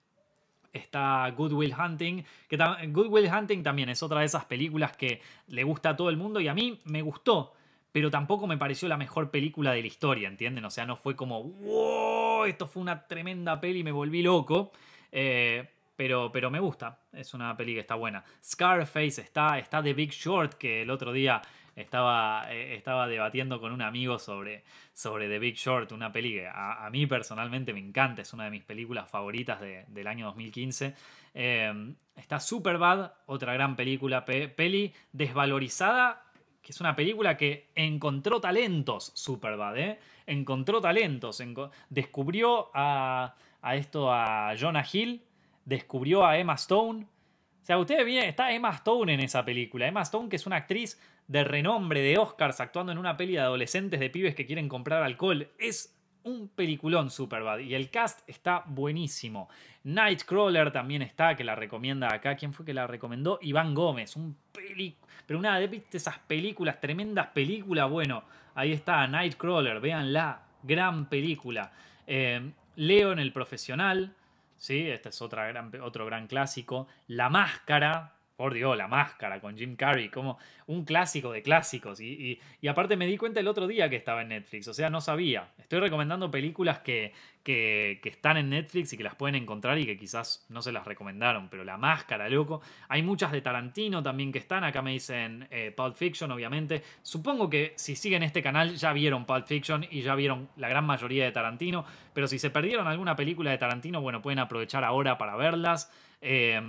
está 0.76 1.28
Good 1.30 1.52
Will 1.52 1.74
Hunting, 1.74 2.24
que 2.48 2.56
Good 2.88 3.08
Will 3.08 3.30
Hunting 3.32 3.62
también 3.62 3.88
es 3.88 4.02
otra 4.02 4.20
de 4.20 4.26
esas 4.26 4.44
películas 4.44 4.96
que 4.96 5.20
le 5.48 5.64
gusta 5.64 5.90
a 5.90 5.96
todo 5.96 6.10
el 6.10 6.16
mundo 6.16 6.40
y 6.40 6.48
a 6.48 6.54
mí 6.54 6.80
me 6.84 7.02
gustó 7.02 7.52
pero 7.96 8.10
tampoco 8.10 8.46
me 8.46 8.58
pareció 8.58 8.88
la 8.88 8.98
mejor 8.98 9.30
película 9.30 9.72
de 9.72 9.80
la 9.80 9.86
historia, 9.86 10.28
¿entienden? 10.28 10.62
O 10.66 10.70
sea, 10.70 10.84
no 10.84 10.96
fue 10.96 11.16
como, 11.16 11.42
wow, 11.44 12.44
esto 12.44 12.66
fue 12.66 12.82
una 12.82 13.06
tremenda 13.06 13.58
peli 13.58 13.82
me 13.82 13.90
volví 13.90 14.22
loco. 14.22 14.70
Eh, 15.10 15.66
pero, 15.96 16.30
pero 16.30 16.50
me 16.50 16.60
gusta, 16.60 16.98
es 17.12 17.32
una 17.32 17.56
peli 17.56 17.72
que 17.72 17.80
está 17.80 17.94
buena. 17.94 18.22
Scarface 18.44 19.22
está, 19.22 19.58
está 19.58 19.82
The 19.82 19.94
Big 19.94 20.10
Short, 20.10 20.54
que 20.54 20.82
el 20.82 20.90
otro 20.90 21.10
día 21.10 21.40
estaba, 21.76 22.52
eh, 22.52 22.74
estaba 22.74 23.06
debatiendo 23.06 23.60
con 23.60 23.72
un 23.72 23.82
amigo 23.82 24.18
sobre, 24.18 24.64
sobre 24.92 25.28
The 25.28 25.38
Big 25.38 25.54
Short, 25.54 25.92
una 25.92 26.10
peli 26.10 26.32
que 26.32 26.48
a, 26.48 26.88
mí 26.90 27.06
personalmente 27.06 27.72
me 27.72 27.80
encanta, 27.80 28.22
es 28.22 28.32
una 28.32 28.44
de 28.44 28.50
mis 28.50 28.64
películas 28.64 29.08
favoritas 29.08 29.60
del 29.60 30.06
año 30.06 30.26
2015. 30.26 30.94
Eh, 31.34 31.94
está 32.16 32.40
Superbad, 32.40 33.12
otra 33.26 33.52
gran 33.52 33.76
película, 33.76 34.24
peli 34.24 34.92
desvalorizada 35.12 36.22
que 36.66 36.72
es 36.72 36.80
una 36.80 36.96
película 36.96 37.36
que 37.36 37.70
encontró 37.76 38.40
talentos, 38.40 39.12
Superbad, 39.14 39.78
¿eh? 39.78 40.00
Encontró 40.26 40.80
talentos, 40.80 41.40
descubrió 41.88 42.72
a, 42.74 43.36
a, 43.62 43.76
esto, 43.76 44.12
a 44.12 44.52
Jonah 44.58 44.84
Hill, 44.92 45.22
descubrió 45.64 46.26
a 46.26 46.36
Emma 46.36 46.54
Stone. 46.54 47.04
O 47.04 47.64
sea, 47.64 47.78
ustedes 47.78 48.04
bien, 48.04 48.24
está 48.24 48.50
Emma 48.50 48.70
Stone 48.70 49.14
en 49.14 49.20
esa 49.20 49.44
película. 49.44 49.86
Emma 49.86 50.02
Stone, 50.02 50.28
que 50.28 50.34
es 50.34 50.46
una 50.46 50.56
actriz 50.56 51.00
de 51.28 51.44
renombre 51.44 52.00
de 52.00 52.18
Oscars, 52.18 52.60
actuando 52.60 52.92
en 52.92 52.98
una 52.98 53.16
peli 53.16 53.32
de 53.32 53.40
adolescentes 53.40 54.00
de 54.00 54.10
pibes 54.10 54.34
que 54.34 54.46
quieren 54.46 54.68
comprar 54.68 55.02
alcohol. 55.02 55.48
Es 55.58 55.96
un 56.22 56.48
peliculón 56.48 57.10
Superbad 57.10 57.58
y 57.58 57.74
el 57.74 57.90
cast 57.90 58.28
está 58.28 58.64
buenísimo. 58.66 59.48
Nightcrawler 59.84 60.72
también 60.72 61.02
está, 61.02 61.36
que 61.36 61.44
la 61.44 61.54
recomienda 61.54 62.12
acá. 62.12 62.36
¿Quién 62.36 62.52
fue 62.52 62.66
que 62.66 62.74
la 62.74 62.86
recomendó? 62.86 63.38
Iván 63.42 63.74
Gómez, 63.74 64.16
un 64.16 64.36
peli... 64.52 64.96
Pero 65.26 65.38
una 65.38 65.58
de 65.58 65.82
esas 65.92 66.18
películas, 66.20 66.80
tremendas 66.80 67.28
películas, 67.28 67.90
bueno, 67.90 68.24
ahí 68.54 68.72
está 68.72 69.06
Nightcrawler, 69.06 69.80
véanla, 69.80 70.42
gran 70.62 71.08
película. 71.08 71.72
Eh, 72.06 72.52
Leo 72.76 73.12
en 73.12 73.18
el 73.18 73.32
profesional, 73.32 74.14
¿sí? 74.56 74.88
Este 74.88 75.08
es 75.08 75.22
otra 75.22 75.46
gran, 75.48 75.72
otro 75.80 76.06
gran 76.06 76.26
clásico. 76.26 76.86
La 77.08 77.28
Máscara, 77.28 78.15
por 78.36 78.52
Dios, 78.52 78.76
la 78.76 78.86
máscara 78.86 79.40
con 79.40 79.56
Jim 79.56 79.76
Carrey, 79.76 80.10
como 80.10 80.38
un 80.66 80.84
clásico 80.84 81.32
de 81.32 81.42
clásicos. 81.42 82.00
Y, 82.00 82.38
aparte 82.68 82.96
me 82.96 83.06
di 83.06 83.16
cuenta 83.16 83.40
el 83.40 83.48
otro 83.48 83.66
día 83.66 83.88
que 83.88 83.96
estaba 83.96 84.22
en 84.22 84.28
Netflix, 84.28 84.68
o 84.68 84.74
sea, 84.74 84.90
no 84.90 85.00
sabía. 85.00 85.48
Estoy 85.58 85.80
recomendando 85.80 86.30
películas 86.30 86.80
que, 86.80 87.12
están 87.44 88.36
en 88.36 88.50
Netflix 88.50 88.92
y 88.92 88.96
que 88.96 89.04
las 89.04 89.14
pueden 89.14 89.36
encontrar 89.36 89.78
y 89.78 89.86
que 89.86 89.96
quizás 89.96 90.44
no 90.48 90.62
se 90.62 90.72
las 90.72 90.84
recomendaron, 90.84 91.48
pero 91.48 91.64
la 91.64 91.78
máscara, 91.78 92.28
loco. 92.28 92.60
Hay 92.88 93.02
muchas 93.02 93.32
de 93.32 93.40
Tarantino 93.40 94.02
también 94.02 94.32
que 94.32 94.40
están, 94.40 94.64
acá 94.64 94.82
me 94.82 94.90
dicen 94.90 95.46
eh, 95.50 95.72
Pulp 95.74 95.96
Fiction, 95.96 96.30
obviamente. 96.32 96.82
Supongo 97.02 97.48
que 97.48 97.72
si 97.76 97.94
siguen 97.94 98.22
este 98.24 98.42
canal 98.42 98.74
ya 98.74 98.92
vieron 98.92 99.24
Pulp 99.24 99.46
Fiction 99.46 99.86
y 99.90 100.02
ya 100.02 100.14
vieron 100.16 100.48
la 100.56 100.68
gran 100.68 100.84
mayoría 100.84 101.24
de 101.24 101.32
Tarantino, 101.32 101.84
pero 102.12 102.26
si 102.26 102.38
se 102.38 102.50
perdieron 102.50 102.88
alguna 102.88 103.14
película 103.14 103.52
de 103.52 103.58
Tarantino, 103.58 104.00
bueno, 104.00 104.20
pueden 104.20 104.40
aprovechar 104.40 104.82
ahora 104.82 105.16
para 105.16 105.36
verlas. 105.36 105.90
Eh, 106.20 106.60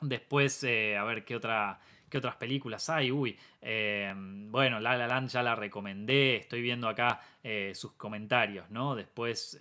Después, 0.00 0.62
eh, 0.64 0.96
a 0.96 1.04
ver 1.04 1.24
qué, 1.24 1.36
otra, 1.36 1.78
qué 2.08 2.18
otras 2.18 2.36
películas 2.36 2.88
hay. 2.90 3.10
Uy, 3.10 3.36
eh, 3.62 4.12
bueno, 4.16 4.80
La 4.80 4.96
La 4.96 5.06
Land 5.06 5.30
ya 5.30 5.42
la 5.42 5.54
recomendé. 5.54 6.36
Estoy 6.36 6.62
viendo 6.62 6.88
acá 6.88 7.20
eh, 7.42 7.72
sus 7.74 7.92
comentarios, 7.92 8.70
¿no? 8.70 8.94
Después, 8.94 9.58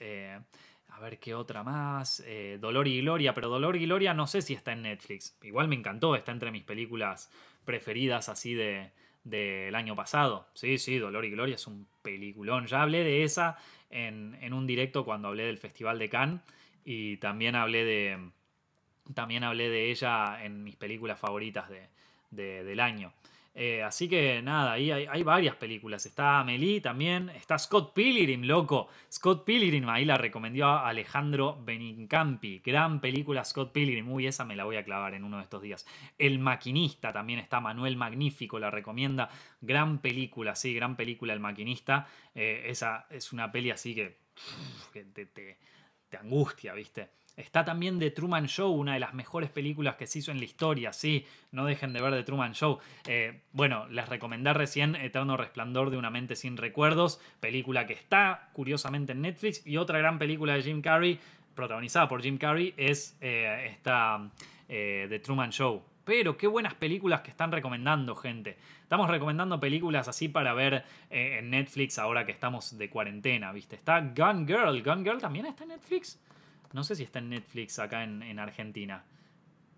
a 0.90 1.00
ver 1.00 1.20
qué 1.20 1.34
otra 1.34 1.64
más. 1.64 2.24
Dolor 2.60 2.88
y 2.88 3.02
Gloria, 3.02 3.34
pero 3.34 3.50
Dolor 3.50 3.76
y 3.76 3.86
Gloria 3.86 4.14
no 4.14 4.28
sé 4.28 4.42
si 4.42 4.54
está 4.54 4.74
en 4.74 4.84
Netflix. 4.84 5.38
Igual 5.44 5.68
me 5.68 5.76
encantó, 5.76 6.16
está 6.16 6.32
entre 6.32 6.52
mis 6.52 6.64
películas 6.64 7.32
preferidas 7.66 8.30
así 8.30 8.54
de 8.54 8.92
del 9.26 9.76
año 9.76 9.96
pasado. 9.96 10.48
Sí, 10.54 10.78
sí, 10.78 10.98
Dolor 11.00 11.26
y 11.26 11.32
Gloria 11.32 11.56
es 11.56 11.68
un 11.68 11.88
peliculón. 12.02 12.68
Ya 12.68 12.84
hablé 12.84 13.04
de 13.04 13.24
esa 13.24 13.58
en, 13.90 14.38
en 14.40 14.54
un 14.54 14.66
directo 14.66 15.04
cuando 15.04 15.28
hablé 15.28 15.44
del 15.46 15.58
Festival 15.58 16.00
de 16.00 16.10
Cannes 16.10 16.42
y 16.86 17.18
también 17.18 17.56
hablé 17.56 17.84
de 17.84 18.30
también 19.14 19.44
hablé 19.44 19.70
de 19.70 19.92
ella 19.92 20.44
en 20.44 20.64
mis 20.64 20.76
películas 20.76 21.20
favoritas 21.20 21.70
de, 21.70 22.64
del 22.64 22.80
año. 22.80 23.14
Eh, 23.58 23.82
así 23.84 24.10
que 24.10 24.42
nada, 24.42 24.74
ahí 24.74 24.92
hay, 24.92 25.24
varias 25.24 25.56
películas. 25.56 26.06
Está 26.06 26.40
Amelie 26.42 26.82
también. 26.82 27.30
Está 27.30 27.58
Scott 27.58 27.94
Pilgrim, 27.94 28.44
loco. 28.44 28.90
Scott 29.10 29.46
Pilgrim, 29.46 29.88
ahí 29.88 30.04
la 30.04 30.18
recomendó 30.18 30.68
Alejandro 30.68 31.58
Benincampi. 31.64 32.60
Gran 32.60 33.00
película 33.00 33.46
Scott 33.46 33.72
Pilgrim. 33.72 34.12
Uy, 34.12 34.28
esa 34.28 34.44
me 34.44 34.58
la 34.58 34.66
voy 34.66 34.76
a 34.76 34.84
clavar 34.84 35.14
en 35.14 35.24
uno 35.24 35.38
de 35.38 35.44
estos 35.44 35.62
días. 35.62 35.88
El 36.18 36.40
Maquinista 36.40 37.14
también 37.14 37.40
está. 37.40 37.62
Manuel 37.62 37.96
Magnífico 37.96 38.60
la 38.60 38.70
recomienda. 38.70 39.30
Gran 39.62 40.00
película, 40.00 40.54
sí, 40.56 40.74
gran 40.74 40.98
película 40.98 41.32
El 41.32 41.40
Maquinista. 41.40 42.08
Eh, 42.34 42.64
esa 42.66 43.08
es 43.10 43.32
una 43.32 43.54
peli 43.54 43.72
así 43.72 43.96
que, 43.96 44.18
te, 44.92 45.26
te 46.10 46.18
angustia, 46.18 46.74
¿viste? 46.74 47.10
Está 47.38 47.66
también 47.66 48.00
The 48.00 48.12
Truman 48.12 48.48
Show, 48.48 48.72
una 48.72 48.94
de 48.94 49.00
las 49.00 49.14
mejores 49.14 49.50
películas 49.50 49.96
que 49.96 50.08
se 50.08 50.20
hizo 50.20 50.32
en 50.32 50.40
la 50.40 50.46
historia, 50.46 50.94
sí, 50.94 51.26
no 51.52 51.66
dejen 51.66 51.92
de 51.94 52.02
ver 52.02 52.14
The 52.14 52.24
Truman 52.24 52.54
Show. 52.54 52.80
Eh, 53.08 53.42
bueno, 53.52 53.88
les 53.90 54.08
recomendé 54.08 54.54
recién 54.54 54.96
Eterno 54.96 55.36
Resplandor 55.36 55.90
de 55.90 55.98
una 55.98 56.10
mente 56.10 56.36
sin 56.36 56.56
recuerdos, 56.56 57.20
película 57.40 57.86
que 57.88 57.94
está 57.94 58.50
curiosamente 58.54 59.12
en 59.12 59.22
Netflix, 59.22 59.66
y 59.68 59.78
otra 59.78 60.00
gran 60.00 60.18
película 60.18 60.54
de 60.54 60.64
Jim 60.64 60.82
Carrey, 60.82 61.20
protagonizada 61.56 62.08
por 62.08 62.22
Jim 62.22 62.38
Carrey, 62.38 62.74
es 62.78 63.18
eh, 63.22 63.68
esta 63.70 64.30
eh, 64.70 65.08
The 65.10 65.20
Truman 65.20 65.52
Show. 65.52 65.84
Pero 66.06 66.38
qué 66.38 66.46
buenas 66.46 66.76
películas 66.76 67.22
que 67.22 67.32
están 67.32 67.52
recomendando, 67.52 68.16
gente. 68.16 68.58
Estamos 68.84 69.10
recomendando 69.10 69.60
películas 69.60 70.08
así 70.08 70.30
para 70.30 70.54
ver 70.54 70.86
eh, 71.10 71.38
en 71.40 71.50
Netflix 71.50 71.98
ahora 71.98 72.26
que 72.26 72.32
estamos 72.32 72.78
de 72.78 72.90
cuarentena, 72.90 73.52
¿viste? 73.52 73.76
Está 73.76 74.00
Gun 74.02 74.46
Girl. 74.46 74.84
¿Gun 74.84 75.04
Girl 75.04 75.18
también 75.18 75.48
está 75.48 75.64
en 75.64 75.70
Netflix? 75.70 76.22
No 76.76 76.84
sé 76.84 76.98
si 76.98 77.04
está 77.04 77.20
en 77.20 77.30
Netflix 77.30 77.80
acá 77.80 78.04
en, 78.04 78.22
en 78.22 78.38
Argentina. 78.38 79.06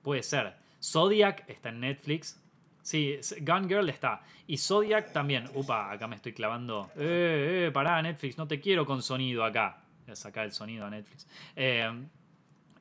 Puede 0.02 0.24
ser. 0.24 0.56
Zodiac 0.84 1.48
está 1.48 1.70
en 1.70 1.82
Netflix. 1.82 2.41
Sí, 2.82 3.20
Gun 3.41 3.70
Girl 3.70 3.88
está. 3.88 4.24
Y 4.48 4.58
Zodiac 4.58 5.14
también. 5.14 5.45
Upa, 5.54 5.91
acá 5.91 6.08
me 6.08 6.16
estoy 6.16 6.34
clavando. 6.34 6.89
Eh, 6.95 7.68
eh, 7.68 7.72
pará, 7.72 8.02
Netflix, 8.02 8.36
no 8.39 8.48
te 8.48 8.60
quiero 8.60 8.84
con 8.84 9.04
sonido 9.04 9.43
acá. 9.43 9.84
Voy 10.06 10.14
a 10.14 10.16
sacar 10.16 10.45
el 10.45 10.52
sonido 10.52 10.88
a 10.88 10.89
Netflix. 10.89 11.28
Eh, 11.56 11.88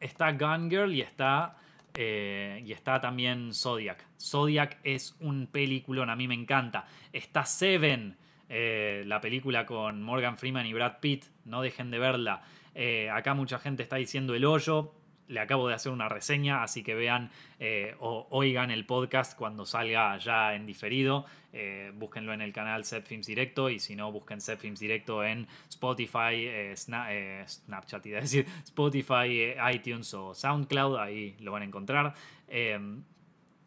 está 0.01 0.33
Gun 0.33 0.71
Girl 0.71 0.95
y 0.95 1.03
está. 1.03 1.59
Eh, 1.93 2.63
y 2.65 2.73
está 2.73 2.99
también 2.99 3.53
Zodiac. 3.53 4.03
Zodiac 4.19 4.79
es 4.83 5.15
un 5.21 5.47
peliculón, 5.47 6.09
a 6.09 6.17
mí 6.17 6.27
me 6.27 6.35
encanta. 6.35 6.87
Está 7.13 7.45
Seven, 7.45 8.17
eh, 8.49 9.03
la 9.07 9.21
película 9.21 9.67
con 9.67 10.03
Morgan 10.03 10.39
Freeman 10.39 10.65
y 10.65 10.73
Brad 10.73 11.01
Pitt. 11.01 11.27
No 11.45 11.61
dejen 11.61 11.91
de 11.91 11.99
verla. 11.99 12.43
Acá 13.13 13.35
mucha 13.35 13.59
gente 13.59 13.83
está 13.83 13.97
diciendo 13.97 14.35
El 14.35 14.45
Hoyo 14.45 14.93
le 15.29 15.41
acabo 15.41 15.69
de 15.69 15.75
hacer 15.75 15.93
una 15.93 16.09
reseña, 16.09 16.63
así 16.63 16.83
que 16.83 16.95
vean 16.95 17.31
eh, 17.59 17.95
o 17.99 18.27
oigan 18.31 18.71
el 18.71 18.87
podcast 18.87 19.37
cuando 19.37 19.67
salga 19.67 20.17
ya 20.19 20.55
en 20.55 20.67
diferido. 20.67 21.27
Eh, 21.53 21.91
búsquenlo 21.95 22.33
en 22.33 22.43
el 22.43 22.53
canal 22.53 22.85
Films 22.85 23.27
Directo 23.27 23.71
y 23.71 23.79
si 23.79 23.97
no, 23.97 24.13
busquen 24.13 24.41
Films 24.41 24.79
Directo 24.79 25.25
en 25.25 25.49
Spotify, 25.69 26.47
eh, 26.47 26.75
Snapchat, 27.47 28.07
y 28.07 28.11
decir 28.11 28.47
Spotify, 28.65 29.55
iTunes 29.73 30.13
o 30.15 30.35
SoundCloud, 30.35 30.99
ahí 30.99 31.37
lo 31.41 31.53
van 31.53 31.63
a 31.63 31.65
encontrar. 31.65 32.15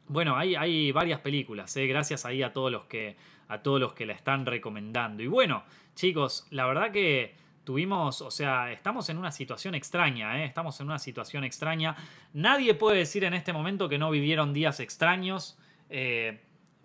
bueno, 0.07 0.37
hay, 0.37 0.55
hay 0.55 0.91
varias 0.91 1.19
películas, 1.19 1.75
gracias 1.75 2.25
ahí 2.25 2.41
a 2.43 2.53
todos 2.53 2.71
los 2.71 2.85
que 2.85 3.15
a 3.47 3.63
todos 3.63 3.79
los 3.79 3.93
que 3.93 4.05
la 4.05 4.13
están 4.13 4.45
recomendando. 4.45 5.23
Y 5.23 5.27
bueno, 5.27 5.63
chicos, 5.95 6.45
la 6.51 6.67
verdad 6.67 6.91
que 6.91 7.33
Tuvimos, 7.63 8.21
o 8.21 8.31
sea, 8.31 8.71
estamos 8.71 9.09
en 9.09 9.17
una 9.17 9.31
situación 9.31 9.75
extraña, 9.75 10.39
¿eh? 10.39 10.45
estamos 10.45 10.79
en 10.79 10.87
una 10.87 10.99
situación 10.99 11.43
extraña. 11.43 11.95
Nadie 12.33 12.73
puede 12.73 12.97
decir 12.97 13.23
en 13.23 13.33
este 13.33 13.53
momento 13.53 13.89
que 13.89 13.97
no 13.97 14.09
vivieron 14.09 14.53
días 14.53 14.79
extraños. 14.79 15.57
Eh, 15.89 16.41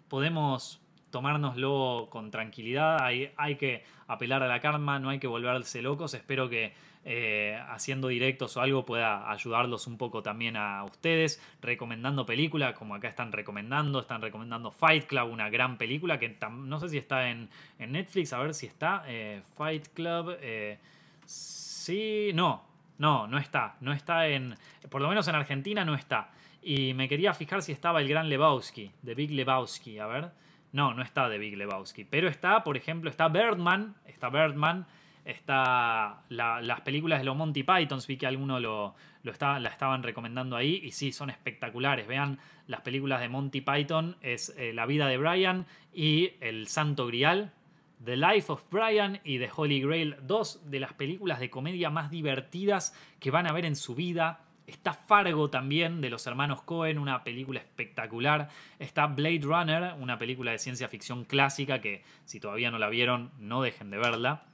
podemos 0.09 0.81
tomárnoslo 1.11 2.09
con 2.11 2.31
tranquilidad, 2.31 3.01
hay, 3.01 3.33
hay 3.37 3.57
que 3.57 3.85
apelar 4.09 4.43
a 4.43 4.49
la 4.49 4.61
karma, 4.61 4.99
no 4.99 5.11
hay 5.11 5.19
que 5.19 5.29
volverse 5.29 5.81
locos. 5.81 6.13
Espero 6.13 6.49
que 6.49 6.75
eh, 7.07 7.61
haciendo 7.69 8.09
directos 8.09 8.57
o 8.57 8.63
algo 8.63 8.87
pueda 8.87 9.31
ayudarlos 9.31 9.87
un 9.87 9.99
poco 9.99 10.23
también 10.23 10.57
a 10.57 10.85
ustedes, 10.85 11.43
recomendando 11.61 12.25
películas, 12.25 12.75
como 12.75 12.95
acá 12.95 13.09
están 13.09 13.31
recomendando, 13.31 14.01
están 14.01 14.23
recomendando 14.23 14.71
Fight 14.71 15.07
Club, 15.07 15.31
una 15.31 15.51
gran 15.51 15.77
película 15.77 16.19
que 16.19 16.37
no 16.51 16.81
sé 16.81 16.89
si 16.89 16.99
está 16.99 17.29
en, 17.29 17.51
Netflix, 17.79 18.33
a 18.33 18.39
ver 18.39 18.55
si 18.55 18.67
está. 18.67 19.05
Eh, 19.07 19.43
Fight 19.55 19.89
Club, 19.89 20.37
eh, 20.41 20.79
sí, 21.27 22.31
no, 22.35 22.65
no, 22.99 23.27
no 23.27 23.39
está, 23.39 23.77
no 23.81 23.93
está 23.93 24.27
en, 24.29 24.57
por 24.89 25.03
lo 25.03 25.09
menos 25.09 25.29
en 25.29 25.35
Argentina 25.35 25.85
no 25.85 25.95
está. 25.95 26.31
Y 26.63 26.95
me 26.95 27.09
quería 27.09 27.35
fijar 27.35 27.61
si 27.61 27.73
estaba 27.73 28.01
el 28.01 28.09
gran 28.09 28.31
Lebowski, 28.31 28.91
de 29.03 29.15
Big 29.15 29.31
Lebowski, 29.31 29.99
a 29.99 30.07
ver. 30.07 30.31
No, 30.73 30.95
no 30.95 31.03
está 31.03 31.29
de 31.29 31.39
Big 31.39 31.57
Lebowski. 31.57 32.05
Pero 32.05 32.27
está, 32.27 32.65
por 32.65 32.77
ejemplo, 32.77 33.09
está 33.09 33.29
Birdman. 33.29 33.95
Está 34.07 34.29
Birdman. 34.29 34.87
Está 35.25 36.23
las 36.29 36.81
películas 36.83 37.21
de 37.21 37.25
los 37.25 37.35
Monty 37.35 37.63
Pythons, 37.63 38.07
vi 38.07 38.19
que 38.19 38.27
algunos 38.27 38.61
lo, 38.61 38.95
lo 39.23 39.33
la 39.41 39.69
estaban 39.71 40.03
recomendando 40.03 40.55
ahí 40.55 40.81
y 40.85 40.91
sí, 40.93 41.13
son 41.13 41.31
espectaculares. 41.31 42.07
Vean 42.07 42.39
las 42.67 42.83
películas 42.83 43.21
de 43.21 43.29
Monty 43.29 43.63
Python, 43.63 44.17
es 44.21 44.55
eh, 44.59 44.73
La 44.75 44.85
vida 44.85 45.07
de 45.07 45.17
Brian 45.17 45.67
y 45.95 46.33
El 46.41 46.67
Santo 46.69 47.07
Grial, 47.07 47.53
The 48.05 48.19
Life 48.19 48.53
of 48.53 48.65
Brian 48.71 49.21
y 49.25 49.39
The 49.39 49.51
Holy 49.55 49.81
Grail, 49.81 50.17
dos 50.23 50.61
de 50.71 50.81
las 50.81 50.93
películas 50.93 51.41
de 51.41 51.49
comedia 51.49 51.89
más 51.89 52.11
divertidas 52.11 52.95
que 53.19 53.31
van 53.31 53.47
a 53.47 53.53
ver 53.53 53.65
en 53.65 53.77
su 53.77 53.95
vida. 53.95 54.41
Está 54.67 54.93
Fargo 54.93 55.49
también, 55.49 56.03
de 56.03 56.11
los 56.11 56.27
hermanos 56.27 56.63
Cohen, 56.63 56.99
una 56.99 57.25
película 57.25 57.61
espectacular. 57.61 58.51
Está 58.79 59.07
Blade 59.07 59.41
Runner, 59.43 59.95
una 59.99 60.19
película 60.19 60.53
de 60.53 60.59
ciencia 60.59 60.89
ficción 60.89 61.25
clásica 61.25 61.81
que 61.81 62.03
si 62.27 62.41
todavía 62.41 62.71
no 62.71 62.79
la 62.79 62.91
vieron, 62.91 63.31
no 63.39 63.63
dejen 63.63 63.91
de 63.91 63.99
verla. 63.99 64.45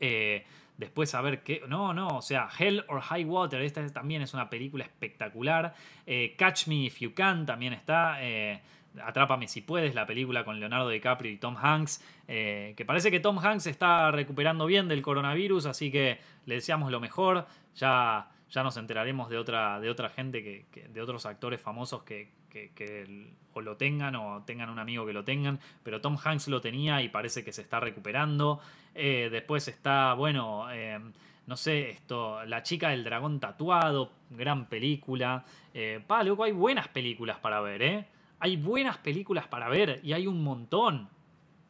Eh, 0.00 0.44
después 0.76 1.14
a 1.14 1.20
ver 1.20 1.42
qué. 1.42 1.62
No, 1.68 1.94
no, 1.94 2.08
o 2.08 2.22
sea, 2.22 2.48
Hell 2.58 2.84
or 2.88 3.00
High 3.00 3.24
Water, 3.24 3.60
esta 3.62 3.86
también 3.90 4.22
es 4.22 4.34
una 4.34 4.50
película 4.50 4.84
espectacular. 4.84 5.74
Eh, 6.06 6.34
Catch 6.36 6.68
Me 6.68 6.84
If 6.84 7.00
You 7.00 7.14
Can 7.14 7.46
también 7.46 7.72
está. 7.72 8.22
Eh, 8.22 8.60
Atrápame 9.02 9.46
si 9.46 9.60
puedes, 9.60 9.94
la 9.94 10.06
película 10.06 10.42
con 10.42 10.58
Leonardo 10.58 10.88
DiCaprio 10.88 11.30
y 11.30 11.36
Tom 11.36 11.54
Hanks, 11.60 12.02
que 12.26 12.84
parece 12.86 13.10
que 13.10 13.20
Tom 13.20 13.38
Hanks 13.38 13.66
está 13.66 14.10
recuperando 14.10 14.64
bien 14.64 14.88
del 14.88 15.02
coronavirus, 15.02 15.66
así 15.66 15.92
que 15.92 16.18
le 16.46 16.54
deseamos 16.54 16.90
lo 16.90 16.98
mejor. 16.98 17.46
Ya, 17.74 18.30
ya 18.50 18.62
nos 18.62 18.76
enteraremos 18.76 19.28
de 19.28 19.38
otra, 19.38 19.80
de 19.80 19.90
otra 19.90 20.08
gente, 20.08 20.42
que, 20.42 20.88
de 20.88 21.02
otros 21.02 21.26
actores 21.26 21.60
famosos 21.60 22.04
que, 22.04 22.30
que, 22.74 23.32
o 23.52 23.60
lo 23.60 23.76
tengan 23.76 24.16
o 24.16 24.42
tengan 24.44 24.70
un 24.70 24.78
amigo 24.78 25.06
que 25.06 25.12
lo 25.12 25.24
tengan, 25.24 25.58
pero 25.82 26.00
Tom 26.00 26.16
Hanks 26.22 26.48
lo 26.48 26.60
tenía 26.60 27.02
y 27.02 27.08
parece 27.08 27.44
que 27.44 27.52
se 27.52 27.62
está 27.62 27.80
recuperando. 27.80 28.60
Eh, 28.94 29.28
después 29.30 29.68
está, 29.68 30.14
bueno, 30.14 30.70
eh, 30.70 30.98
no 31.46 31.56
sé, 31.56 31.90
esto, 31.90 32.44
La 32.44 32.62
chica 32.62 32.90
del 32.90 33.04
dragón 33.04 33.40
tatuado, 33.40 34.12
gran 34.30 34.66
película. 34.66 35.44
Eh, 35.74 36.02
pa, 36.06 36.20
hay 36.20 36.52
buenas 36.52 36.88
películas 36.88 37.38
para 37.38 37.60
ver, 37.60 37.82
¿eh? 37.82 38.06
Hay 38.38 38.56
buenas 38.56 38.98
películas 38.98 39.46
para 39.46 39.68
ver 39.68 40.00
y 40.02 40.12
hay 40.12 40.26
un 40.26 40.42
montón. 40.42 41.08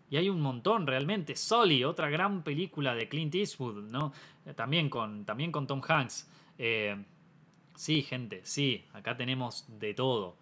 Y 0.08 0.16
hay 0.16 0.28
un 0.28 0.40
montón 0.40 0.86
realmente. 0.86 1.34
Sully, 1.34 1.84
otra 1.84 2.08
gran 2.08 2.42
película 2.42 2.94
de 2.94 3.08
Clint 3.08 3.34
Eastwood, 3.34 3.90
¿no? 3.90 4.12
También 4.54 4.88
con, 4.88 5.24
también 5.24 5.50
con 5.50 5.66
Tom 5.66 5.82
Hanks. 5.86 6.30
sí, 7.74 8.02
gente, 8.02 8.40
sí, 8.44 8.84
acá 8.92 9.16
tenemos 9.16 9.66
de 9.68 9.94
todo 9.94 10.36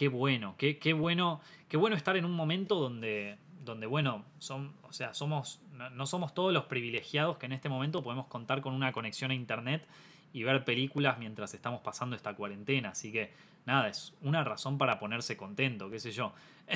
qué 0.00 0.08
bueno, 0.08 0.54
qué, 0.56 0.94
bueno, 0.94 1.42
qué 1.68 1.76
bueno 1.76 1.94
estar 1.94 2.16
en 2.16 2.24
un 2.24 2.32
momento 2.32 2.76
donde, 2.76 3.36
donde 3.62 3.86
bueno, 3.86 4.24
son, 4.38 4.72
o 4.80 4.94
sea, 4.94 5.12
somos, 5.12 5.60
no 5.92 6.06
somos 6.06 6.32
todos 6.32 6.54
los 6.54 6.64
privilegiados 6.64 7.36
que 7.36 7.44
en 7.44 7.52
este 7.52 7.68
momento 7.68 8.02
podemos 8.02 8.26
contar 8.26 8.62
con 8.62 8.72
una 8.72 8.92
conexión 8.92 9.30
a 9.30 9.34
internet 9.34 9.86
y 10.32 10.42
ver 10.42 10.64
películas 10.64 11.18
mientras 11.18 11.52
estamos 11.52 11.82
pasando 11.82 12.16
esta 12.16 12.32
cuarentena. 12.34 12.88
Así 12.88 13.12
que 13.12 13.30
nada, 13.66 13.88
es 13.88 14.14
una 14.22 14.42
razón 14.42 14.78
para 14.78 14.98
ponerse 14.98 15.36
contento, 15.36 15.90
qué 15.90 16.00
sé 16.00 16.12
yo. 16.12 16.32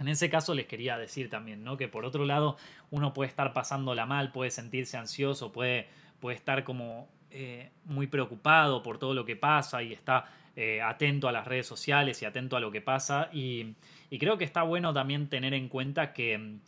En 0.00 0.08
ese 0.08 0.30
caso 0.30 0.54
les 0.54 0.66
quería 0.66 0.96
decir 0.96 1.28
también, 1.28 1.62
¿no? 1.62 1.76
Que 1.76 1.86
por 1.86 2.06
otro 2.06 2.24
lado 2.24 2.56
uno 2.90 3.12
puede 3.12 3.28
estar 3.28 3.52
pasándola 3.52 4.06
mal, 4.06 4.32
puede 4.32 4.50
sentirse 4.50 4.96
ansioso, 4.96 5.52
puede, 5.52 5.88
puede 6.20 6.36
estar 6.36 6.64
como 6.64 7.06
eh, 7.30 7.70
muy 7.84 8.06
preocupado 8.06 8.82
por 8.82 8.98
todo 8.98 9.12
lo 9.12 9.26
que 9.26 9.36
pasa 9.36 9.82
y 9.82 9.92
está 9.92 10.24
eh, 10.56 10.82
atento 10.82 11.28
a 11.28 11.32
las 11.32 11.46
redes 11.46 11.66
sociales 11.66 12.20
y 12.22 12.24
atento 12.24 12.56
a 12.56 12.60
lo 12.60 12.70
que 12.70 12.80
pasa. 12.80 13.30
Y, 13.32 13.74
creo 14.18 14.38
que 14.38 14.44
está 14.44 14.62
bueno 14.62 14.92
también 14.92 15.28
tener 15.28 15.54
en 15.54 15.68
cuenta 15.68 16.12
que, 16.12 16.58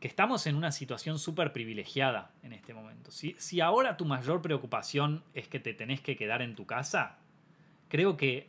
que 0.00 0.08
estamos 0.08 0.46
en 0.46 0.56
una 0.56 0.72
situación 0.72 1.18
súper 1.18 1.52
privilegiada 1.52 2.32
en 2.42 2.52
este 2.52 2.74
momento. 2.74 3.10
Si, 3.10 3.36
si 3.38 3.60
ahora 3.60 3.96
tu 3.96 4.04
mayor 4.04 4.42
preocupación 4.42 5.22
es 5.34 5.48
que 5.48 5.60
te 5.60 5.74
tenés 5.74 6.00
que 6.00 6.16
quedar 6.16 6.42
en 6.42 6.54
tu 6.54 6.66
casa, 6.66 7.18
creo 7.88 8.16
que, 8.16 8.48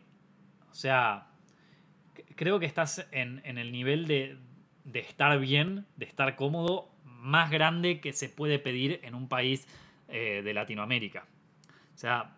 o 0.71 0.75
sea, 0.75 1.27
creo 2.35 2.59
que 2.59 2.65
estás 2.65 3.07
en, 3.11 3.41
el 3.45 3.71
nivel 3.71 4.07
de, 4.07 4.37
de 4.83 4.99
estar 4.99 5.37
bien, 5.39 5.85
de 5.97 6.05
estar 6.05 6.35
cómodo, 6.35 6.89
más 7.03 7.51
grande 7.51 7.99
que 7.99 8.13
se 8.13 8.29
puede 8.29 8.59
pedir 8.59 8.99
en 9.03 9.13
un 9.13 9.27
país 9.27 9.67
eh, 10.07 10.41
de 10.43 10.53
Latinoamérica. 10.53 11.25
O 11.93 11.97
sea, 11.97 12.37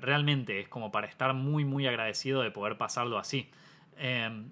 realmente 0.00 0.60
es 0.60 0.68
como 0.68 0.90
para 0.92 1.06
estar 1.06 1.34
muy, 1.34 1.64
muy 1.64 1.86
agradecido 1.86 2.42
de 2.42 2.50
poder 2.50 2.78
pasarlo 2.78 3.18
así. 3.18 3.50
Em, 3.96 4.50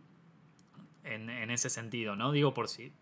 en, 1.04 1.50
ese 1.50 1.70
sentido, 1.70 2.14
¿no? 2.14 2.30
Digo 2.32 2.54
por 2.54 2.68
sí. 2.68 2.92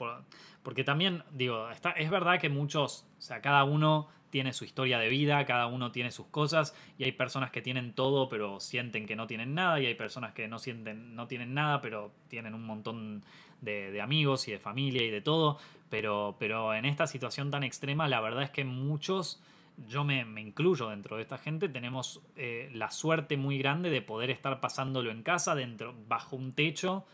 porque 0.63 0.85
también, 0.85 1.25
digo, 1.33 1.69
está, 1.71 1.91
es 1.91 2.11
verdad 2.11 2.41
que 2.41 2.49
muchos, 2.49 3.07
o 3.19 3.21
sea, 3.21 3.41
cada 3.41 3.65
uno 3.65 4.09
tiene 4.31 4.53
su 4.53 4.65
historia 4.65 4.99
de 4.99 5.09
vida, 5.09 5.45
cada 5.47 5.67
uno 5.67 5.91
tiene 5.91 6.11
sus 6.11 6.27
cosas, 6.27 6.75
y 6.99 7.05
hay 7.05 7.13
personas 7.13 7.51
que 7.51 7.63
tienen 7.63 7.95
todo, 7.95 8.29
pero 8.29 8.61
sienten 8.61 9.07
que 9.07 9.17
no 9.17 9.27
tienen 9.27 9.55
nada, 9.55 9.81
y 9.81 9.87
hay 9.87 9.95
personas 9.95 10.33
que 10.33 10.49
no 10.49 10.59
sienten, 10.59 11.15
no 11.15 11.27
tienen 11.27 11.55
nada, 11.55 11.81
pero 11.81 12.13
tienen 12.29 12.55
un 12.55 12.65
montón 12.65 13.25
de, 13.61 14.01
amigos 14.01 14.49
y 14.49 14.53
de 14.53 14.59
familia 14.59 15.03
y 15.03 15.11
de 15.11 15.21
todo. 15.21 15.59
Pero, 15.91 16.37
pero 16.39 16.75
en 16.75 16.85
esta 16.85 17.07
situación 17.07 17.51
tan 17.51 17.65
extrema, 17.65 18.09
la 18.09 18.21
verdad 18.21 18.43
es 18.43 18.51
que 18.51 18.65
muchos 18.65 19.43
yo 19.87 20.05
me, 20.05 20.23
incluyo 20.41 20.89
dentro 20.89 21.17
de 21.17 21.23
esta 21.23 21.39
gente, 21.39 21.69
tenemos 21.69 22.21
eh, 22.37 22.71
la 22.75 22.91
suerte 22.91 23.37
muy 23.37 23.59
grande 23.59 23.91
de 23.91 24.03
poder 24.03 24.31
estar 24.31 24.61
pasándolo 24.61 25.11
en 25.11 25.23
casa, 25.23 25.55
dentro, 25.55 25.95
bajo 26.09 26.37
un 26.37 26.53
techo, 26.53 27.05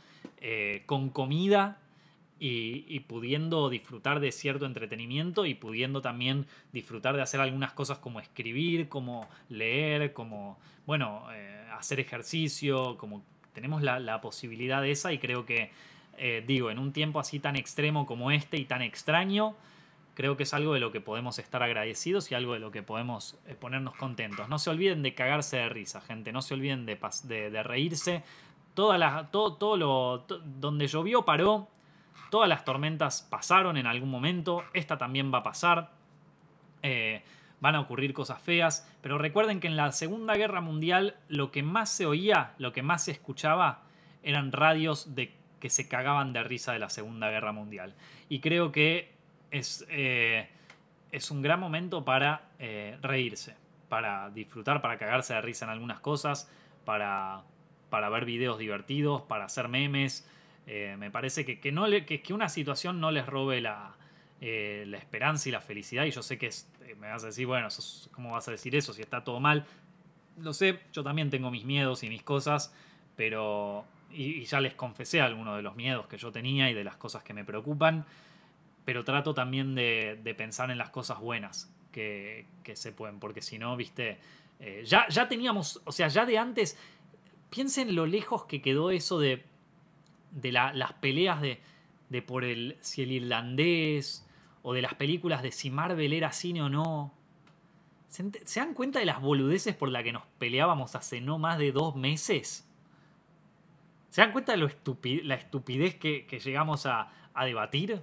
eh, 0.40 0.82
con 0.86 1.10
comida 1.10 1.78
y, 2.38 3.00
pudiendo 3.00 3.70
disfrutar 3.70 4.20
de 4.20 4.30
cierto 4.32 4.66
entretenimiento 4.66 5.46
y 5.46 5.54
pudiendo 5.54 6.02
también 6.02 6.46
disfrutar 6.72 7.16
de 7.16 7.22
hacer 7.22 7.40
algunas 7.40 7.72
cosas 7.72 7.98
como 7.98 8.20
escribir, 8.20 8.88
como 8.88 9.28
leer, 9.48 10.12
como, 10.12 10.58
bueno, 10.86 11.26
eh, 11.32 11.66
hacer 11.72 12.00
ejercicio, 12.00 12.98
como 12.98 13.22
tenemos 13.54 13.82
la, 13.82 14.20
posibilidad 14.20 14.82
de 14.82 14.90
esa 14.90 15.12
y 15.12 15.18
creo 15.18 15.46
que, 15.46 15.70
digo, 16.46 16.70
en 16.70 16.78
un 16.78 16.92
tiempo 16.92 17.20
así 17.20 17.38
tan 17.38 17.56
extremo 17.56 18.04
como 18.04 18.30
este 18.30 18.56
y 18.58 18.64
tan 18.64 18.82
extraño, 18.82 19.54
creo 20.14 20.36
que 20.36 20.44
es 20.44 20.54
algo 20.54 20.74
de 20.74 20.80
lo 20.80 20.92
que 20.92 21.00
podemos 21.00 21.38
estar 21.38 21.62
agradecidos 21.62 22.30
y 22.30 22.34
algo 22.34 22.54
de 22.54 22.60
lo 22.60 22.70
que 22.70 22.82
podemos 22.82 23.38
eh, 23.46 23.54
ponernos 23.54 23.94
contentos. 23.96 24.48
No 24.48 24.58
se 24.58 24.70
olviden 24.70 25.02
de 25.02 25.14
cagarse 25.14 25.58
de 25.58 25.68
risa, 25.68 26.00
gente, 26.00 26.32
no 26.32 26.42
se 26.42 26.54
olviden 26.54 26.86
de, 26.86 26.98
de, 27.50 27.62
reírse. 27.62 28.22
Toda 28.74 28.98
la, 28.98 29.28
todo, 29.30 29.54
todo 29.54 29.76
lo, 29.76 30.24
donde 30.44 30.86
llovió 30.86 31.24
paró, 31.24 31.68
todas 32.30 32.48
las 32.48 32.64
tormentas 32.64 33.26
pasaron 33.30 33.76
en 33.76 33.86
algún 33.86 34.10
momento, 34.10 34.64
esta 34.72 34.98
también 34.98 35.32
va 35.32 35.38
a 35.38 35.42
pasar. 35.42 35.90
Eh, 36.82 37.22
van 37.60 37.76
a 37.76 37.80
ocurrir 37.80 38.12
cosas 38.12 38.42
feas, 38.42 38.86
pero 39.00 39.16
recuerden 39.16 39.58
que 39.58 39.68
en 39.68 39.76
la 39.76 39.90
Segunda 39.92 40.34
Guerra 40.34 40.60
Mundial 40.60 41.16
lo 41.28 41.50
que 41.50 41.62
más 41.62 41.88
se 41.88 42.04
oía, 42.04 42.52
lo 42.58 42.74
que 42.74 42.82
más 42.82 43.04
se 43.04 43.12
escuchaba, 43.12 43.84
eran 44.22 44.52
radios 44.52 45.14
de 45.14 45.34
que 45.60 45.70
se 45.70 45.88
cagaban 45.88 46.34
de 46.34 46.44
risa 46.44 46.74
de 46.74 46.78
la 46.78 46.90
Segunda 46.90 47.30
Guerra 47.30 47.52
Mundial. 47.52 47.94
Y 48.28 48.40
creo 48.40 48.70
que 48.70 49.13
es, 49.54 49.86
eh, 49.88 50.48
es 51.12 51.30
un 51.30 51.40
gran 51.40 51.60
momento 51.60 52.04
para 52.04 52.50
eh, 52.58 52.98
reírse, 53.00 53.54
para 53.88 54.30
disfrutar, 54.30 54.82
para 54.82 54.98
cagarse 54.98 55.32
de 55.32 55.40
risa 55.40 55.64
en 55.64 55.70
algunas 55.70 56.00
cosas, 56.00 56.50
para, 56.84 57.42
para 57.88 58.08
ver 58.08 58.24
videos 58.24 58.58
divertidos, 58.58 59.22
para 59.22 59.44
hacer 59.44 59.68
memes. 59.68 60.28
Eh, 60.66 60.96
me 60.98 61.10
parece 61.10 61.44
que, 61.44 61.60
que 61.60 61.70
no 61.70 61.86
que, 62.04 62.22
una 62.32 62.48
situación 62.48 63.00
no 63.00 63.12
les 63.12 63.26
robe 63.26 63.60
la, 63.60 63.94
la 64.40 64.98
esperanza 64.98 65.48
y 65.48 65.52
la 65.52 65.60
felicidad. 65.60 66.04
Y 66.04 66.10
yo 66.10 66.22
sé 66.22 66.36
que 66.36 66.50
me 66.98 67.08
vas 67.08 67.22
a 67.22 67.26
decir, 67.26 67.46
bueno, 67.46 67.68
¿cómo 68.10 68.32
vas 68.32 68.48
a 68.48 68.50
decir 68.50 68.74
eso 68.74 68.92
si 68.92 69.02
está 69.02 69.22
todo 69.22 69.38
mal? 69.38 69.66
Lo 70.38 70.52
sé, 70.52 70.80
yo 70.92 71.04
también 71.04 71.30
tengo 71.30 71.52
mis 71.52 71.64
miedos 71.64 72.02
y 72.02 72.08
mis 72.08 72.22
cosas, 72.22 72.74
pero... 73.16 73.84
Y, 74.10 74.42
y 74.42 74.44
ya 74.44 74.60
les 74.60 74.74
confesé 74.74 75.20
algunos 75.20 75.56
de 75.56 75.62
los 75.62 75.74
miedos 75.74 76.06
que 76.06 76.18
yo 76.18 76.30
tenía 76.30 76.70
y 76.70 76.74
de 76.74 76.84
las 76.84 76.96
cosas 76.96 77.24
que 77.24 77.34
me 77.34 77.44
preocupan 77.44 78.04
pero 78.84 79.04
trato 79.04 79.34
también 79.34 79.74
de, 79.74 80.34
pensar 80.36 80.70
en 80.70 80.78
las 80.78 80.90
cosas 80.90 81.20
buenas 81.20 81.72
que, 81.92 82.46
se 82.74 82.92
pueden, 82.92 83.20
porque 83.20 83.40
si 83.42 83.58
no, 83.58 83.76
viste, 83.76 84.18
eh, 84.60 84.82
ya, 84.84 85.08
ya 85.08 85.28
teníamos, 85.28 85.80
o 85.84 85.92
sea, 85.92 86.08
ya 86.08 86.26
de 86.26 86.38
antes, 86.38 86.76
piensen 87.50 87.94
lo 87.94 88.06
lejos 88.06 88.44
que 88.44 88.60
quedó 88.60 88.90
eso 88.90 89.18
de, 89.18 89.44
de 90.32 90.52
las 90.52 90.92
peleas 90.94 91.40
de, 91.40 91.60
de 92.08 92.22
por 92.22 92.44
el, 92.44 92.76
si 92.80 93.02
el 93.02 93.12
irlandés, 93.12 94.26
o 94.62 94.72
de 94.72 94.82
las 94.82 94.94
películas 94.94 95.42
de 95.42 95.52
si 95.52 95.70
Marvel 95.70 96.12
era 96.14 96.32
cine 96.32 96.62
o 96.62 96.70
no. 96.70 97.12
¿Se, 98.08 98.60
dan 98.60 98.72
cuenta 98.72 98.98
de 98.98 99.04
las 99.04 99.20
boludeces 99.20 99.74
por 99.76 99.90
las 99.90 100.02
que 100.04 100.12
nos 100.12 100.24
peleábamos 100.38 100.94
hace 100.94 101.20
no 101.20 101.38
más 101.38 101.58
de 101.58 101.70
dos 101.70 101.96
meses? 101.96 102.66
¿Se 104.08 104.20
dan 104.22 104.32
cuenta 104.32 104.52
de 104.52 104.58
lo 104.58 104.68
la 105.24 105.34
estupidez 105.34 105.96
que, 105.96 106.26
que 106.26 106.38
llegamos 106.38 106.86
a, 106.86 107.12
a 107.34 107.44
debatir? 107.44 108.02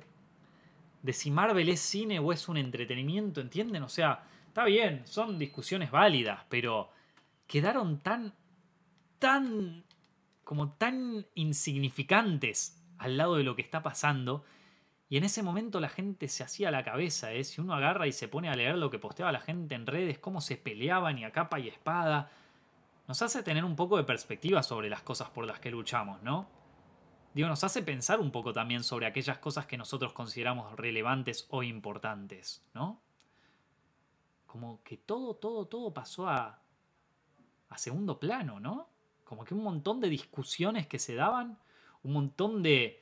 De 1.02 1.14
si 1.14 1.32
Marvel 1.32 1.70
es 1.70 1.80
cine 1.80 2.20
o 2.20 2.32
es 2.32 2.47
un 2.47 2.58
entretenimiento, 2.58 3.41
¿entienden? 3.41 3.84
O 3.84 3.89
sea, 3.89 4.24
está 4.47 4.66
bien, 4.66 5.02
son 5.06 5.39
discusiones 5.39 5.91
válidas, 5.91 6.41
pero 6.49 6.89
quedaron 7.47 7.99
tan, 7.99 8.34
tan, 9.20 9.84
como 10.43 10.74
tan 10.74 11.26
insignificantes 11.36 12.82
al 12.97 13.18
lado 13.18 13.36
de 13.36 13.43
lo 13.43 13.56
que 13.56 13.62
está 13.62 13.82
pasando. 13.82 14.43
Y 15.10 15.18
en 15.18 15.24
ese 15.24 15.43
momento 15.43 15.80
la 15.80 15.89
gente 15.89 16.28
se 16.28 16.43
hacía 16.43 16.72
la 16.72 16.84
cabeza, 16.84 17.34
¿eh? 17.34 17.43
Si 17.43 17.60
uno 17.60 17.74
agarra 17.74 18.08
y 18.08 18.14
se 18.14 18.28
pone 18.28 18.49
a 18.49 18.56
leer 18.56 18.78
lo 18.78 18.89
que 18.89 18.99
posteaba 18.99 19.32
la 19.32 19.41
gente 19.41 19.76
en 19.76 19.88
redes, 19.88 20.20
cómo 20.20 20.39
se 20.39 20.56
peleaban 20.56 21.18
y 21.18 21.26
a 21.26 21.32
capa 21.32 21.60
y 21.60 21.68
espada, 21.68 22.32
nos 23.08 23.22
hace 23.22 23.43
tener 23.43 23.66
un 23.66 23.76
poco 23.76 23.97
de 23.97 24.04
perspectiva 24.04 24.64
sobre 24.64 24.89
las 24.89 25.02
cosas 25.02 25.30
por 25.30 25.45
las 25.45 25.60
que 25.60 25.72
luchamos, 25.72 26.22
¿no? 26.24 26.47
Digo, 27.34 27.48
nos 27.48 27.64
hace 27.64 27.82
pensar 27.82 28.20
un 28.20 28.32
poco 28.32 28.54
también 28.54 28.84
sobre 28.84 29.06
aquellas 29.06 29.38
cosas 29.40 29.66
que 29.66 29.78
nosotros 29.78 30.14
consideramos 30.14 30.76
relevantes 30.76 31.48
o 31.50 31.64
importantes, 31.64 32.64
¿no? 32.74 33.02
Como 34.46 34.84
que 34.84 34.98
todo, 34.98 35.36
todo, 35.36 35.66
todo 35.68 35.94
pasó 35.94 36.28
a, 36.28 36.60
a 37.70 37.78
segundo 37.78 38.20
plano, 38.20 38.60
¿no? 38.60 38.90
Como 39.24 39.46
que 39.46 39.54
un 39.54 39.64
montón 39.64 40.02
de 40.02 40.10
discusiones 40.10 40.88
que 40.88 41.00
se 41.00 41.16
daban, 41.16 41.58
un 42.04 42.14
montón 42.14 42.62
de, 42.62 43.02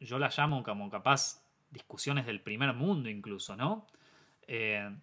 yo 0.00 0.18
las 0.18 0.36
llamo 0.36 0.62
como 0.64 0.90
capaz 0.90 1.44
discusiones 1.70 2.26
del 2.26 2.40
primer 2.40 2.74
mundo 2.74 3.08
incluso, 3.08 3.56
¿no? 3.56 3.86
Eh, 4.46 4.96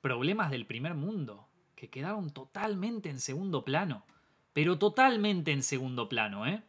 problemas 0.00 0.50
del 0.50 0.66
primer 0.66 0.94
mundo 0.94 1.48
que 1.74 1.90
quedaron 1.90 2.30
totalmente 2.30 3.08
en 3.08 3.20
segundo 3.20 3.64
plano, 3.64 4.04
pero 4.52 4.78
totalmente 4.78 5.50
en 5.50 5.62
segundo 5.62 6.08
plano, 6.08 6.46
¿eh? 6.46 6.62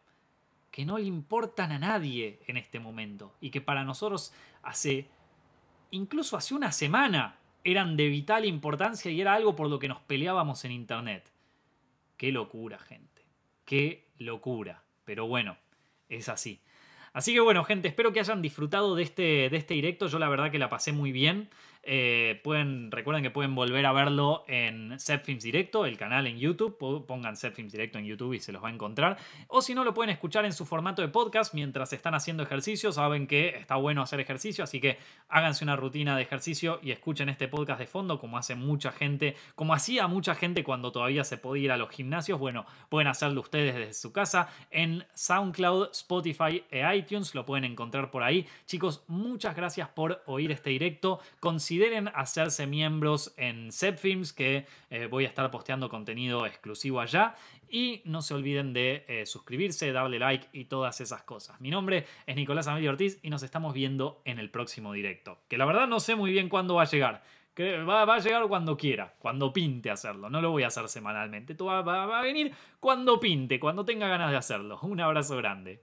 Que 0.76 0.84
no 0.84 0.98
le 0.98 1.04
importan 1.04 1.72
a 1.72 1.78
nadie 1.78 2.38
en 2.46 2.58
este 2.58 2.80
momento 2.80 3.32
y 3.40 3.48
que 3.48 3.62
para 3.62 3.82
nosotros 3.82 4.34
hace, 4.62 5.08
incluso 5.90 6.36
hace 6.36 6.54
una 6.54 6.70
semana, 6.70 7.38
eran 7.64 7.96
de 7.96 8.08
vital 8.08 8.44
importancia 8.44 9.10
y 9.10 9.18
era 9.18 9.32
algo 9.32 9.56
por 9.56 9.70
lo 9.70 9.78
que 9.78 9.88
nos 9.88 10.00
peleábamos 10.00 10.66
en 10.66 10.72
Internet. 10.72 11.32
Qué 12.18 12.30
locura, 12.30 12.78
gente. 12.78 13.22
Qué 13.64 14.04
locura. 14.18 14.82
Pero 15.06 15.26
bueno, 15.26 15.56
es 16.10 16.28
así. 16.28 16.60
Así 17.14 17.32
que 17.32 17.40
bueno, 17.40 17.64
gente, 17.64 17.88
espero 17.88 18.12
que 18.12 18.20
hayan 18.20 18.42
disfrutado 18.42 18.94
de 18.96 19.02
este, 19.02 19.48
de 19.48 19.56
este 19.56 19.72
directo. 19.72 20.08
Yo 20.08 20.18
la 20.18 20.28
verdad 20.28 20.50
que 20.50 20.58
la 20.58 20.68
pasé 20.68 20.92
muy 20.92 21.10
bien. 21.10 21.48
Eh, 21.88 22.40
pueden, 22.42 22.90
recuerden 22.90 23.22
que 23.22 23.30
pueden 23.30 23.54
volver 23.54 23.86
a 23.86 23.92
verlo 23.92 24.44
en 24.48 24.98
Zepfilms 24.98 25.44
Directo, 25.44 25.86
el 25.86 25.96
canal 25.96 26.26
en 26.26 26.36
YouTube. 26.36 27.06
Pongan 27.06 27.36
Zepfilms 27.36 27.70
Directo 27.70 27.98
en 27.98 28.06
YouTube 28.06 28.34
y 28.34 28.40
se 28.40 28.50
los 28.50 28.62
va 28.62 28.68
a 28.68 28.72
encontrar. 28.72 29.16
O 29.46 29.62
si 29.62 29.72
no, 29.72 29.84
lo 29.84 29.94
pueden 29.94 30.10
escuchar 30.10 30.44
en 30.44 30.52
su 30.52 30.66
formato 30.66 31.00
de 31.00 31.08
podcast 31.08 31.54
mientras 31.54 31.92
están 31.92 32.14
haciendo 32.14 32.42
ejercicio. 32.42 32.90
Saben 32.90 33.28
que 33.28 33.50
está 33.50 33.76
bueno 33.76 34.02
hacer 34.02 34.18
ejercicio, 34.18 34.64
así 34.64 34.80
que 34.80 34.98
háganse 35.28 35.62
una 35.62 35.76
rutina 35.76 36.16
de 36.16 36.22
ejercicio 36.22 36.80
y 36.82 36.90
escuchen 36.90 37.28
este 37.28 37.46
podcast 37.46 37.78
de 37.78 37.86
fondo, 37.86 38.18
como 38.18 38.36
hace 38.36 38.56
mucha 38.56 38.90
gente, 38.90 39.36
como 39.54 39.72
hacía 39.72 40.08
mucha 40.08 40.34
gente 40.34 40.64
cuando 40.64 40.90
todavía 40.90 41.22
se 41.22 41.38
podía 41.38 41.64
ir 41.66 41.72
a 41.72 41.76
los 41.76 41.90
gimnasios. 41.90 42.40
Bueno, 42.40 42.66
pueden 42.88 43.06
hacerlo 43.06 43.42
ustedes 43.42 43.76
desde 43.76 43.94
su 43.94 44.10
casa 44.12 44.48
en 44.72 45.04
SoundCloud, 45.14 45.90
Spotify 45.92 46.64
e 46.68 46.96
iTunes. 46.96 47.32
Lo 47.36 47.46
pueden 47.46 47.64
encontrar 47.64 48.10
por 48.10 48.24
ahí. 48.24 48.44
Chicos, 48.66 49.04
muchas 49.06 49.54
gracias 49.54 49.88
por 49.88 50.24
oír 50.26 50.50
este 50.50 50.70
directo 50.70 51.20
consideren 51.38 51.75
hacerse 52.14 52.66
miembros 52.66 53.34
en 53.36 53.72
Zepfilms, 53.72 54.32
que 54.32 54.66
eh, 54.90 55.06
voy 55.06 55.24
a 55.24 55.28
estar 55.28 55.50
posteando 55.50 55.88
contenido 55.88 56.46
exclusivo 56.46 57.00
allá. 57.00 57.34
Y 57.68 58.02
no 58.04 58.22
se 58.22 58.34
olviden 58.34 58.72
de 58.72 59.04
eh, 59.08 59.26
suscribirse, 59.26 59.90
darle 59.90 60.18
like 60.18 60.48
y 60.52 60.66
todas 60.66 61.00
esas 61.00 61.22
cosas. 61.22 61.60
Mi 61.60 61.70
nombre 61.70 62.06
es 62.26 62.36
Nicolás 62.36 62.68
Amelio 62.68 62.90
Ortiz 62.90 63.18
y 63.22 63.30
nos 63.30 63.42
estamos 63.42 63.74
viendo 63.74 64.22
en 64.24 64.38
el 64.38 64.50
próximo 64.50 64.92
directo. 64.92 65.38
Que 65.48 65.58
la 65.58 65.64
verdad 65.64 65.88
no 65.88 65.98
sé 65.98 66.14
muy 66.14 66.30
bien 66.30 66.48
cuándo 66.48 66.76
va 66.76 66.82
a 66.82 66.86
llegar. 66.86 67.22
Va, 67.58 68.02
a 68.02 68.18
llegar 68.18 68.46
cuando 68.48 68.76
quiera, 68.76 69.14
cuando 69.18 69.52
pinte 69.52 69.90
hacerlo. 69.90 70.28
No 70.28 70.42
lo 70.42 70.50
voy 70.50 70.64
a 70.64 70.66
hacer 70.66 70.88
semanalmente. 70.88 71.54
Va 71.54 72.18
a 72.18 72.22
venir 72.22 72.52
cuando 72.80 73.18
pinte, 73.18 73.58
cuando 73.58 73.84
tenga 73.84 74.08
ganas 74.08 74.30
de 74.30 74.36
hacerlo. 74.36 74.78
Un 74.82 75.00
abrazo 75.00 75.36
grande. 75.36 75.82